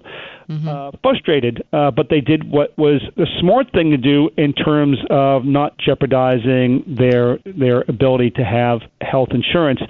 mm-hmm. 0.51 0.69
uh, 0.69 0.91
frustrated, 1.03 1.63
uh, 1.73 1.91
but 1.91 2.09
they 2.11 2.21
did 2.21 2.51
what 2.51 2.77
was 2.77 3.01
the 3.17 3.27
smart 3.41 3.71
thing 3.73 3.91
to 3.91 3.97
do 3.97 4.31
in 4.37 4.53
terms 4.53 4.99
of 5.11 5.45
not 5.45 5.79
jeopardizing 5.79 6.85
their 6.87 7.39
their 7.45 7.85
ability 7.89 8.31
to 8.33 8.45
have 8.45 8.81
health 9.01 9.29
insurance. 9.33 9.81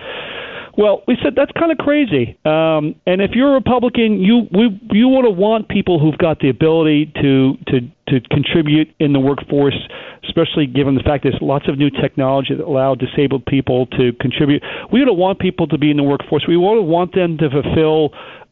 Well, 0.76 1.02
we 1.06 1.16
said 1.22 1.34
that's 1.36 1.52
kind 1.58 1.72
of 1.72 1.78
crazy. 1.78 2.38
Um, 2.44 2.94
and 3.06 3.20
if 3.20 3.32
you're 3.34 3.50
a 3.50 3.54
Republican, 3.54 4.20
you 4.20 4.46
we 4.52 4.80
you 4.92 5.08
want 5.08 5.26
to 5.26 5.30
want 5.30 5.68
people 5.68 5.98
who've 5.98 6.16
got 6.18 6.40
the 6.40 6.48
ability 6.48 7.12
to 7.20 7.56
to 7.68 7.80
to 8.08 8.20
contribute 8.30 8.88
in 8.98 9.12
the 9.12 9.20
workforce, 9.20 9.76
especially 10.24 10.66
given 10.66 10.94
the 10.94 11.02
fact 11.02 11.22
there's 11.22 11.38
lots 11.40 11.68
of 11.68 11.78
new 11.78 11.90
technology 11.90 12.54
that 12.54 12.64
allow 12.64 12.94
disabled 12.94 13.46
people 13.46 13.86
to 13.98 14.12
contribute. 14.20 14.62
We 14.92 15.04
don't 15.04 15.18
want 15.18 15.38
people 15.38 15.66
to 15.68 15.78
be 15.78 15.90
in 15.90 15.96
the 15.96 16.02
workforce. 16.02 16.44
We 16.46 16.56
want 16.56 16.78
to 16.78 16.82
want 16.82 17.14
them 17.14 17.38
to 17.38 17.50
fulfill 17.50 18.10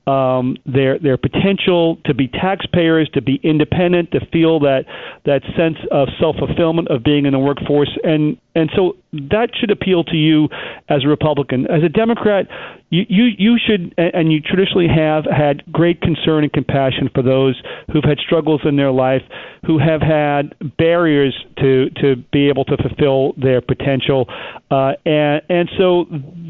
um, 0.09 0.57
their 0.65 0.99
their 0.99 1.19
potential 1.19 1.99
to 2.07 2.15
be 2.15 2.29
taxpayers, 2.29 3.11
to 3.13 3.21
be 3.21 3.39
independent, 3.43 4.11
to 4.13 4.21
feel 4.33 4.61
that 4.61 4.85
that 5.27 5.43
sense 5.55 5.77
of 5.91 6.09
self 6.19 6.37
fulfillment 6.37 6.89
of 6.89 7.05
being 7.05 7.27
in 7.27 7.33
the 7.33 7.39
workforce, 7.39 7.91
and 8.03 8.39
and 8.55 8.71
so 8.75 8.97
that 9.13 9.51
should 9.61 9.71
appeal 9.71 10.05
to 10.05 10.17
you 10.17 10.49
as 10.89 11.05
a 11.05 11.09
Republican. 11.09 11.67
As 11.67 11.83
a 11.85 11.91
Democrat, 11.91 12.47
you 12.89 13.05
you, 13.07 13.25
you 13.37 13.59
should 13.59 13.95
and 13.99 14.33
you 14.33 14.41
traditionally 14.41 14.89
have 14.89 15.25
had 15.25 15.63
great 15.71 16.01
concern 16.01 16.43
and 16.43 16.53
compassion 16.53 17.11
for 17.15 17.23
those 17.23 17.61
who've 17.93 18.05
had 18.05 18.17
struggles 18.19 18.63
in 18.65 18.77
their 18.77 18.93
life, 18.93 19.23
who 19.67 19.79
have 19.79 20.01
had 20.01 20.55
barriers 20.79 21.37
to 21.59 21.91
to 22.01 22.17
be 22.33 22.49
able 22.49 22.65
to 22.65 22.79
fulfill 22.79 23.35
their 23.37 23.61
potential, 23.61 24.27
uh, 24.71 24.93
and 25.05 25.43
and 25.51 25.69
so 25.77 26.07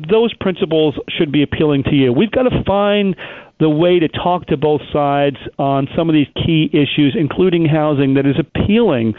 those 0.09 0.33
principles 0.35 0.95
should 1.09 1.33
be 1.33 1.43
appealing 1.43 1.83
to 1.83 1.95
you. 1.95 2.13
We've 2.13 2.31
got 2.31 2.45
to 2.45 2.63
find 2.65 3.17
the 3.61 3.69
way 3.69 3.99
to 3.99 4.09
talk 4.09 4.47
to 4.47 4.57
both 4.57 4.81
sides 4.93 5.37
on 5.59 5.89
some 5.97 6.09
of 6.09 6.15
these 6.15 6.29
key 6.35 6.71
issues, 6.73 7.17
including 7.19 7.67
housing, 7.67 8.15
that 8.15 8.27
is 8.27 8.37
appealing 8.39 9.15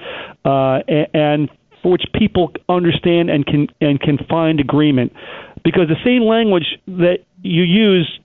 uh, 0.46 0.80
and 1.14 1.50
for 1.82 1.94
which 1.94 2.04
people 2.14 2.52
understand 2.68 3.30
and 3.30 3.46
can 3.46 3.68
and 3.82 4.00
can 4.00 4.18
find 4.30 4.60
agreement. 4.60 5.14
Because 5.64 5.88
the 5.88 6.02
same 6.04 6.24
language 6.24 6.78
that 6.88 7.20
you 7.42 7.64
use 7.64 8.20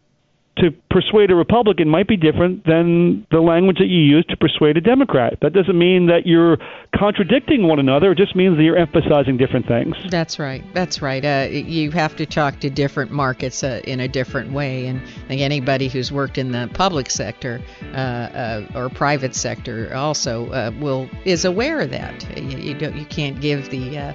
to 0.57 0.71
persuade 0.89 1.31
a 1.31 1.35
Republican 1.35 1.89
might 1.89 2.07
be 2.07 2.17
different 2.17 2.65
than 2.65 3.27
the 3.31 3.41
language 3.41 3.79
that 3.79 3.89
you 3.89 3.99
use 3.99 4.25
to 4.29 4.37
persuade 4.37 4.77
a 4.77 4.81
Democrat. 4.81 5.39
That 5.43 5.53
doesn't 5.53 5.77
mean 5.77 6.07
that 6.07 6.27
you're 6.27 6.59
contradicting 6.95 7.67
one 7.67 7.81
another. 7.81 8.13
It 8.13 8.19
just 8.19 8.37
means 8.37 8.57
that 8.57 8.63
you're 8.63 8.77
emphasizing 8.77 9.37
different 9.37 9.67
things. 9.67 9.97
That's 10.11 10.39
right. 10.39 10.63
That's 10.73 11.03
right. 11.03 11.25
Uh, 11.25 11.49
you 11.51 11.91
have 11.91 12.15
to 12.17 12.27
talk 12.27 12.61
to 12.61 12.71
different 12.71 13.11
markets 13.11 13.65
uh, 13.65 13.81
in 13.85 13.99
a 13.99 14.07
different 14.07 14.53
way. 14.53 14.87
And 14.87 15.01
I 15.01 15.29
think 15.29 15.41
anybody 15.41 15.89
who's 15.89 16.13
worked 16.13 16.39
in 16.39 16.53
the 16.53 16.71
public 16.73 17.11
sector 17.11 17.61
uh, 17.93 17.97
uh 17.97 18.67
or 18.75 18.89
private 18.89 19.35
sector 19.35 19.95
also 19.95 20.51
uh, 20.51 20.71
will 20.81 21.09
is 21.25 21.45
aware 21.45 21.81
of 21.81 21.91
that. 21.91 22.39
You, 22.39 22.59
you, 22.59 22.75
don't, 22.75 22.97
you 22.97 23.07
can't 23.07 23.41
give 23.41 23.71
the 23.71 23.99
uh, 23.99 24.13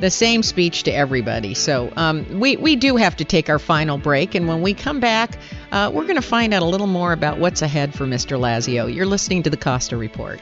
the 0.00 0.10
same 0.10 0.42
speech 0.42 0.84
to 0.84 0.92
everybody. 0.92 1.54
So 1.54 1.92
um, 1.96 2.40
we, 2.40 2.56
we 2.56 2.76
do 2.76 2.96
have 2.96 3.16
to 3.16 3.24
take 3.24 3.48
our 3.48 3.58
final 3.58 3.98
break. 3.98 4.34
And 4.34 4.48
when 4.48 4.62
we 4.62 4.74
come 4.74 5.00
back, 5.00 5.38
uh, 5.72 5.90
we're 5.92 6.04
going 6.04 6.16
to 6.16 6.22
find 6.22 6.54
out 6.54 6.62
a 6.62 6.66
little 6.66 6.86
more 6.86 7.12
about 7.12 7.38
what's 7.38 7.62
ahead 7.62 7.94
for 7.94 8.04
Mr. 8.04 8.38
Lazio. 8.38 8.92
You're 8.92 9.06
listening 9.06 9.42
to 9.44 9.50
the 9.50 9.56
Costa 9.56 9.96
Report. 9.96 10.40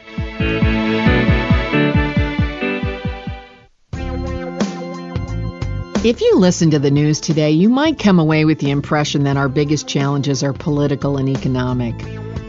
If 6.04 6.20
you 6.20 6.36
listen 6.38 6.70
to 6.70 6.78
the 6.78 6.92
news 6.92 7.20
today, 7.20 7.50
you 7.50 7.68
might 7.68 7.98
come 7.98 8.20
away 8.20 8.44
with 8.44 8.60
the 8.60 8.70
impression 8.70 9.24
that 9.24 9.36
our 9.36 9.48
biggest 9.48 9.88
challenges 9.88 10.44
are 10.44 10.52
political 10.52 11.16
and 11.16 11.28
economic. 11.28 11.94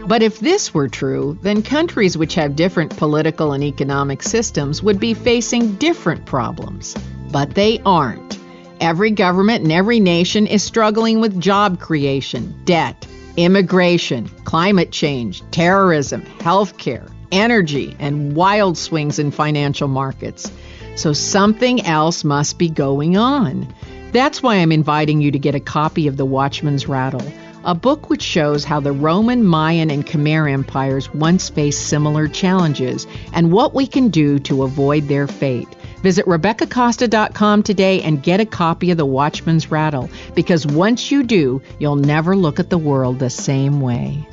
But 0.07 0.23
if 0.23 0.39
this 0.39 0.73
were 0.73 0.87
true, 0.87 1.37
then 1.41 1.61
countries 1.61 2.17
which 2.17 2.35
have 2.35 2.55
different 2.55 2.95
political 2.95 3.51
and 3.51 3.61
economic 3.61 4.23
systems 4.23 4.81
would 4.81 5.01
be 5.01 5.13
facing 5.13 5.75
different 5.75 6.25
problems. 6.25 6.95
But 7.29 7.55
they 7.55 7.81
aren't. 7.85 8.39
Every 8.79 9.11
government 9.11 9.63
and 9.63 9.71
every 9.71 9.99
nation 9.99 10.47
is 10.47 10.63
struggling 10.63 11.19
with 11.19 11.41
job 11.41 11.81
creation, 11.81 12.55
debt, 12.63 13.05
immigration, 13.35 14.29
climate 14.45 14.91
change, 14.91 15.43
terrorism, 15.51 16.21
healthcare, 16.21 17.11
energy, 17.33 17.93
and 17.99 18.33
wild 18.33 18.77
swings 18.77 19.19
in 19.19 19.31
financial 19.31 19.89
markets. 19.89 20.49
So 20.95 21.11
something 21.11 21.85
else 21.85 22.23
must 22.23 22.57
be 22.57 22.69
going 22.69 23.17
on. 23.17 23.73
That's 24.13 24.41
why 24.41 24.55
I'm 24.55 24.71
inviting 24.71 25.19
you 25.19 25.31
to 25.31 25.39
get 25.39 25.53
a 25.53 25.59
copy 25.59 26.07
of 26.07 26.15
The 26.15 26.25
Watchman's 26.25 26.87
Rattle 26.87 27.29
a 27.67 27.75
book 27.75 28.09
which 28.09 28.21
shows 28.21 28.63
how 28.63 28.79
the 28.79 28.93
Roman, 28.93 29.43
Mayan, 29.43 29.91
and 29.91 30.07
Khmer 30.07 30.49
empires 30.49 31.13
once 31.13 31.49
faced 31.49 31.87
similar 31.87 32.29
challenges 32.29 33.05
and 33.33 33.51
what 33.51 33.73
we 33.73 33.85
can 33.85 34.07
do 34.07 34.39
to 34.39 34.63
avoid 34.63 35.09
their 35.09 35.27
fate. 35.27 35.67
Visit 36.01 36.25
RebeccaCosta.com 36.27 37.63
today 37.63 38.01
and 38.03 38.23
get 38.23 38.39
a 38.39 38.45
copy 38.45 38.91
of 38.91 38.97
The 38.97 39.05
Watchman's 39.05 39.69
Rattle 39.69 40.09
because 40.33 40.65
once 40.65 41.11
you 41.11 41.23
do, 41.23 41.61
you'll 41.77 41.97
never 41.97 42.37
look 42.37 42.61
at 42.61 42.69
the 42.69 42.77
world 42.77 43.19
the 43.19 43.29
same 43.29 43.81
way. 43.81 44.25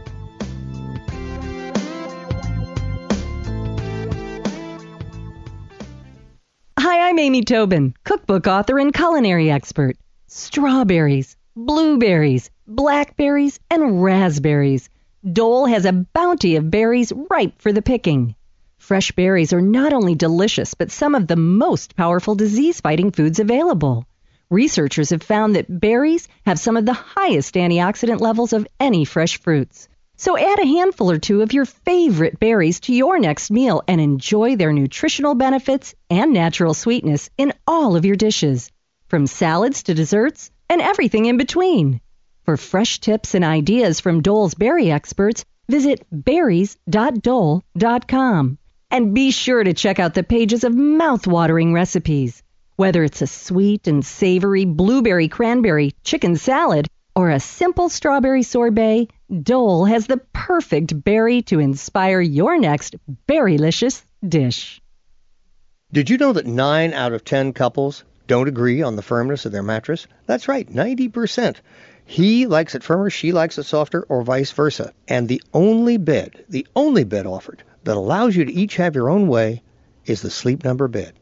Hi, 6.78 7.09
I'm 7.09 7.18
Amy 7.18 7.43
Tobin, 7.43 7.95
cookbook 8.05 8.47
author 8.47 8.78
and 8.78 8.95
culinary 8.95 9.51
expert. 9.51 9.97
Strawberries, 10.28 11.37
blueberries, 11.57 12.51
blackberries, 12.66 13.60
and 13.70 14.02
raspberries. 14.02 14.88
Dole 15.30 15.66
has 15.66 15.84
a 15.84 15.92
bounty 15.92 16.56
of 16.56 16.70
berries 16.70 17.12
ripe 17.30 17.60
for 17.60 17.72
the 17.72 17.82
picking. 17.82 18.34
Fresh 18.78 19.12
berries 19.12 19.52
are 19.52 19.60
not 19.60 19.92
only 19.92 20.14
delicious, 20.14 20.74
but 20.74 20.90
some 20.90 21.14
of 21.14 21.26
the 21.26 21.36
most 21.36 21.96
powerful 21.96 22.34
disease 22.34 22.80
fighting 22.80 23.10
foods 23.10 23.38
available. 23.38 24.06
Researchers 24.50 25.10
have 25.10 25.22
found 25.22 25.56
that 25.56 25.80
berries 25.80 26.28
have 26.44 26.58
some 26.58 26.76
of 26.76 26.84
the 26.84 26.92
highest 26.92 27.54
antioxidant 27.54 28.20
levels 28.20 28.52
of 28.52 28.66
any 28.78 29.04
fresh 29.04 29.40
fruits. 29.40 29.88
So 30.16 30.38
add 30.38 30.58
a 30.58 30.66
handful 30.66 31.10
or 31.10 31.18
two 31.18 31.42
of 31.42 31.52
your 31.52 31.64
favorite 31.64 32.38
berries 32.38 32.80
to 32.80 32.94
your 32.94 33.18
next 33.18 33.50
meal 33.50 33.82
and 33.88 34.00
enjoy 34.00 34.56
their 34.56 34.72
nutritional 34.72 35.34
benefits 35.34 35.94
and 36.10 36.32
natural 36.32 36.74
sweetness 36.74 37.30
in 37.36 37.52
all 37.66 37.96
of 37.96 38.04
your 38.04 38.16
dishes, 38.16 38.70
from 39.08 39.26
salads 39.26 39.82
to 39.84 39.94
desserts 39.94 40.50
and 40.68 40.80
everything 40.80 41.24
in 41.24 41.36
between. 41.36 42.00
For 42.45 42.57
fresh 42.59 43.01
tips 43.01 43.34
and 43.34 43.45
ideas 43.45 44.01
from 44.01 44.20
Dole's 44.20 44.55
berry 44.55 44.90
experts, 44.90 45.47
visit 45.66 46.05
berries.dole.com. 46.12 48.59
And 48.90 49.14
be 49.14 49.30
sure 49.30 49.64
to 49.64 49.72
check 49.72 49.99
out 49.99 50.12
the 50.12 50.22
pages 50.22 50.62
of 50.62 50.74
mouth-watering 50.74 51.72
recipes. 51.72 52.42
Whether 52.76 53.03
it's 53.03 53.22
a 53.22 53.26
sweet 53.26 53.86
and 53.86 54.05
savory 54.05 54.66
blueberry 54.66 55.28
cranberry 55.28 55.95
chicken 56.05 56.36
salad 56.36 56.86
or 57.16 57.30
a 57.30 57.40
simple 57.40 57.88
strawberry 57.88 58.42
sorbet, 58.42 59.09
Dole 59.42 59.86
has 59.86 60.07
the 60.07 60.20
perfect 60.34 61.03
berry 61.03 61.40
to 61.42 61.61
inspire 61.61 62.20
your 62.20 62.59
next 62.59 62.97
berrylicious 63.26 64.03
dish. 64.26 64.82
Did 65.92 66.11
you 66.11 66.18
know 66.18 66.34
that 66.34 66.47
9 66.47 66.92
out 66.92 67.12
of 67.12 67.24
10 67.24 67.55
couples 67.55 68.05
don't 68.26 68.49
agree 68.49 68.82
on 68.82 68.97
the 68.97 69.03
firmness 69.03 69.47
of 69.47 69.53
their 69.53 69.62
mattress? 69.62 70.07
That's 70.26 70.49
right, 70.49 70.68
90%. 70.68 71.57
He 72.07 72.46
likes 72.46 72.74
it 72.74 72.82
firmer, 72.82 73.11
she 73.11 73.32
likes 73.32 73.59
it 73.59 73.64
softer, 73.64 74.02
or 74.09 74.22
vice 74.22 74.50
versa. 74.52 74.92
And 75.09 75.28
the 75.28 75.42
only 75.52 75.96
bed, 75.96 76.44
the 76.48 76.66
only 76.76 77.05
bed 77.05 77.26
offered 77.26 77.62
that 77.84 77.96
allows 77.96 78.36
you 78.36 78.44
to 78.44 78.52
each 78.52 78.76
have 78.76 78.94
your 78.94 79.11
own 79.11 79.26
way 79.26 79.62
is 80.07 80.22
the 80.22 80.30
Sleep 80.30 80.64
Number 80.64 80.86
bed. 80.88 81.14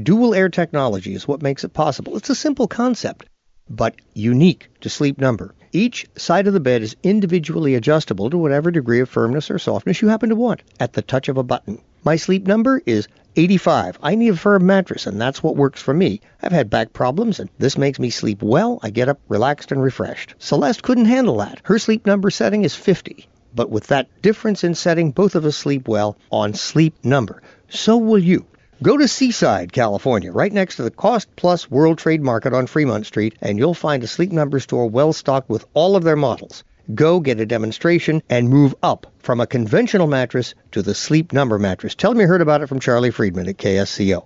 Dual 0.00 0.34
air 0.34 0.48
technology 0.48 1.14
is 1.14 1.26
what 1.26 1.42
makes 1.42 1.64
it 1.64 1.72
possible. 1.72 2.16
It's 2.16 2.30
a 2.30 2.34
simple 2.34 2.68
concept, 2.68 3.26
but 3.68 3.96
unique 4.14 4.68
to 4.80 4.88
Sleep 4.88 5.18
Number. 5.18 5.54
Each 5.72 6.06
side 6.16 6.46
of 6.46 6.54
the 6.54 6.60
bed 6.60 6.82
is 6.82 6.96
individually 7.02 7.74
adjustable 7.74 8.30
to 8.30 8.38
whatever 8.38 8.70
degree 8.70 9.00
of 9.00 9.08
firmness 9.08 9.50
or 9.50 9.58
softness 9.58 10.00
you 10.00 10.08
happen 10.08 10.30
to 10.30 10.36
want 10.36 10.62
at 10.80 10.94
the 10.94 11.02
touch 11.02 11.28
of 11.28 11.36
a 11.36 11.42
button. 11.42 11.80
My 12.04 12.16
sleep 12.16 12.46
number 12.46 12.80
is 12.86 13.08
85. 13.38 14.00
I 14.02 14.16
need 14.16 14.30
a 14.30 14.36
firm 14.36 14.66
mattress, 14.66 15.06
and 15.06 15.20
that's 15.20 15.44
what 15.44 15.54
works 15.54 15.80
for 15.80 15.94
me. 15.94 16.20
I've 16.42 16.50
had 16.50 16.68
back 16.68 16.92
problems, 16.92 17.38
and 17.38 17.48
this 17.56 17.78
makes 17.78 18.00
me 18.00 18.10
sleep 18.10 18.42
well. 18.42 18.80
I 18.82 18.90
get 18.90 19.08
up 19.08 19.20
relaxed 19.28 19.70
and 19.70 19.80
refreshed. 19.80 20.34
Celeste 20.38 20.82
couldn't 20.82 21.04
handle 21.04 21.36
that. 21.36 21.60
Her 21.62 21.78
sleep 21.78 22.04
number 22.04 22.30
setting 22.30 22.64
is 22.64 22.74
50. 22.74 23.28
But 23.54 23.70
with 23.70 23.86
that 23.86 24.08
difference 24.22 24.64
in 24.64 24.74
setting, 24.74 25.12
both 25.12 25.36
of 25.36 25.44
us 25.44 25.56
sleep 25.56 25.86
well 25.86 26.16
on 26.32 26.52
Sleep 26.52 26.96
Number. 27.04 27.40
So 27.68 27.96
will 27.96 28.18
you. 28.18 28.44
Go 28.82 28.96
to 28.96 29.06
Seaside, 29.06 29.72
California, 29.72 30.32
right 30.32 30.52
next 30.52 30.74
to 30.76 30.82
the 30.82 30.90
Cost 30.90 31.28
Plus 31.36 31.70
World 31.70 31.98
Trade 31.98 32.22
Market 32.22 32.52
on 32.52 32.66
Fremont 32.66 33.06
Street, 33.06 33.36
and 33.40 33.56
you'll 33.56 33.72
find 33.72 34.02
a 34.02 34.08
Sleep 34.08 34.32
Number 34.32 34.58
store 34.58 34.90
well 34.90 35.12
stocked 35.12 35.48
with 35.48 35.64
all 35.74 35.94
of 35.94 36.02
their 36.02 36.16
models. 36.16 36.64
Go 36.94 37.20
get 37.20 37.38
a 37.40 37.46
demonstration 37.46 38.22
and 38.30 38.48
move 38.48 38.74
up 38.82 39.06
from 39.18 39.40
a 39.40 39.46
conventional 39.46 40.06
mattress 40.06 40.54
to 40.72 40.80
the 40.80 40.94
Sleep 40.94 41.32
Number 41.32 41.58
mattress. 41.58 41.94
Tell 41.94 42.12
them 42.12 42.20
you 42.20 42.26
heard 42.26 42.40
about 42.40 42.62
it 42.62 42.68
from 42.68 42.80
Charlie 42.80 43.10
Friedman 43.10 43.46
at 43.48 43.58
KSCO. 43.58 44.24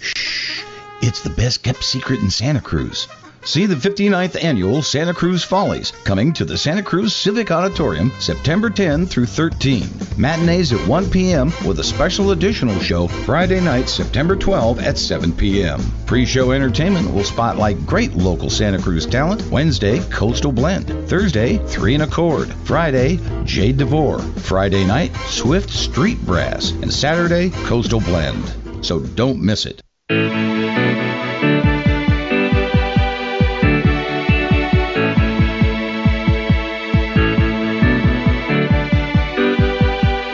Shh! 0.00 0.62
It's 1.02 1.22
the 1.22 1.30
best 1.30 1.64
kept 1.64 1.82
secret 1.82 2.20
in 2.20 2.30
Santa 2.30 2.60
Cruz. 2.60 3.08
See 3.46 3.66
the 3.66 3.76
59th 3.76 4.42
annual 4.42 4.82
Santa 4.82 5.14
Cruz 5.14 5.44
Follies 5.44 5.92
coming 6.02 6.32
to 6.32 6.44
the 6.44 6.58
Santa 6.58 6.82
Cruz 6.82 7.14
Civic 7.14 7.52
Auditorium 7.52 8.10
September 8.18 8.68
10 8.70 9.06
through 9.06 9.26
13. 9.26 9.88
Matinees 10.16 10.72
at 10.72 10.88
1 10.88 11.10
p.m. 11.10 11.52
with 11.64 11.78
a 11.78 11.84
special 11.84 12.32
additional 12.32 12.76
show 12.80 13.06
Friday 13.06 13.60
night, 13.60 13.88
September 13.88 14.34
12 14.34 14.80
at 14.80 14.98
7 14.98 15.32
p.m. 15.32 15.80
Pre-show 16.06 16.50
entertainment 16.50 17.14
will 17.14 17.22
spotlight 17.22 17.86
great 17.86 18.14
local 18.14 18.50
Santa 18.50 18.82
Cruz 18.82 19.06
talent. 19.06 19.48
Wednesday, 19.48 20.00
Coastal 20.10 20.50
Blend. 20.50 20.88
Thursday, 21.08 21.58
Three 21.68 21.94
and 21.94 22.02
Accord. 22.02 22.52
Friday, 22.64 23.20
Jade 23.44 23.76
DeVore. 23.76 24.18
Friday 24.18 24.84
night, 24.84 25.14
Swift 25.28 25.70
Street 25.70 26.20
Brass. 26.26 26.72
And 26.72 26.92
Saturday, 26.92 27.50
Coastal 27.50 28.00
Blend. 28.00 28.84
So 28.84 28.98
don't 28.98 29.40
miss 29.40 29.66
it. 29.66 29.80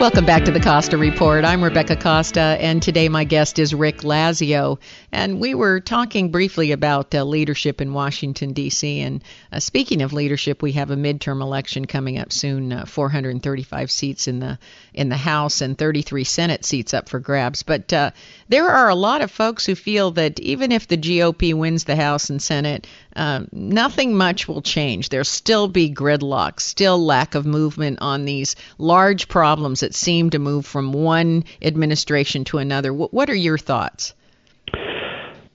Welcome 0.03 0.25
back 0.25 0.43
to 0.43 0.51
the 0.51 0.59
Costa 0.59 0.97
Report. 0.97 1.45
I'm 1.45 1.63
Rebecca 1.63 1.95
Costa, 1.95 2.57
and 2.59 2.83
today 2.83 3.07
my 3.07 3.23
guest 3.23 3.57
is 3.57 3.73
Rick 3.73 3.99
Lazio. 3.99 4.77
And 5.15 5.39
we 5.39 5.53
were 5.53 5.79
talking 5.79 6.31
briefly 6.31 6.71
about 6.71 7.13
uh, 7.13 7.23
leadership 7.23 7.81
in 7.81 7.93
Washington, 7.93 8.53
D.C. 8.53 8.99
And 8.99 9.23
uh, 9.51 9.59
speaking 9.59 10.01
of 10.01 10.11
leadership, 10.11 10.63
we 10.63 10.71
have 10.71 10.89
a 10.89 10.95
midterm 10.95 11.39
election 11.39 11.85
coming 11.85 12.17
up 12.17 12.33
soon. 12.33 12.73
Uh, 12.73 12.85
435 12.85 13.91
seats 13.91 14.27
in 14.27 14.39
the 14.39 14.57
in 14.91 15.09
the 15.09 15.15
House 15.15 15.61
and 15.61 15.77
33 15.77 16.23
Senate 16.23 16.65
seats 16.65 16.95
up 16.95 17.09
for 17.09 17.19
grabs. 17.19 17.61
But 17.61 17.93
uh, 17.93 18.09
there 18.49 18.67
are 18.67 18.89
a 18.89 18.95
lot 18.95 19.21
of 19.21 19.29
folks 19.29 19.67
who 19.67 19.75
feel 19.75 20.09
that 20.11 20.39
even 20.39 20.71
if 20.71 20.87
the 20.87 20.97
GOP 20.97 21.53
wins 21.53 21.83
the 21.83 21.95
House 21.95 22.31
and 22.31 22.41
Senate, 22.41 22.87
um, 23.15 23.47
nothing 23.51 24.17
much 24.17 24.47
will 24.47 24.63
change. 24.63 25.09
There'll 25.09 25.25
still 25.25 25.67
be 25.67 25.93
gridlock, 25.93 26.59
still 26.59 26.97
lack 26.97 27.35
of 27.35 27.45
movement 27.45 27.99
on 28.01 28.25
these 28.25 28.55
large 28.79 29.27
problems 29.27 29.81
that 29.81 29.93
seem 29.93 30.31
to 30.31 30.39
move 30.39 30.65
from 30.65 30.91
one 30.91 31.43
administration 31.61 32.45
to 32.45 32.57
another. 32.57 32.91
What, 32.91 33.13
what 33.13 33.29
are 33.29 33.35
your 33.35 33.59
thoughts? 33.59 34.15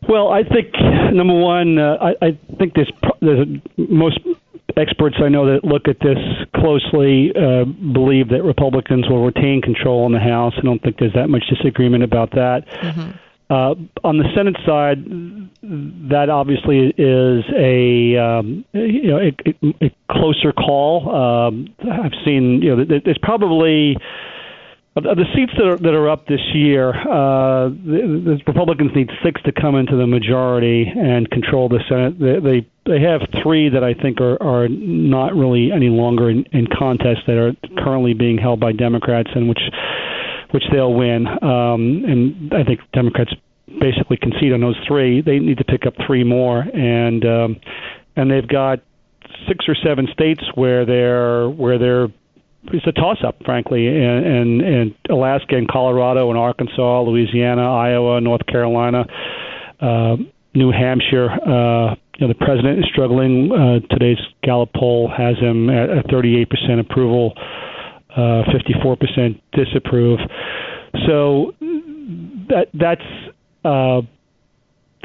Well, 0.09 0.33
I 0.33 0.43
think 0.43 0.73
number 1.13 1.35
one, 1.35 1.79
uh, 1.79 1.97
I, 2.01 2.27
I 2.27 2.39
think 2.59 2.73
there's, 2.75 2.91
there's 3.21 3.47
most 3.77 4.19
experts 4.79 5.17
I 5.23 5.29
know 5.29 5.53
that 5.53 5.65
look 5.65 5.87
at 5.87 5.99
this 6.01 6.19
closely 6.57 7.31
uh, 7.37 7.65
believe 7.65 8.31
that 8.31 8.43
Republicans 8.43 9.09
will 9.09 9.25
retain 9.25 9.61
control 9.61 10.07
in 10.07 10.13
the 10.13 10.21
House. 10.21 10.55
I 10.57 10.63
don't 10.63 10.83
think 10.83 10.97
there's 10.99 11.13
that 11.13 11.29
much 11.29 11.45
disagreement 11.49 12.05
about 12.05 12.31
that. 12.33 12.65
Mm-hmm. 12.67 13.11
Uh, 13.51 13.75
on 14.05 14.19
the 14.19 14.25
Senate 14.37 14.57
side, 14.67 15.05
that 16.11 16.29
obviously 16.31 16.93
is 16.99 17.45
a 17.57 18.17
um, 18.17 18.65
you 18.73 19.09
know 19.09 19.19
a, 19.19 19.87
a 19.87 19.91
closer 20.11 20.53
call. 20.53 21.09
Um, 21.09 21.75
I've 21.81 22.13
seen 22.27 22.61
you 22.63 22.77
know 22.77 22.85
there's 22.85 23.19
probably 23.23 23.97
of 25.07 25.17
the 25.17 25.25
seats 25.35 25.53
that 25.57 25.67
are, 25.67 25.77
that 25.77 25.95
are 25.95 26.09
up 26.09 26.27
this 26.27 26.41
year, 26.55 26.91
uh, 26.91 27.69
the, 27.69 28.23
the 28.25 28.41
Republicans 28.47 28.91
need 28.95 29.11
six 29.23 29.41
to 29.43 29.53
come 29.53 29.77
into 29.77 29.97
the 29.97 30.07
majority 30.07 30.87
and 30.87 31.29
control 31.31 31.69
the 31.69 31.81
Senate. 31.89 32.19
They 32.19 32.41
they, 32.41 32.67
they 32.87 33.01
have 33.03 33.21
three 33.43 33.69
that 33.69 33.85
I 33.85 33.95
think 33.95 34.21
are, 34.21 34.43
are 34.43 34.69
not 34.69 35.35
really 35.35 35.73
any 35.73 35.89
longer 35.89 36.31
in, 36.31 36.45
in 36.53 36.67
contest 36.67 37.21
that 37.27 37.37
are 37.37 37.53
currently 37.83 38.15
being 38.15 38.39
held 38.39 38.61
by 38.61 38.73
Democrats 38.73 39.31
and 39.35 39.49
which 39.49 39.61
which 40.51 40.65
they'll 40.73 40.95
win. 40.95 41.27
Um, 41.27 42.05
and 42.07 42.55
I 42.55 42.65
think 42.65 42.81
Democrats 42.93 43.33
basically 43.81 44.17
concede 44.17 44.53
on 44.53 44.61
those 44.61 44.79
three. 44.87 45.21
They 45.21 45.39
need 45.39 45.59
to 45.59 45.65
pick 45.65 45.87
up 45.87 45.95
three 46.07 46.25
more, 46.25 46.61
and 46.61 47.25
um, 47.25 47.61
and 48.17 48.31
they've 48.31 48.49
got 48.49 48.81
six 49.47 49.67
or 49.69 49.75
seven 49.75 50.09
states 50.13 50.43
where 50.55 50.85
they're 50.85 51.49
where 51.49 51.79
they're 51.79 52.09
it's 52.65 52.87
a 52.87 52.93
toss 52.93 53.19
up, 53.25 53.37
frankly, 53.45 53.87
and, 53.87 54.27
and, 54.27 54.61
and 54.61 54.95
Alaska 55.11 55.57
and 55.57 55.69
Colorado 55.69 56.29
and 56.31 56.39
Arkansas, 56.39 57.03
Louisiana, 57.03 57.73
Iowa, 57.73 58.21
North 58.21 58.45
Carolina, 58.47 59.07
uh, 59.81 60.17
New 60.55 60.71
Hampshire. 60.71 61.31
Uh, 61.31 61.95
you 62.19 62.27
know, 62.27 62.29
the 62.29 62.39
president 62.41 62.81
is 62.81 62.85
struggling. 62.93 63.53
Uh, 63.53 63.79
today's 63.95 64.19
Gallup 64.43 64.71
poll 64.75 65.09
has 65.09 65.39
him 65.39 65.71
at, 65.71 65.89
at 65.91 66.07
38% 66.07 66.81
approval, 66.81 67.33
uh, 68.11 68.43
54% 68.53 69.41
disapprove. 69.53 70.19
So 71.07 71.55
that 72.49 72.69
that's 72.75 73.03
uh, 73.65 74.03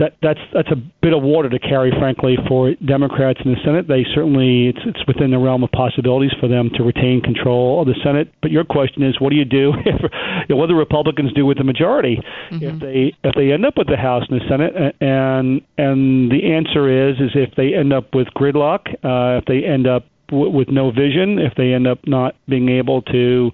that 0.04 0.16
that's 0.22 0.39
that's 0.54 0.68
a 0.70 0.76
bit 1.01 1.14
of 1.14 1.24
water 1.24 1.49
to 1.49 1.60
carry, 1.60 1.91
frankly, 1.97 2.36
for 2.47 2.74
Democrats 2.86 3.39
in 3.45 3.51
the 3.51 3.58
Senate. 3.64 3.88
They 3.88 4.06
certainly 4.14 4.68
it's 4.68 4.80
it's 4.86 5.08
within 5.08 5.32
the 5.32 5.39
realm 5.39 5.64
of 5.64 5.72
possibilities 5.72 6.32
for 6.39 6.49
them 6.49 6.70
to 6.76 6.84
retain 6.84 7.22
control 7.22 7.82
of 7.82 7.88
the 7.88 7.95
Senate. 8.04 8.34
But 8.41 8.51
your 8.51 8.66
question 8.66 9.01
is, 9.04 9.20
what 9.20 9.30
do 9.30 9.38
you 9.38 9.45
do? 9.45 9.74
If, 9.93 10.01
you 10.49 10.56
know, 10.56 10.56
what 10.56 10.68
do 10.68 10.76
Republicans 10.76 11.32
do 11.34 11.45
with 11.45 11.58
the 11.58 11.64
majority 11.64 12.20
mm-hmm. 12.51 12.64
if 12.64 12.80
they 12.80 13.14
if 13.24 13.36
they 13.36 13.51
end 13.51 13.66
up 13.66 13.78
with 13.78 13.88
the 13.88 13.97
House 13.97 14.24
and 14.30 14.41
the 14.41 14.45
Senate? 14.49 14.74
And 14.99 15.62
and 15.78 16.32
the 16.32 16.51
answer 16.51 17.10
is 17.10 17.18
is 17.20 17.32
if 17.36 17.56
they 17.56 17.74
end 17.74 17.93
up 17.93 18.14
with 18.14 18.28
gridlock, 18.36 18.88
uh, 19.04 19.39
if 19.39 19.45
they 19.45 19.64
end 19.64 19.88
up 19.88 20.06
w- 20.30 20.51
with 20.51 20.70
no 20.70 20.91
vision, 20.91 21.39
if 21.39 21.54
they 21.56 21.74
end 21.74 21.88
up 21.88 21.99
not 22.06 22.36
being 22.49 22.70
able 22.70 23.01
to 23.04 23.51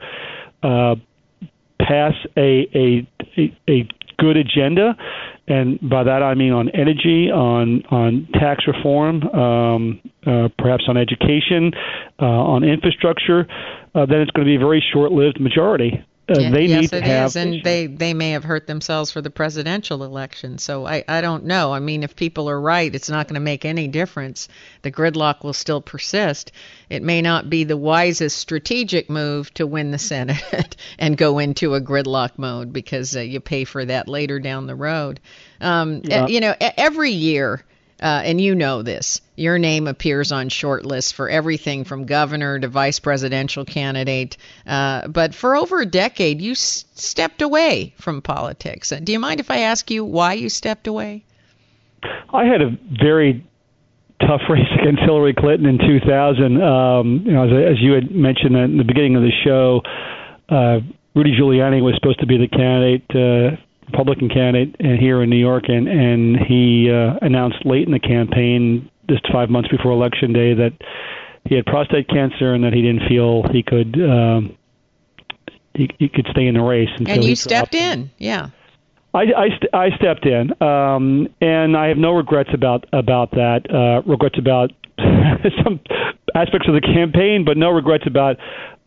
uh, 0.64 0.96
pass 1.80 2.14
a 2.38 2.66
a 2.74 3.08
a, 3.38 3.58
a 3.70 3.88
good 4.20 4.38
agenda, 4.38 4.96
and 5.50 5.80
by 5.90 6.04
that 6.04 6.22
I 6.24 6.36
mean 6.36 6.54
on 6.54 6.70
energy, 6.70 7.32
on 7.32 7.84
on 7.90 8.28
tax 8.34 8.66
reform, 8.68 9.24
um, 9.30 10.00
uh, 10.26 10.50
perhaps 10.58 10.84
on 10.88 10.96
education, 10.96 11.72
uh, 12.22 12.26
on 12.26 12.64
infrastructure. 12.64 13.48
Uh, 13.96 14.06
then 14.06 14.22
it's 14.22 14.32
going 14.32 14.46
to 14.46 14.50
be 14.50 14.56
a 14.56 14.60
very 14.60 14.84
short-lived 14.94 15.42
majority. 15.42 16.06
Uh, 16.30 16.50
they 16.52 16.66
yes, 16.66 16.82
need 16.82 16.90
to 16.92 16.98
it 16.98 17.04
have, 17.04 17.28
is, 17.28 17.36
and 17.36 17.64
they 17.64 17.88
they 17.88 18.14
may 18.14 18.32
have 18.32 18.44
hurt 18.44 18.68
themselves 18.68 19.12
for 19.12 19.22
the 19.22 19.30
presidential 19.30 20.04
election. 20.04 20.58
So 20.58 20.86
I 20.86 21.04
I 21.08 21.22
don't 21.22 21.46
know. 21.46 21.74
I 21.74 21.80
mean, 21.80 22.04
if 22.04 22.16
people 22.16 22.50
are 22.50 22.60
right, 22.60 22.94
it's 22.94 23.10
not 23.10 23.28
going 23.28 23.36
to 23.36 23.42
make 23.42 23.66
any 23.66 23.88
difference. 23.88 24.48
The 24.82 24.92
gridlock 24.92 25.44
will 25.44 25.54
still 25.54 25.82
persist. 25.82 26.52
It 26.90 27.04
may 27.04 27.22
not 27.22 27.50
be 27.50 27.64
the 27.64 27.78
wisest 27.78 28.38
strategic 28.38 29.10
move 29.10 29.54
to 29.56 29.66
win 29.66 29.92
the 29.92 29.98
Senate 29.98 30.76
and 31.00 31.18
go 31.18 31.40
into 31.40 31.76
a 31.76 31.82
gridlock 31.82 32.38
mode 32.38 32.74
because 32.74 33.16
uh, 33.16 33.22
you 33.22 33.40
pay 33.40 33.64
for 33.64 33.86
that 33.86 34.08
later 34.08 34.40
down 34.40 34.68
the 34.68 34.76
road. 34.76 35.20
Um, 35.62 36.02
yeah. 36.04 36.28
You 36.28 36.40
know, 36.42 36.56
every 36.60 37.12
year 37.12 37.64
uh, 38.02 38.22
and 38.24 38.40
you 38.40 38.56
know 38.56 38.82
this. 38.82 39.22
Your 39.36 39.58
name 39.58 39.88
appears 39.88 40.32
on 40.32 40.50
short 40.50 40.86
lists 40.86 41.12
for 41.12 41.30
everything 41.30 41.84
from 41.84 42.06
governor 42.06 42.60
to 42.60 42.68
vice 42.68 43.00
presidential 43.00 43.66
candidate. 43.66 44.38
Uh, 44.66 45.08
but 45.08 45.34
for 45.34 45.56
over 45.56 45.82
a 45.82 45.86
decade, 45.86 46.42
you 46.42 46.52
s- 46.52 46.86
stepped 46.96 47.42
away 47.42 47.94
from 47.98 48.22
politics. 48.22 48.92
Uh, 48.92 49.00
do 49.02 49.12
you 49.12 49.20
mind 49.20 49.40
if 49.40 49.52
I 49.52 49.60
ask 49.60 49.90
you 49.92 50.06
why 50.06 50.34
you 50.34 50.50
stepped 50.50 50.88
away? 50.88 51.24
I 52.34 52.46
had 52.46 52.62
a 52.62 52.78
very 53.02 53.46
tough 54.22 54.42
race 54.50 54.68
against 54.82 55.02
Hillary 55.02 55.34
Clinton 55.34 55.68
in 55.68 55.78
2000. 55.78 56.62
Um, 56.62 57.24
you 57.26 57.32
know, 57.34 57.44
as, 57.44 57.78
as, 57.78 57.82
you 57.82 57.94
had 57.94 58.12
mentioned 58.12 58.56
in 58.56 58.78
the 58.78 58.84
beginning 58.84 59.16
of 59.16 59.24
the 59.24 59.32
show, 59.44 59.82
uh, 60.50 60.80
Rudy 61.16 61.36
Giuliani 61.38 61.82
was 61.82 61.96
supposed 61.96 62.20
to 62.20 62.28
be 62.28 62.38
the 62.38 62.48
candidate. 62.48 63.60
Republican 63.92 64.30
candidate 64.30 64.76
here 64.80 65.22
in 65.24 65.30
New 65.30 65.38
York, 65.38 65.66
and 65.68 65.88
and 65.88 66.38
he 66.38 66.90
uh, 66.92 67.18
announced 67.22 67.66
late 67.66 67.86
in 67.86 67.92
the 67.92 68.00
campaign, 68.00 68.90
just 69.10 69.26
five 69.32 69.50
months 69.50 69.70
before 69.70 69.92
election 69.92 70.34
day, 70.34 70.54
that 70.54 70.74
he 71.46 71.56
had 71.56 71.66
prostate 71.66 72.08
cancer 72.08 72.54
and 72.54 72.64
that 72.64 72.74
he 72.74 72.82
didn't 72.82 73.08
feel 73.08 73.44
he 73.52 73.64
could 73.64 73.96
um, 74.00 74.58
he, 75.74 75.90
he 75.98 76.10
could 76.10 76.28
stay 76.32 76.48
in 76.48 76.56
the 76.56 76.62
race. 76.62 76.90
And, 76.98 77.08
so 77.08 77.22
you 77.22 77.36
stepped 77.36 77.76
in, 77.76 78.12
yeah. 78.18 78.50
I, 79.12 79.22
I, 79.22 79.48
st- 79.48 79.74
I 79.74 79.90
stepped 79.98 80.26
in, 80.28 80.52
um, 80.62 81.28
and 81.42 81.76
I 81.76 81.88
have 81.88 81.98
no 81.98 82.12
regrets 82.12 82.52
about 82.54 82.86
about 82.94 83.32
that. 83.32 83.66
Uh, 83.70 84.08
regrets 84.08 84.38
about 84.38 84.72
some 85.64 85.80
aspects 86.36 86.68
of 86.68 86.76
the 86.76 86.82
campaign, 86.82 87.44
but 87.44 87.58
no 87.58 87.72
regrets 87.72 88.04
about 88.06 88.38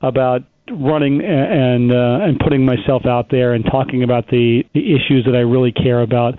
about 0.00 0.42
running 0.72 1.22
and 1.22 1.92
uh, 1.92 2.24
and 2.24 2.38
putting 2.38 2.64
myself 2.64 3.06
out 3.06 3.30
there 3.30 3.54
and 3.54 3.64
talking 3.64 4.02
about 4.02 4.28
the, 4.28 4.64
the 4.74 4.94
issues 4.94 5.24
that 5.26 5.34
I 5.34 5.40
really 5.40 5.72
care 5.72 6.00
about, 6.00 6.38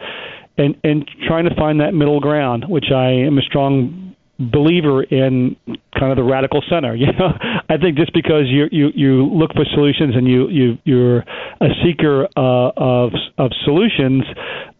and 0.57 0.75
and 0.83 1.09
trying 1.27 1.45
to 1.45 1.55
find 1.55 1.79
that 1.81 1.93
middle 1.93 2.19
ground, 2.19 2.65
which 2.67 2.91
I 2.93 3.09
am 3.09 3.37
a 3.37 3.41
strong 3.41 4.15
believer 4.39 5.03
in 5.03 5.55
kind 5.97 6.11
of 6.11 6.17
the 6.17 6.23
radical 6.23 6.61
center. 6.69 6.95
You 7.03 7.11
know, 7.19 7.33
I 7.69 7.77
think 7.77 7.97
just 7.97 8.13
because 8.13 8.45
you 8.47 8.67
you 8.71 8.89
you 8.95 9.25
look 9.25 9.51
for 9.53 9.65
solutions 9.73 10.15
and 10.15 10.27
you 10.27 10.47
you 10.49 10.77
you're 10.85 11.17
a 11.19 11.69
seeker 11.83 12.27
uh, 12.37 12.71
of 12.77 13.11
of 13.37 13.51
solutions 13.65 14.23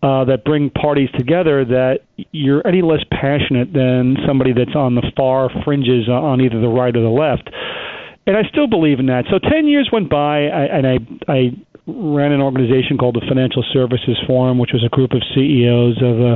uh, 0.02 0.26
that 0.26 0.44
bring 0.46 0.70
parties 0.70 1.10
together, 1.18 1.66
that 1.66 2.00
you're 2.32 2.66
any 2.66 2.82
less 2.82 3.04
passionate 3.12 3.74
than 3.74 4.16
somebody 4.26 4.54
that's 4.54 4.76
on 4.76 4.96
the 4.96 5.04
far 5.18 5.50
fringes 5.66 6.08
on 6.08 6.42
either 6.42 6.60
the 6.62 6.68
right 6.68 6.96
or 6.96 7.02
the 7.02 7.10
left. 7.10 7.50
And 8.26 8.38
I 8.38 8.44
still 8.50 8.68
believe 8.68 9.00
in 9.00 9.08
that. 9.08 9.26
So 9.30 9.40
ten 9.40 9.68
years 9.68 9.90
went 9.92 10.10
by, 10.10 10.48
I, 10.48 10.64
and 10.78 10.88
I 10.88 10.98
I 11.28 11.40
ran 11.86 12.32
an 12.32 12.42
organization 12.42 12.98
called 12.98 13.16
the 13.16 13.26
Financial 13.28 13.64
Services 13.74 14.18
Forum, 14.26 14.58
which 14.58 14.72
was 14.72 14.84
a 14.86 14.90
group 14.90 15.12
of 15.12 15.22
CEOs 15.36 15.98
of 15.98 16.16
the 16.18 16.36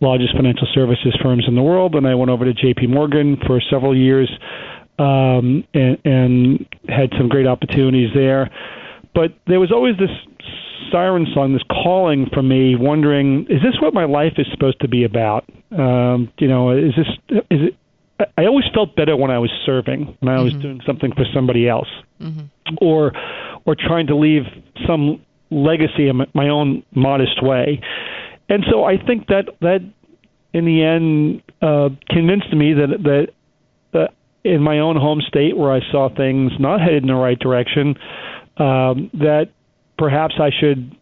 largest 0.00 0.36
financial 0.36 0.68
services 0.74 1.16
firms 1.22 1.44
in 1.48 1.54
the 1.54 1.62
world. 1.62 1.94
And 1.94 2.06
I 2.06 2.14
went 2.14 2.30
over 2.30 2.44
to 2.44 2.52
J.P. 2.52 2.88
Morgan 2.88 3.38
for 3.46 3.60
several 3.70 3.96
years 3.96 4.30
um, 4.98 5.64
and, 5.72 5.98
and 6.04 6.66
had 6.88 7.10
some 7.16 7.28
great 7.28 7.46
opportunities 7.46 8.10
there. 8.14 8.50
But 9.14 9.32
there 9.46 9.60
was 9.60 9.72
always 9.72 9.96
this 9.96 10.10
siren 10.92 11.26
song, 11.34 11.52
this 11.52 11.62
calling 11.70 12.26
for 12.32 12.42
me, 12.42 12.76
wondering, 12.76 13.46
is 13.48 13.62
this 13.62 13.80
what 13.80 13.94
my 13.94 14.04
life 14.04 14.34
is 14.38 14.46
supposed 14.52 14.80
to 14.80 14.88
be 14.88 15.04
about? 15.04 15.44
Um, 15.70 16.30
you 16.38 16.48
know, 16.48 16.70
is 16.70 16.92
this 16.96 17.40
is 17.50 17.60
it? 17.68 17.74
I 18.38 18.46
always 18.46 18.64
felt 18.72 18.94
better 18.94 19.16
when 19.16 19.30
I 19.30 19.38
was 19.38 19.50
serving, 19.66 20.16
when 20.20 20.32
I 20.34 20.40
was 20.40 20.52
Mm-hmm. 20.52 20.62
doing 20.62 20.80
something 20.86 21.12
for 21.12 21.24
somebody 21.34 21.68
else, 21.68 21.88
Mhm. 22.22 22.48
or 22.80 23.12
or 23.66 23.74
trying 23.74 24.06
to 24.08 24.14
leave 24.14 24.46
some 24.86 25.18
legacy 25.50 26.08
in 26.08 26.16
my- 26.16 26.26
my 26.34 26.48
own 26.48 26.82
modest 26.94 27.40
way. 27.42 27.80
And 28.48 28.64
so 28.70 28.84
I 28.84 28.98
think 28.98 29.26
that 29.28 29.48
that 29.60 29.82
in 30.52 30.64
the 30.64 30.82
end 30.82 31.42
uh, 31.62 31.88
convinced 32.10 32.52
me 32.52 32.72
that 32.74 33.02
that 33.02 33.30
uh, 33.98 34.08
in 34.44 34.62
my 34.62 34.78
own 34.80 34.96
home 34.96 35.20
state 35.22 35.56
where 35.56 35.72
I 35.72 35.80
saw 35.90 36.08
things 36.08 36.52
not 36.58 36.80
headed 36.80 37.02
in 37.02 37.08
the 37.08 37.14
right 37.14 37.38
direction, 37.38 37.96
um, 38.58 39.10
that 39.14 39.48
perhaps 39.96 40.38
I 40.38 40.50
should 40.50 40.93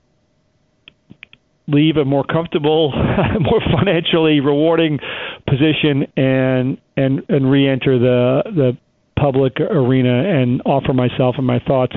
leave 1.69 1.97
a 1.97 2.05
more 2.05 2.25
comfortable, 2.25 2.93
more 3.41 3.61
financially 3.77 4.41
rewarding 4.41 4.99
position 5.47 6.07
and 6.17 6.79
and 6.97 7.23
and 7.29 7.51
re-enter 7.51 7.99
the 7.99 8.43
the 8.47 8.77
public 9.21 9.61
arena 9.61 10.43
and 10.43 10.63
offer 10.65 10.93
myself 10.93 11.37
and 11.39 11.47
my 11.47 11.61
thoughts. 11.61 11.95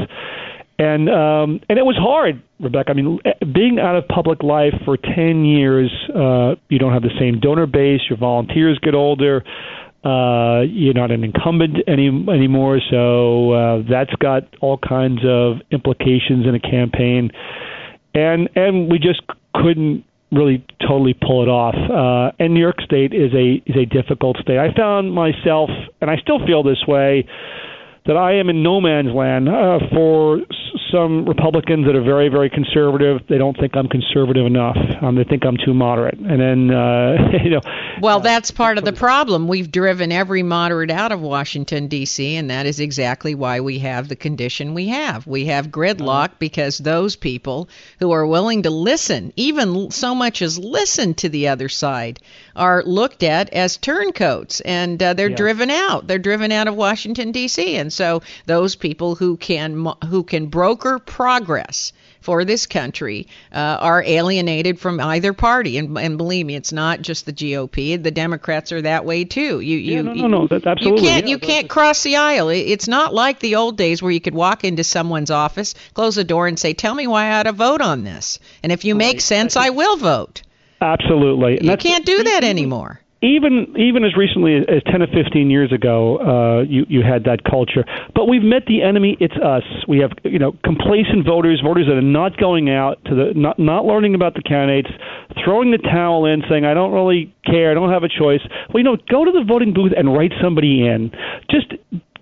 And 0.78 1.09
um, 1.09 1.61
and 1.70 1.80
it 1.80 1.86
was 1.86 1.95
hard, 1.97 2.41
Rebecca. 2.59 2.91
I 2.91 2.93
mean, 2.93 3.20
being 3.53 3.80
out 3.80 3.95
of 3.95 4.07
public 4.07 4.43
life 4.43 4.74
for 4.84 4.97
ten 4.97 5.45
years, 5.45 5.89
uh, 6.13 6.55
you 6.70 6.80
don't 6.80 6.91
have 6.91 7.01
the 7.01 7.16
same 7.18 7.39
donor 7.39 7.66
base. 7.66 8.01
Your 8.09 8.18
volunteers 8.18 8.78
get 8.80 8.93
older. 8.93 9.43
Uh, 10.03 10.61
you're 10.61 10.93
not 10.93 11.09
an 11.09 11.24
incumbent 11.24 11.78
any 11.88 12.07
anymore, 12.07 12.80
so 12.91 13.51
uh, 13.51 13.84
that's 13.89 14.13
got 14.20 14.43
all 14.61 14.78
kinds 14.78 15.22
of 15.26 15.57
implications 15.72 16.45
in 16.45 16.53
a 16.53 16.59
campaign 16.59 17.32
and 18.16 18.49
and 18.55 18.91
we 18.91 18.97
just 18.97 19.22
couldn't 19.53 20.03
really 20.32 20.66
totally 20.82 21.13
pull 21.13 21.43
it 21.43 21.49
off. 21.49 21.76
Uh, 21.76 22.36
and 22.39 22.53
New 22.53 22.59
York 22.59 22.82
State 22.82 23.13
is 23.13 23.34
a 23.34 23.61
is 23.66 23.76
a 23.76 23.86
difficult 23.86 24.38
state. 24.38 24.57
I 24.57 24.74
found 24.74 25.13
myself, 25.13 25.70
and 26.01 26.09
I 26.09 26.18
still 26.18 26.39
feel 26.45 26.63
this 26.63 26.84
way, 26.88 27.28
that 28.06 28.18
I 28.18 28.36
am 28.36 28.49
in 28.49 28.62
no 28.64 28.80
man's 28.80 29.14
land 29.14 29.49
uh, 29.49 29.80
for 29.91 30.39
some 30.91 31.26
Republicans 31.26 31.86
that 31.86 31.95
are 31.95 32.03
very 32.03 32.30
very 32.30 32.49
conservative. 32.49 33.22
They 33.28 33.38
don't 33.38 33.58
think 33.58 33.76
I'm 33.76 33.88
conservative 33.88 34.45
enough. 34.45 34.78
Um, 35.01 35.16
they 35.16 35.24
think 35.24 35.43
I'm 35.45 35.58
too 35.58 35.74
moderate. 35.74 36.18
And 36.20 36.39
then 36.39 36.72
uh, 36.72 37.16
you 37.43 37.49
know, 37.49 37.62
Well, 38.01 38.20
that's 38.20 38.51
part 38.51 38.78
of 38.78 38.86
the 38.86 38.93
problem. 38.93 39.47
We've 39.47 39.72
driven 39.72 40.12
every 40.12 40.43
moderate 40.43 40.91
out 40.91 41.12
of 41.12 41.22
Washington, 41.22 41.88
D.C., 41.88 42.36
and 42.36 42.49
that 42.49 42.66
is 42.66 42.80
exactly 42.80 43.36
why 43.36 43.60
we 43.60 43.80
have 43.80 44.08
the 44.08 44.16
condition 44.16 44.74
we 44.74 44.88
have. 44.89 45.26
We 45.26 45.45
have 45.45 45.68
gridlock 45.68 46.39
because 46.39 46.78
those 46.78 47.16
people 47.16 47.70
who 47.99 48.12
are 48.12 48.26
willing 48.26 48.64
to 48.64 48.70
listen, 48.70 49.34
even 49.36 49.91
so 49.91 50.14
much 50.14 50.41
as 50.41 50.60
listen 50.60 51.14
to 51.16 51.30
the 51.30 51.47
other 51.47 51.70
side, 51.70 52.20
are 52.56 52.84
looked 52.84 53.24
at 53.24 53.49
as 53.53 53.78
turncoats, 53.78 54.60
and 54.62 55.01
uh, 55.01 55.14
they're 55.14 55.30
Yeah. 55.30 55.36
driven 55.36 55.70
out. 55.70 56.08
They're 56.08 56.20
driven 56.20 56.51
out 56.51 56.68
of 56.68 56.76
Washington, 56.76 57.32
D.C., 57.32 57.76
and 57.78 57.91
so 57.91 58.22
those 58.45 58.76
people 58.76 59.16
who 59.16 59.38
can 59.38 59.86
who 60.08 60.24
can 60.24 60.47
broker 60.47 60.99
progress 60.99 61.91
for 62.22 62.43
this 62.43 62.66
country 62.66 63.28
uh, 63.53 63.78
are 63.80 64.01
alienated 64.03 64.80
from 64.80 64.99
either 64.99 65.32
party. 65.32 65.78
And, 65.78 65.95
and 65.97 66.18
believe 66.18 66.47
me, 66.47 66.56
it's 66.56 66.72
not 66.72 67.01
just 67.03 67.28
the 67.28 67.34
GOP. 67.34 68.01
The 68.01 68.10
Democrats 68.10 68.72
are 68.72 68.82
that 68.82 69.06
way 69.06 69.26
too. 69.26 69.60
You, 69.60 69.78
you, 69.78 69.95
Yeah, 69.97 70.01
no, 70.01 70.14
no, 70.14 70.28
no, 70.28 70.47
that- 70.47 70.66
absolutely, 70.66 71.03
You 71.03 71.08
can't, 71.08 71.26
yeah, 71.28 71.30
you 71.30 71.38
can't 71.38 71.70
cross 71.70 72.01
the 72.01 72.16
aisle. 72.16 72.49
It's 72.49 72.88
not 72.88 73.14
like 73.14 73.39
the 73.41 73.56
old 73.58 73.78
days 73.78 74.01
where 74.01 74.12
you 74.12 74.20
could 74.22 74.34
walk 74.34 74.64
into 74.64 74.84
someone's 74.84 75.30
office, 75.30 75.76
close 75.93 76.16
the 76.16 76.24
door, 76.24 76.47
and 76.47 76.58
say, 76.58 76.74
"Tell 76.74 76.95
me 76.95 77.06
why 77.06 77.26
I 77.28 77.39
ought 77.39 77.43
to 77.43 77.51
vote 77.51 77.82
on 77.82 78.03
this." 78.03 78.39
And 78.64 78.72
if 78.72 78.86
you 78.86 78.95
make 78.95 79.22
sense, 79.22 79.56
I 79.56 79.70
will 79.70 79.97
vote. 79.97 80.41
Absolutely, 80.82 81.58
and 81.58 81.66
You 81.66 81.78
can't 81.78 82.06
do 82.06 82.24
that 82.24 82.44
anymore. 82.44 83.00
even 83.22 83.74
even 83.78 84.04
as 84.04 84.16
recently 84.16 84.58
as 84.58 84.84
10 84.92 85.02
or 85.02 85.08
15 85.08 85.50
years 85.50 85.72
ago, 85.72 86.18
uh, 86.18 86.62
you 86.64 86.86
you 86.90 87.02
had 87.02 87.24
that 87.24 87.44
culture. 87.44 87.84
But 88.14 88.26
we've 88.26 88.44
met 88.44 88.66
the 88.68 88.84
enemy. 88.84 89.18
It's 89.20 89.36
us. 89.38 89.64
We 89.88 90.00
have 90.00 90.12
you 90.24 90.38
know 90.38 90.52
complacent 90.64 91.26
voters, 91.26 91.62
voters 91.64 91.88
that 91.88 91.96
are 91.98 92.02
not 92.02 92.38
going 92.38 92.70
out 92.70 93.04
to 93.06 93.16
the 93.16 93.34
not 93.36 93.58
not 93.58 93.86
learning 93.86 94.16
about 94.16 94.34
the 94.36 94.42
candidates, 94.44 94.90
throwing 95.44 95.72
the 95.72 95.80
towel 95.80 96.26
in, 96.26 96.44
saying 96.50 96.66
I 96.66 96.74
don't 96.74 96.92
really 96.92 97.34
care, 97.46 97.72
I 97.72 97.74
don't 97.74 97.92
have 97.92 98.04
a 98.04 98.10
choice. 98.10 98.42
Well, 98.70 98.78
you 98.78 98.84
know, 98.84 98.98
go 99.10 99.26
to 99.26 99.32
the 99.32 99.44
voting 99.48 99.74
booth 99.74 99.94
and 99.96 100.14
write 100.14 100.34
somebody 100.42 100.86
in. 100.86 101.12
Just 101.50 101.74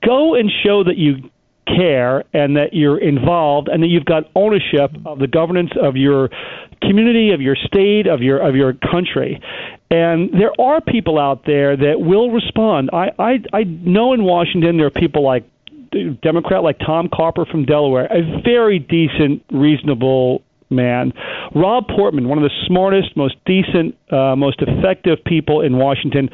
go 0.06 0.36
and 0.36 0.50
show 0.64 0.84
that 0.84 0.98
you 0.98 1.30
care 1.66 2.24
and 2.34 2.58
that 2.58 2.74
you're 2.74 3.00
involved 3.00 3.70
and 3.70 3.82
that 3.82 3.88
you've 3.88 4.06
got 4.06 4.24
ownership 4.36 4.92
of 5.06 5.20
the 5.20 5.28
governance 5.28 5.72
of 5.82 5.96
your 5.96 6.30
community 6.88 7.32
of 7.32 7.42
your 7.42 7.56
state 7.56 8.08
of 8.08 8.22
your 8.22 8.40
of 8.40 8.56
your 8.56 8.74
country. 8.74 9.42
And 9.90 10.32
there 10.34 10.52
are 10.60 10.82
people 10.82 11.20
out 11.20 11.46
there 11.46 11.78
that 11.78 12.00
will 12.00 12.32
respond. 12.32 12.90
I 12.94 13.12
i 13.20 13.40
i 13.54 13.64
know 13.64 14.14
in 14.14 14.24
washington 14.24 14.78
there 14.78 14.88
are 14.88 14.92
people 14.92 15.24
like 15.24 15.44
democrat 16.22 16.64
like 16.64 16.80
tom 16.80 17.08
carper 17.14 17.46
from 17.46 17.66
delaware 17.66 18.06
a 18.06 18.42
very 18.42 18.80
decent 18.80 19.44
reasonable 19.52 20.42
man. 20.70 21.14
Rob 21.54 21.88
portman 21.88 22.28
one 22.28 22.38
of 22.38 22.44
the 22.44 22.66
smartest 22.66 23.16
most 23.16 23.36
decent 23.46 23.96
uh, 24.12 24.36
most 24.36 24.62
effective 24.62 25.24
people 25.26 25.62
in 25.62 25.78
washington. 25.78 26.30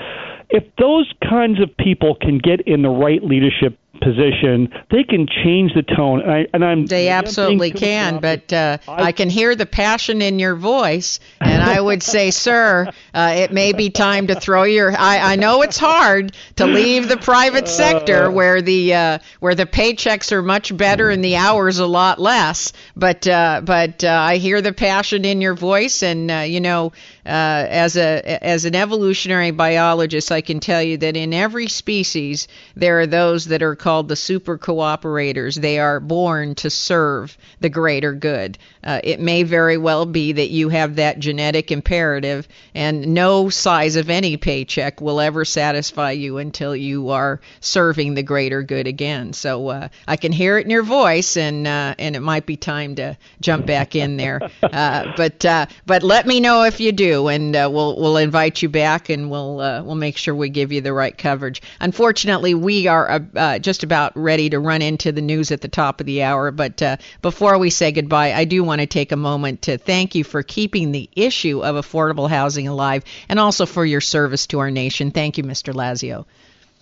If 0.49 0.63
those 0.77 1.11
kinds 1.21 1.61
of 1.61 1.75
people 1.77 2.15
can 2.15 2.39
get 2.39 2.61
in 2.61 2.81
the 2.81 2.89
right 2.89 3.23
leadership 3.23 3.77
position, 4.01 4.69
they 4.91 5.03
can 5.03 5.27
change 5.43 5.73
the 5.73 5.83
tone. 5.83 6.21
And, 6.21 6.31
I, 6.31 6.47
and 6.53 6.65
I'm 6.65 6.85
They 6.85 7.09
I'm 7.09 7.19
absolutely 7.19 7.71
can, 7.71 8.19
but 8.19 8.51
uh, 8.51 8.77
I 8.87 9.11
can 9.11 9.29
hear 9.29 9.55
the 9.55 9.65
passion 9.65 10.21
in 10.21 10.39
your 10.39 10.55
voice, 10.55 11.19
and 11.39 11.61
I 11.61 11.79
would 11.79 12.03
say, 12.03 12.31
sir, 12.31 12.91
uh, 13.13 13.33
it 13.37 13.51
may 13.51 13.73
be 13.73 13.89
time 13.89 14.27
to 14.27 14.39
throw 14.39 14.63
your. 14.63 14.91
I, 14.91 15.33
I 15.33 15.35
know 15.35 15.61
it's 15.61 15.77
hard 15.77 16.35
to 16.57 16.65
leave 16.65 17.07
the 17.07 17.17
private 17.17 17.67
sector 17.67 18.29
where 18.31 18.61
the 18.61 18.93
uh, 18.93 19.19
where 19.39 19.55
the 19.55 19.65
paychecks 19.65 20.31
are 20.31 20.41
much 20.41 20.75
better 20.75 21.09
and 21.09 21.23
the 21.23 21.35
hours 21.35 21.79
a 21.79 21.87
lot 21.87 22.19
less, 22.19 22.73
but 22.95 23.27
uh, 23.27 23.61
but 23.63 24.03
uh, 24.03 24.09
I 24.09 24.37
hear 24.37 24.61
the 24.61 24.73
passion 24.73 25.25
in 25.25 25.41
your 25.41 25.53
voice, 25.53 26.03
and 26.03 26.31
uh, 26.31 26.35
you 26.39 26.61
know. 26.61 26.91
Uh, 27.29 27.67
as 27.69 27.95
a 27.95 28.43
as 28.43 28.65
an 28.65 28.75
evolutionary 28.75 29.51
biologist, 29.51 30.31
I 30.31 30.41
can 30.41 30.59
tell 30.59 30.81
you 30.81 30.97
that 30.97 31.15
in 31.15 31.33
every 31.33 31.67
species 31.67 32.47
there 32.75 32.99
are 32.99 33.07
those 33.07 33.45
that 33.45 33.61
are 33.61 33.75
called 33.75 34.07
the 34.07 34.15
super 34.15 34.57
cooperators. 34.57 35.55
They 35.55 35.77
are 35.77 35.99
born 35.99 36.55
to 36.55 36.69
serve 36.69 37.37
the 37.59 37.69
greater 37.69 38.13
good. 38.13 38.57
Uh, 38.83 38.99
it 39.03 39.19
may 39.19 39.43
very 39.43 39.77
well 39.77 40.05
be 40.05 40.31
that 40.31 40.49
you 40.49 40.69
have 40.69 40.95
that 40.95 41.19
genetic 41.19 41.71
imperative, 41.71 42.47
and 42.73 43.13
no 43.13 43.49
size 43.49 43.95
of 43.95 44.09
any 44.09 44.37
paycheck 44.37 45.01
will 45.01 45.19
ever 45.19 45.43
satisfy 45.45 46.11
you 46.11 46.37
until 46.37 46.75
you 46.75 47.09
are 47.09 47.41
serving 47.59 48.13
the 48.13 48.23
greater 48.23 48.63
good 48.63 48.87
again. 48.87 49.33
So 49.33 49.67
uh, 49.67 49.87
I 50.07 50.15
can 50.15 50.31
hear 50.31 50.57
it 50.57 50.65
in 50.65 50.69
your 50.69 50.83
voice, 50.83 51.37
and 51.37 51.67
uh, 51.67 51.95
and 51.99 52.15
it 52.15 52.21
might 52.21 52.45
be 52.45 52.55
time 52.57 52.95
to 52.95 53.17
jump 53.41 53.65
back 53.65 53.95
in 53.95 54.17
there. 54.17 54.39
Uh, 54.69 55.13
but 55.17 55.43
uh, 55.45 55.65
but 55.85 56.03
let 56.03 56.27
me 56.27 56.39
know 56.39 56.63
if 56.63 56.79
you 56.79 56.91
do, 56.91 57.27
and 57.27 57.55
uh, 57.55 57.67
we'll 57.71 57.99
we'll 57.99 58.17
invite 58.17 58.61
you 58.61 58.69
back, 58.69 59.09
and 59.09 59.31
we'll 59.31 59.59
uh, 59.59 59.81
we'll 59.83 59.95
make 59.95 60.15
sure 60.15 60.35
we 60.35 60.47
give 60.47 60.71
you 60.71 60.79
the 60.79 60.93
right 60.93 61.17
coverage. 61.17 61.61
Unfortunately, 61.79 62.53
we 62.53 62.85
are 62.85 63.19
just 63.59 63.83
about 63.83 64.15
ready 64.15 64.49
to 64.49 64.59
run 64.59 64.81
into 64.81 65.11
the 65.11 65.21
news 65.21 65.51
at 65.51 65.61
the 65.61 65.67
top 65.67 65.99
of 65.99 66.05
the 66.05 66.23
hour. 66.23 66.51
But 66.51 66.81
uh, 66.81 66.97
before 67.21 67.57
we 67.57 67.69
say 67.69 67.91
goodbye, 67.91 68.33
I 68.33 68.45
do 68.45 68.63
want 68.69 68.81
to 68.81 68.87
take 68.87 69.11
a 69.11 69.17
moment 69.17 69.63
to 69.63 69.77
thank 69.77 70.15
you 70.15 70.23
for 70.23 70.43
keeping 70.43 70.91
the 70.91 71.09
issue 71.15 71.61
of 71.61 71.75
affordable 71.75 72.29
housing 72.29 72.67
alive, 72.67 73.03
and 73.27 73.39
also 73.39 73.65
for 73.65 73.83
your 73.85 74.01
service 74.01 74.47
to 74.47 74.59
our 74.59 74.71
nation. 74.71 75.11
Thank 75.11 75.37
you, 75.37 75.43
Mr. 75.43 75.73
Lazio. 75.73 76.25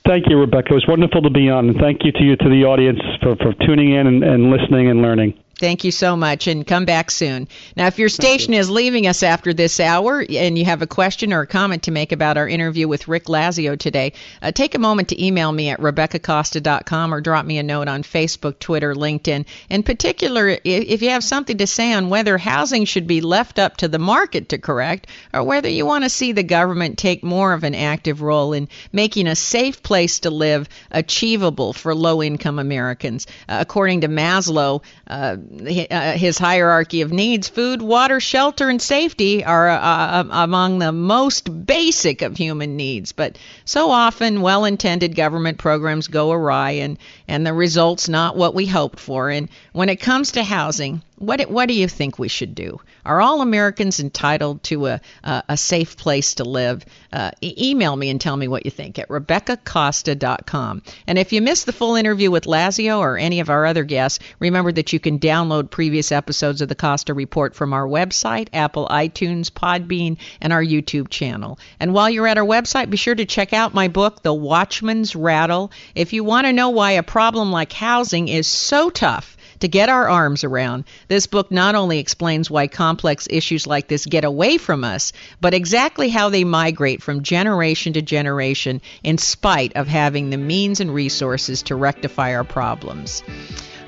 Thank 0.05 0.25
you, 0.29 0.37
Rebecca. 0.37 0.71
It 0.71 0.75
was 0.75 0.87
wonderful 0.87 1.21
to 1.23 1.29
be 1.29 1.49
on, 1.49 1.69
and 1.69 1.77
thank 1.77 2.03
you 2.03 2.11
to 2.11 2.23
you 2.23 2.35
to 2.35 2.49
the 2.49 2.65
audience 2.65 2.99
for, 3.21 3.35
for 3.37 3.53
tuning 3.65 3.93
in 3.93 4.07
and, 4.07 4.23
and 4.23 4.51
listening 4.51 4.89
and 4.89 5.01
learning. 5.01 5.33
Thank 5.59 5.83
you 5.83 5.91
so 5.91 6.15
much 6.15 6.45
and 6.45 6.67
come 6.67 6.85
back 6.85 7.09
soon. 7.09 7.47
Now, 7.75 7.87
if 7.87 7.97
your 7.97 8.09
station 8.09 8.53
is 8.53 8.69
leaving 8.69 9.07
us 9.07 9.23
after 9.23 9.53
this 9.53 9.79
hour 9.79 10.23
and 10.29 10.55
you 10.55 10.65
have 10.65 10.83
a 10.83 10.87
question 10.87 11.33
or 11.33 11.41
a 11.41 11.47
comment 11.47 11.83
to 11.83 11.91
make 11.91 12.11
about 12.11 12.37
our 12.37 12.47
interview 12.47 12.87
with 12.87 13.07
Rick 13.07 13.25
Lazio 13.25 13.77
today, 13.77 14.13
uh, 14.43 14.51
take 14.51 14.75
a 14.75 14.79
moment 14.79 15.09
to 15.09 15.23
email 15.23 15.51
me 15.51 15.69
at 15.69 15.79
RebeccaCosta.com 15.79 17.11
or 17.11 17.21
drop 17.21 17.43
me 17.43 17.57
a 17.57 17.63
note 17.63 17.87
on 17.87 18.03
Facebook, 18.03 18.59
Twitter, 18.59 18.93
LinkedIn. 18.93 19.45
In 19.67 19.81
particular, 19.81 20.59
if 20.63 21.01
you 21.01 21.09
have 21.09 21.23
something 21.23 21.57
to 21.57 21.65
say 21.65 21.91
on 21.91 22.09
whether 22.09 22.37
housing 22.37 22.85
should 22.85 23.07
be 23.07 23.21
left 23.21 23.57
up 23.57 23.77
to 23.77 23.87
the 23.87 23.97
market 23.97 24.49
to 24.49 24.59
correct 24.59 25.07
or 25.33 25.43
whether 25.43 25.69
you 25.69 25.87
want 25.87 26.03
to 26.03 26.09
see 26.09 26.33
the 26.33 26.43
government 26.43 26.99
take 26.99 27.23
more 27.23 27.53
of 27.53 27.63
an 27.63 27.73
active 27.73 28.21
role 28.21 28.53
in 28.53 28.69
making 28.91 29.25
a 29.25 29.35
safe 29.35 29.81
place 29.81 30.19
to 30.19 30.29
live 30.29 30.69
achievable 30.91 31.73
for 31.73 31.95
low 31.95 32.21
income 32.21 32.59
Americans. 32.59 33.25
Uh, 33.49 33.57
according 33.59 34.01
to 34.01 34.07
Maslow, 34.07 34.83
uh, 35.07 35.37
his 35.49 36.37
hierarchy 36.37 37.01
of 37.01 37.13
needs, 37.13 37.47
food, 37.47 37.81
water, 37.81 38.19
shelter, 38.19 38.69
and 38.69 38.81
safety 38.81 39.45
are 39.45 39.69
uh, 39.69 40.19
um, 40.19 40.29
among 40.31 40.79
the 40.79 40.91
most 40.91 41.65
basic 41.65 42.21
of 42.21 42.35
human 42.35 42.75
needs. 42.75 43.13
But 43.13 43.37
so 43.63 43.91
often, 43.91 44.41
well 44.41 44.65
intended 44.65 45.15
government 45.15 45.57
programs 45.57 46.09
go 46.09 46.31
awry 46.31 46.71
and, 46.71 46.97
and 47.27 47.45
the 47.45 47.53
results 47.53 48.09
not 48.09 48.35
what 48.35 48.55
we 48.55 48.65
hoped 48.65 48.99
for. 48.99 49.29
And 49.29 49.47
when 49.71 49.89
it 49.89 50.01
comes 50.01 50.33
to 50.33 50.43
housing, 50.43 51.01
what 51.17 51.41
what 51.49 51.67
do 51.67 51.73
you 51.73 51.87
think 51.87 52.19
we 52.19 52.27
should 52.27 52.53
do? 52.53 52.79
Are 53.05 53.21
all 53.21 53.41
Americans 53.41 53.99
entitled 53.99 54.63
to 54.63 54.87
a 54.87 55.01
a, 55.23 55.43
a 55.49 55.57
safe 55.57 55.97
place 55.97 56.35
to 56.35 56.43
live? 56.43 56.85
Uh, 57.11 57.31
e- 57.41 57.69
email 57.71 57.95
me 57.95 58.09
and 58.09 58.21
tell 58.21 58.37
me 58.37 58.47
what 58.47 58.65
you 58.65 58.71
think 58.71 58.99
at 58.99 59.09
RebeccaCosta.com. 59.09 60.83
And 61.07 61.17
if 61.17 61.33
you 61.33 61.41
missed 61.41 61.65
the 61.65 61.73
full 61.73 61.95
interview 61.95 62.29
with 62.29 62.43
Lazio 62.45 62.99
or 62.99 63.17
any 63.17 63.39
of 63.39 63.49
our 63.49 63.65
other 63.65 63.83
guests, 63.83 64.19
remember 64.39 64.71
that 64.73 64.93
you 64.93 64.99
can 64.99 65.17
download 65.17 65.71
previous 65.71 66.11
episodes 66.11 66.61
of 66.61 66.69
the 66.69 66.75
Costa 66.75 67.13
Report 67.13 67.55
from 67.55 67.73
our 67.73 67.87
website, 67.87 68.49
Apple 68.53 68.87
iTunes, 68.89 69.49
Podbean, 69.49 70.17
and 70.41 70.53
our 70.53 70.63
YouTube 70.63 71.09
channel. 71.09 71.57
And 71.79 71.93
while 71.93 72.09
you're 72.09 72.27
at 72.27 72.37
our 72.37 72.45
website, 72.45 72.89
be 72.89 72.97
sure 72.97 73.15
to 73.15 73.25
check 73.25 73.53
out 73.53 73.73
my 73.73 73.87
book, 73.87 74.21
The 74.21 74.33
Watchman's 74.33 75.15
Rattle. 75.15 75.71
If 75.95 76.13
you 76.13 76.23
want 76.23 76.45
to 76.45 76.53
know 76.53 76.69
why 76.69 76.91
a 76.91 77.03
problem 77.03 77.51
like 77.51 77.71
housing 77.71 78.27
is 78.27 78.47
so 78.47 78.89
tough 78.89 79.36
to 79.59 79.67
get 79.67 79.89
our 79.89 80.09
arms 80.09 80.43
around. 80.43 80.85
This 81.07 81.27
book 81.27 81.51
not 81.51 81.75
only 81.75 81.99
explains 81.99 82.49
why 82.49 82.67
complex 82.67 83.27
issues 83.29 83.67
like 83.67 83.87
this 83.87 84.05
get 84.05 84.23
away 84.23 84.57
from 84.57 84.83
us, 84.83 85.13
but 85.41 85.53
exactly 85.53 86.09
how 86.09 86.29
they 86.29 86.43
migrate 86.43 87.01
from 87.01 87.23
generation 87.23 87.93
to 87.93 88.01
generation 88.01 88.81
in 89.03 89.17
spite 89.17 89.73
of 89.75 89.87
having 89.87 90.29
the 90.29 90.37
means 90.37 90.79
and 90.79 90.93
resources 90.93 91.63
to 91.63 91.75
rectify 91.75 92.35
our 92.35 92.43
problems. 92.43 93.23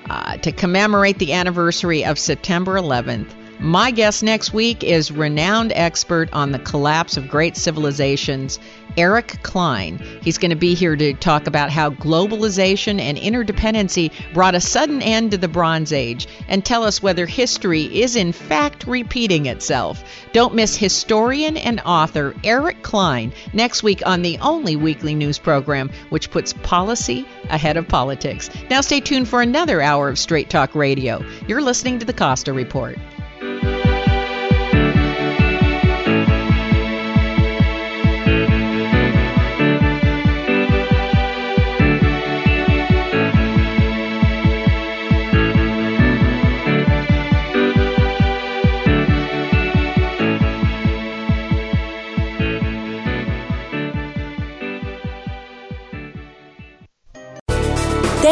Uh, 0.09 0.37
to 0.37 0.51
commemorate 0.51 1.19
the 1.19 1.33
anniversary 1.33 2.03
of 2.03 2.17
September 2.17 2.73
11th, 2.73 3.29
my 3.59 3.91
guest 3.91 4.23
next 4.23 4.53
week 4.53 4.83
is 4.83 5.11
renowned 5.11 5.73
expert 5.75 6.29
on 6.31 6.51
the 6.51 6.59
collapse 6.59 7.17
of 7.17 7.27
great 7.27 7.57
civilizations, 7.57 8.57
Eric 8.95 9.43
Cline. 9.43 9.97
He's 10.21 10.37
going 10.37 10.51
to 10.51 10.55
be 10.55 10.73
here 10.73 10.95
to 10.95 11.13
talk 11.13 11.45
about 11.45 11.69
how 11.69 11.89
globalization 11.89 12.99
and 12.99 13.17
interdependency 13.17 14.11
brought 14.33 14.55
a 14.55 14.61
sudden 14.61 15.01
end 15.01 15.31
to 15.31 15.37
the 15.37 15.47
Bronze 15.47 15.91
Age 15.91 16.27
and 16.47 16.63
tell 16.63 16.83
us 16.83 17.01
whether 17.01 17.25
history 17.25 17.83
is 18.01 18.15
in 18.15 18.31
fact 18.31 18.87
repeating 18.87 19.45
itself. 19.45 20.03
Don't 20.31 20.55
miss 20.55 20.75
historian 20.75 21.57
and 21.57 21.81
author 21.81 22.33
Eric 22.43 22.81
Cline 22.81 23.33
next 23.53 23.83
week 23.83 24.01
on 24.05 24.21
the 24.21 24.37
only 24.39 24.75
weekly 24.75 25.15
news 25.15 25.37
program 25.37 25.89
which 26.09 26.31
puts 26.31 26.53
policy 26.53 27.25
ahead 27.49 27.77
of 27.77 27.87
politics. 27.87 28.49
Now 28.69 28.81
stay 28.81 29.01
tuned 29.01 29.27
for 29.27 29.41
another 29.41 29.81
hour 29.81 30.09
of 30.09 30.17
Straight 30.17 30.49
Talk 30.49 30.75
Radio. 30.75 31.23
You're 31.47 31.61
listening 31.61 31.99
to 31.99 32.05
the 32.05 32.13
Costa 32.13 32.53
Report. 32.53 32.97